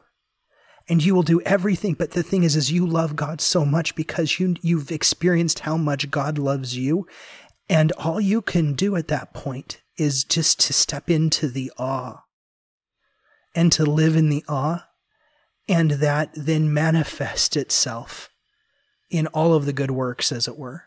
And 0.89 1.03
you 1.03 1.15
will 1.15 1.23
do 1.23 1.41
everything. 1.41 1.93
But 1.93 2.11
the 2.11 2.23
thing 2.23 2.43
is, 2.43 2.55
is 2.55 2.71
you 2.71 2.85
love 2.85 3.15
God 3.15 3.39
so 3.39 3.65
much 3.65 3.95
because 3.95 4.39
you 4.39 4.55
you've 4.61 4.91
experienced 4.91 5.59
how 5.59 5.77
much 5.77 6.11
God 6.11 6.37
loves 6.37 6.77
you. 6.77 7.07
And 7.69 7.91
all 7.93 8.19
you 8.19 8.41
can 8.41 8.73
do 8.73 8.95
at 8.95 9.07
that 9.07 9.33
point 9.33 9.81
is 9.97 10.23
just 10.23 10.59
to 10.61 10.73
step 10.73 11.09
into 11.09 11.47
the 11.47 11.71
awe 11.77 12.23
and 13.55 13.71
to 13.71 13.85
live 13.85 14.15
in 14.15 14.29
the 14.29 14.43
awe. 14.49 14.87
And 15.69 15.91
that 15.91 16.31
then 16.35 16.73
manifest 16.73 17.55
itself 17.55 18.29
in 19.09 19.27
all 19.27 19.53
of 19.53 19.65
the 19.65 19.71
good 19.71 19.91
works, 19.91 20.29
as 20.29 20.45
it 20.45 20.57
were. 20.57 20.85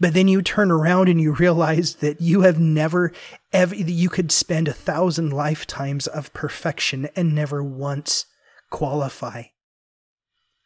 But 0.00 0.14
then 0.14 0.28
you 0.28 0.42
turn 0.42 0.70
around 0.70 1.08
and 1.08 1.20
you 1.20 1.32
realize 1.32 1.96
that 1.96 2.20
you 2.20 2.42
have 2.42 2.58
never, 2.58 3.12
ever, 3.52 3.74
you 3.74 4.08
could 4.08 4.30
spend 4.30 4.68
a 4.68 4.72
thousand 4.72 5.32
lifetimes 5.32 6.06
of 6.06 6.32
perfection 6.32 7.08
and 7.16 7.34
never 7.34 7.62
once 7.62 8.26
qualify 8.70 9.44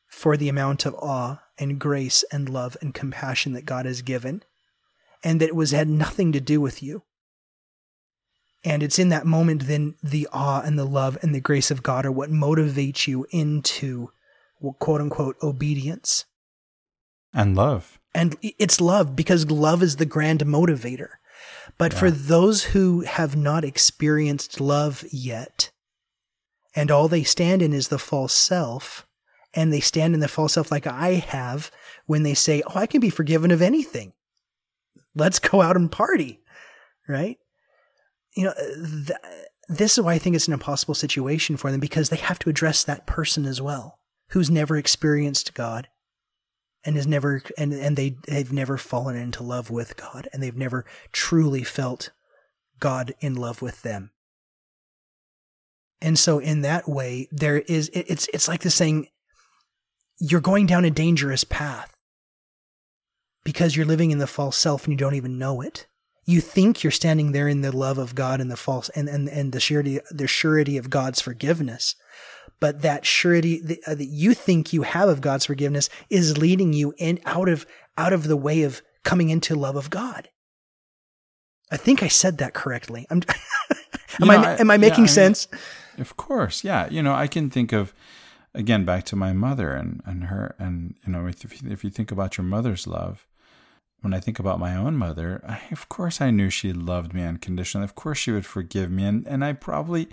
for 0.09 0.37
the 0.37 0.49
amount 0.49 0.85
of 0.85 0.95
awe 0.97 1.43
and 1.59 1.79
grace 1.79 2.25
and 2.31 2.49
love 2.49 2.77
and 2.81 2.95
compassion 2.95 3.53
that 3.55 3.65
God 3.65 3.87
has 3.87 4.03
given. 4.03 4.43
And 5.25 5.41
that 5.41 5.49
it 5.49 5.57
was 5.57 5.71
had 5.71 5.89
nothing 5.89 6.33
to 6.33 6.41
do 6.41 6.61
with 6.61 6.83
you. 6.83 7.05
And 8.65 8.83
it's 8.83 8.99
in 8.99 9.09
that 9.09 9.27
moment 9.27 9.67
then 9.67 9.95
the 10.03 10.29
awe 10.33 10.63
and 10.65 10.79
the 10.79 10.85
love 10.85 11.19
and 11.23 11.35
the 11.35 11.41
grace 11.41 11.71
of 11.71 11.83
God 11.83 12.07
are 12.07 12.13
what 12.13 12.31
motivates 12.31 13.07
you 13.07 13.27
into 13.31 14.11
quote 14.79 15.01
unquote 15.01 15.37
obedience. 15.43 16.25
And 17.35 17.57
love. 17.57 17.99
And 18.15 18.37
it's 18.43 18.81
love 18.81 19.17
because 19.17 19.51
love 19.51 19.83
is 19.83 19.97
the 19.97 20.07
grand 20.07 20.41
motivator. 20.41 21.09
But 21.79 21.93
yeah. 21.93 21.99
for 21.99 22.11
those 22.11 22.65
who 22.65 23.01
have 23.03 23.37
not 23.37 23.65
experienced 23.65 24.61
love 24.61 25.05
yet, 25.11 25.71
and 26.75 26.91
all 26.91 27.09
they 27.09 27.23
stand 27.23 27.63
in 27.63 27.73
is 27.73 27.89
the 27.89 27.99
false 27.99 28.33
self, 28.33 29.07
and 29.55 29.73
they 29.73 29.81
stand 29.81 30.15
in 30.15 30.21
the 30.21 30.29
false 30.29 30.55
self 30.55 30.71
like 30.71 30.87
I 30.87 31.15
have 31.15 31.71
when 32.07 32.23
they 32.23 32.35
say, 32.35 32.63
Oh, 32.67 32.79
I 32.79 32.87
can 32.87 33.01
be 33.01 33.11
forgiven 33.11 33.51
of 33.51 33.63
anything. 33.63 34.13
Let's 35.15 35.39
go 35.39 35.63
out 35.63 35.77
and 35.77 35.91
party. 35.91 36.41
Right? 37.09 37.39
You 38.37 38.45
know, 38.45 38.55
th- 38.55 39.19
this 39.69 39.99
is 39.99 40.05
why 40.05 40.15
I 40.15 40.19
think 40.19 40.37
it's 40.37 40.47
an 40.47 40.55
impossible 40.55 40.95
situation 40.95 41.57
for 41.57 41.71
them 41.71 41.81
because 41.81 42.09
they 42.09 42.17
have 42.17 42.39
to 42.41 42.51
address 42.51 42.85
that 42.85 43.07
person 43.07 43.45
as 43.45 43.61
well 43.61 43.99
who's 44.29 44.51
never 44.51 44.77
experienced 44.77 45.55
God 45.55 45.89
and 46.85 46.97
has 46.97 47.07
never 47.07 47.43
and 47.57 47.73
and 47.73 47.97
they 47.97 48.17
they've 48.27 48.53
never 48.53 48.77
fallen 48.77 49.17
into 49.17 49.43
love 49.43 49.71
with 49.71 49.97
God 49.97 50.29
and 50.33 50.43
they've 50.43 50.57
never 50.57 50.85
truly 51.13 51.63
felt 51.63 52.11
God 52.81 53.15
in 53.21 53.35
love 53.35 53.63
with 53.63 53.83
them. 53.83 54.11
And 56.01 56.19
so 56.19 56.39
in 56.39 56.63
that 56.63 56.89
way 56.89 57.29
there 57.31 57.59
is 57.61 57.91
it's 57.95 58.29
it's 58.33 58.49
like 58.49 58.63
the 58.63 58.71
saying 58.71 59.09
you're 60.19 60.41
going 60.41 60.67
down 60.67 60.85
a 60.85 60.91
dangerous 60.91 61.45
path 61.45 61.95
because 63.45 63.77
you're 63.77 63.87
living 63.87 64.11
in 64.11 64.19
the 64.19 64.27
false 64.27 64.57
self 64.57 64.85
and 64.85 64.93
you 64.93 64.99
don't 64.99 65.15
even 65.15 65.39
know 65.39 65.61
it. 65.61 65.87
You 66.25 66.41
think 66.41 66.85
you're 66.85 66.91
standing 66.91 67.33
there 67.33 67.49
in 67.49 67.63
the 67.63 67.77
love 67.77 67.99
of 67.99 68.15
God 68.15 68.41
and 68.41 68.51
the 68.51 68.57
false 68.57 68.89
and 68.91 69.09
and, 69.09 69.29
and 69.29 69.53
the 69.53 69.61
surety 69.61 70.01
the 70.11 70.27
surety 70.27 70.77
of 70.77 70.91
God's 70.91 71.21
forgiveness 71.21 71.97
but 72.63 72.83
that 72.83 73.05
surety 73.05 73.81
uh, 73.89 73.95
that 73.97 74.07
you 74.07 74.35
think 74.35 74.73
you 74.73 74.83
have 74.83 75.09
of 75.09 75.21
God's 75.21 75.47
forgiveness 75.47 75.91
is 76.09 76.39
leading 76.39 76.73
you 76.73 76.95
in 76.97 77.19
out 77.27 77.49
of 77.49 77.67
out 77.99 78.13
of 78.13 78.29
the 78.29 78.37
way 78.37 78.63
of 78.63 78.83
coming 79.03 79.31
into 79.31 79.57
love 79.57 79.75
of 79.75 79.91
God. 79.91 80.29
I 81.73 81.77
think 81.77 82.05
I 82.05 82.09
said 82.09 82.39
that 82.39 82.55
correctly. 82.55 83.05
am 83.11 83.23
know, 84.21 84.31
I 84.31 84.57
am 84.61 84.71
I 84.71 84.77
making 84.77 85.07
yeah, 85.07 85.11
sense? 85.11 85.49
of 85.99 86.17
course, 86.17 86.63
yeah. 86.63 86.89
You 86.89 87.03
know, 87.03 87.13
I 87.15 87.27
can 87.27 87.51
think 87.51 87.73
of 87.73 87.93
again 88.55 88.85
back 88.85 89.03
to 89.07 89.17
my 89.17 89.33
mother 89.33 89.73
and 89.73 90.01
and 90.07 90.25
her 90.25 90.55
and 90.57 90.95
you 91.05 91.13
know 91.13 91.27
if 91.27 91.65
if 91.65 91.83
you 91.83 91.91
think 91.91 92.13
about 92.13 92.39
your 92.39 92.45
mother's 92.45 92.87
love. 92.87 93.27
When 94.03 94.13
I 94.13 94.21
think 94.21 94.39
about 94.39 94.61
my 94.61 94.77
own 94.77 94.97
mother, 94.97 95.43
I, 95.49 95.61
of 95.73 95.89
course 95.89 96.21
I 96.21 96.31
knew 96.31 96.51
she 96.51 96.73
loved 96.73 97.15
me 97.15 97.23
unconditionally. 97.23 97.85
Of 97.85 97.95
course 97.95 98.19
she 98.19 98.33
would 98.33 98.47
forgive 98.47 98.91
me, 98.91 99.05
and 99.05 99.27
and 99.27 99.45
I 99.45 99.55
probably 99.55 100.09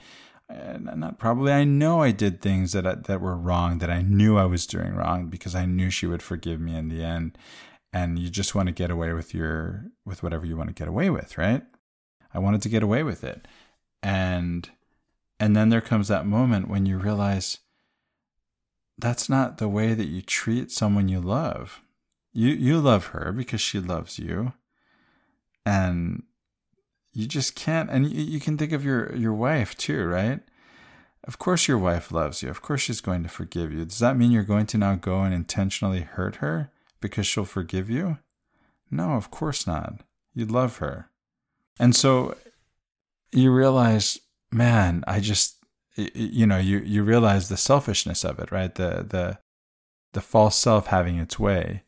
not 0.50 1.20
probably 1.20 1.52
I 1.52 1.64
know 1.64 2.02
I 2.02 2.12
did 2.12 2.42
things 2.42 2.72
that 2.74 3.06
that 3.06 3.22
were 3.22 3.38
wrong 3.38 3.80
that 3.80 3.90
I 3.90 4.02
knew 4.02 4.38
I 4.38 4.46
was 4.46 4.66
doing 4.66 4.96
wrong 4.96 5.28
because 5.28 5.56
I 5.56 5.66
knew 5.66 5.90
she 5.90 6.08
would 6.08 6.24
forgive 6.24 6.60
me 6.60 6.76
in 6.76 6.90
the 6.90 7.04
end. 7.04 7.38
And 7.92 8.20
you 8.20 8.30
just 8.30 8.54
want 8.54 8.68
to 8.68 8.74
get 8.74 8.92
away 8.92 9.14
with 9.14 9.34
your 9.34 9.86
with 10.06 10.24
whatever 10.24 10.46
you 10.46 10.58
want 10.58 10.70
to 10.70 10.74
get 10.74 10.88
away 10.88 11.10
with 11.10 11.38
right? 11.38 11.64
I 12.34 12.40
wanted 12.40 12.62
to 12.64 12.70
get 12.70 12.84
away 12.84 13.04
with 13.04 13.24
it. 13.24 13.48
And 14.02 14.70
and 15.40 15.56
then 15.56 15.70
there 15.70 15.82
comes 15.82 16.08
that 16.08 16.26
moment 16.26 16.68
when 16.68 16.86
you 16.86 16.98
realize 16.98 17.60
that's 18.98 19.30
not 19.30 19.58
the 19.58 19.70
way 19.70 19.94
that 19.94 20.08
you 20.08 20.22
treat 20.22 20.72
someone 20.72 21.08
you 21.08 21.22
love 21.22 21.82
you 22.34 22.50
you 22.50 22.80
love 22.80 23.08
her 23.08 23.32
because 23.32 23.62
she 23.62 23.80
loves 23.80 24.20
you. 24.20 24.54
And 25.66 26.24
you 27.14 27.28
just 27.28 27.56
can't 27.56 27.90
and 27.90 28.10
you, 28.12 28.24
you 28.24 28.40
can 28.40 28.58
think 28.58 28.72
of 28.72 28.86
your 28.86 29.16
your 29.16 29.34
wife 29.34 29.76
too 29.78 30.06
right? 30.06 30.42
Of 31.26 31.38
course 31.38 31.68
your 31.68 31.78
wife 31.78 32.12
loves 32.12 32.42
you. 32.42 32.50
Of 32.50 32.62
course 32.62 32.82
she's 32.82 33.02
going 33.02 33.24
to 33.24 33.30
forgive 33.30 33.72
you. 33.72 33.86
Does 33.86 34.00
that 34.00 34.18
mean 34.18 34.32
you're 34.32 34.44
going 34.44 34.68
to 34.68 34.78
now 34.78 34.96
go 34.96 35.22
and 35.22 35.34
intentionally 35.34 36.02
hurt 36.02 36.38
her 36.38 36.72
because 37.02 37.28
she'll 37.28 37.46
forgive 37.46 37.90
you? 37.90 38.20
No 38.90 39.14
of 39.14 39.32
course 39.32 39.68
not. 39.68 40.02
You 40.34 40.46
love 40.46 40.78
her. 40.78 41.10
And 41.80 41.96
so 41.96 42.36
you 43.32 43.52
realize 43.52 44.18
man 44.52 45.04
i 45.06 45.20
just 45.20 45.58
you 45.96 46.48
know 46.48 46.58
you 46.58 46.80
you 46.80 47.04
realize 47.04 47.48
the 47.50 47.58
selfishness 47.58 48.24
of 48.24 48.40
it 48.40 48.52
right? 48.52 48.76
The 48.76 49.06
the 49.08 49.40
the 50.14 50.22
false 50.22 50.58
self 50.58 50.88
having 50.88 51.18
its 51.18 51.38
way 51.38 51.84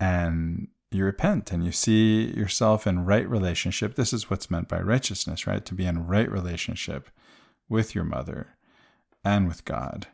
and 0.00 0.68
you 0.90 1.04
repent 1.04 1.52
and 1.52 1.64
you 1.64 1.70
see 1.70 2.32
yourself 2.36 2.86
in 2.86 3.04
right 3.04 3.28
relationship. 3.28 3.94
This 3.94 4.12
is 4.12 4.28
what's 4.28 4.50
meant 4.50 4.68
by 4.68 4.80
righteousness, 4.80 5.46
right? 5.46 5.64
To 5.64 5.74
be 5.74 5.86
in 5.86 6.06
right 6.06 6.30
relationship 6.30 7.10
with 7.68 7.94
your 7.94 8.04
mother 8.04 8.56
and 9.24 9.46
with 9.46 9.64
God. 9.64 10.08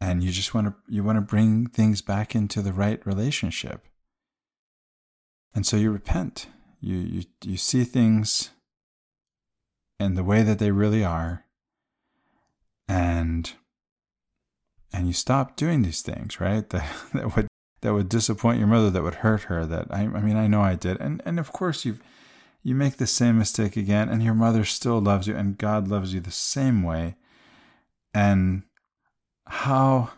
And 0.00 0.24
you 0.24 0.32
just 0.32 0.54
want 0.54 0.66
to 0.68 0.74
you 0.88 1.04
want 1.04 1.16
to 1.18 1.22
bring 1.22 1.66
things 1.66 2.00
back 2.00 2.34
into 2.34 2.62
the 2.62 2.72
right 2.72 3.04
relationship. 3.06 3.86
And 5.54 5.66
so 5.66 5.76
you 5.76 5.92
repent. 5.92 6.46
You 6.80 6.96
you 6.96 7.22
you 7.44 7.56
see 7.58 7.84
things 7.84 8.50
in 10.00 10.14
the 10.14 10.24
way 10.24 10.42
that 10.42 10.58
they 10.58 10.70
really 10.70 11.04
are. 11.04 11.44
And 12.88 13.52
and 14.92 15.06
you 15.06 15.12
stop 15.12 15.54
doing 15.54 15.82
these 15.82 16.00
things, 16.00 16.40
right? 16.40 16.68
That, 16.70 16.90
that 17.12 17.36
would 17.36 17.49
that 17.80 17.94
would 17.94 18.08
disappoint 18.08 18.58
your 18.58 18.68
mother, 18.68 18.90
that 18.90 19.02
would 19.02 19.16
hurt 19.16 19.42
her. 19.42 19.64
That 19.66 19.86
I, 19.90 20.02
I 20.02 20.20
mean, 20.20 20.36
I 20.36 20.46
know 20.46 20.60
I 20.60 20.74
did, 20.74 21.00
and 21.00 21.22
and 21.24 21.38
of 21.38 21.52
course 21.52 21.84
you 21.84 21.98
you 22.62 22.74
make 22.74 22.96
the 22.96 23.06
same 23.06 23.38
mistake 23.38 23.76
again, 23.76 24.08
and 24.08 24.22
your 24.22 24.34
mother 24.34 24.64
still 24.64 25.00
loves 25.00 25.26
you, 25.26 25.34
and 25.34 25.58
God 25.58 25.88
loves 25.88 26.12
you 26.12 26.20
the 26.20 26.30
same 26.30 26.82
way. 26.82 27.16
And 28.12 28.64
how 29.46 30.10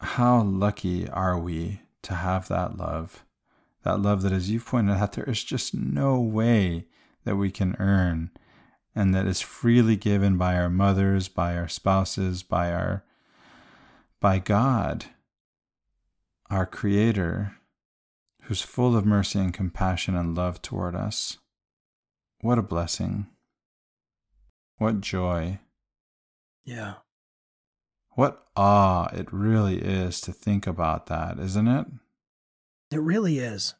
how 0.00 0.42
lucky 0.42 1.08
are 1.08 1.38
we 1.38 1.80
to 2.02 2.14
have 2.14 2.48
that 2.48 2.76
love, 2.76 3.24
that 3.84 4.00
love 4.00 4.22
that, 4.22 4.32
as 4.32 4.50
you've 4.50 4.66
pointed 4.66 4.96
out, 4.96 5.12
there 5.12 5.24
is 5.24 5.44
just 5.44 5.74
no 5.74 6.20
way 6.20 6.86
that 7.24 7.36
we 7.36 7.50
can 7.50 7.76
earn, 7.78 8.30
and 8.94 9.14
that 9.14 9.26
is 9.26 9.40
freely 9.40 9.96
given 9.96 10.36
by 10.36 10.56
our 10.56 10.70
mothers, 10.70 11.28
by 11.28 11.56
our 11.56 11.68
spouses, 11.68 12.42
by 12.42 12.72
our 12.72 13.04
by 14.20 14.38
God 14.38 15.06
our 16.50 16.66
Creator, 16.66 17.56
who's 18.42 18.62
full 18.62 18.96
of 18.96 19.06
mercy 19.06 19.38
and 19.38 19.54
compassion 19.54 20.16
and 20.16 20.36
love 20.36 20.60
toward 20.60 20.96
us. 20.96 21.38
What 22.40 22.58
a 22.58 22.62
blessing. 22.62 23.28
What 24.78 25.00
joy. 25.00 25.60
Yeah. 26.64 26.94
What 28.10 28.46
awe 28.56 29.08
it 29.12 29.32
really 29.32 29.78
is 29.78 30.20
to 30.22 30.32
think 30.32 30.66
about 30.66 31.06
that, 31.06 31.38
isn't 31.38 31.68
it? 31.68 31.86
It 32.90 33.00
really 33.00 33.38
is. 33.38 33.74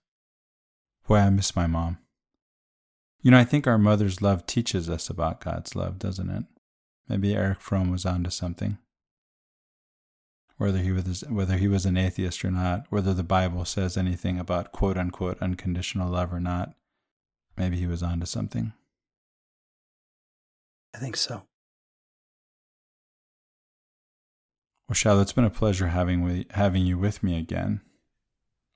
Boy, 1.08 1.16
I 1.16 1.30
miss 1.30 1.56
my 1.56 1.66
mom. 1.66 1.98
You 3.22 3.32
know, 3.32 3.38
I 3.38 3.44
think 3.44 3.66
our 3.66 3.78
mother's 3.78 4.22
love 4.22 4.46
teaches 4.46 4.88
us 4.88 5.10
about 5.10 5.40
God's 5.40 5.74
love, 5.74 5.98
doesn't 5.98 6.30
it? 6.30 6.44
Maybe 7.08 7.34
Erich 7.34 7.60
Fromm 7.60 7.90
was 7.90 8.06
onto 8.06 8.30
something 8.30 8.78
whether 10.60 10.76
he 10.80 10.92
was 10.92 11.24
whether 11.30 11.56
he 11.56 11.68
was 11.68 11.86
an 11.86 11.96
atheist 11.96 12.44
or 12.44 12.50
not, 12.50 12.84
whether 12.90 13.14
the 13.14 13.22
Bible 13.22 13.64
says 13.64 13.96
anything 13.96 14.38
about 14.38 14.72
quote 14.72 14.98
unquote 14.98 15.40
unconditional 15.40 16.10
love 16.10 16.34
or 16.34 16.38
not. 16.38 16.74
Maybe 17.56 17.78
he 17.78 17.86
was 17.86 18.02
onto 18.02 18.26
something. 18.26 18.74
I 20.94 20.98
think 20.98 21.16
so. 21.16 21.44
Well, 24.86 24.94
Shiloh, 24.94 25.22
it's 25.22 25.32
been 25.32 25.44
a 25.44 25.50
pleasure 25.50 25.86
having 25.86 26.24
we, 26.24 26.46
having 26.50 26.84
you 26.84 26.98
with 26.98 27.22
me 27.22 27.38
again 27.38 27.80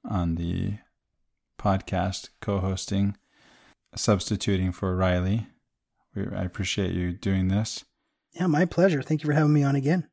on 0.09 0.37
the 0.37 0.79
podcast 1.61 2.31
co 2.41 2.61
hosting, 2.61 3.19
substituting 3.95 4.73
for 4.73 4.97
Riley. 4.97 5.49
We, 6.15 6.29
I 6.35 6.45
appreciate 6.45 6.93
you 6.93 7.13
doing 7.13 7.49
this. 7.49 7.85
Yeah, 8.33 8.47
my 8.47 8.65
pleasure. 8.65 9.03
Thank 9.03 9.23
you 9.23 9.27
for 9.27 9.35
having 9.35 9.53
me 9.53 9.63
on 9.63 9.77
again. 9.77 10.09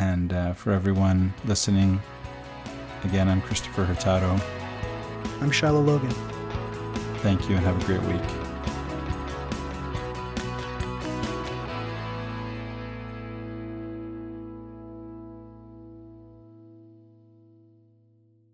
And 0.00 0.32
uh, 0.32 0.54
for 0.54 0.72
everyone 0.72 1.34
listening, 1.44 2.00
again, 3.04 3.28
I'm 3.28 3.42
Christopher 3.42 3.84
Hurtado. 3.84 4.40
I'm 5.42 5.50
Shiloh 5.50 5.82
Logan. 5.82 6.14
Thank 7.18 7.50
you 7.50 7.56
and 7.56 7.64
have 7.66 7.80
a 7.82 7.84
great 7.84 8.02
week. 8.04 8.49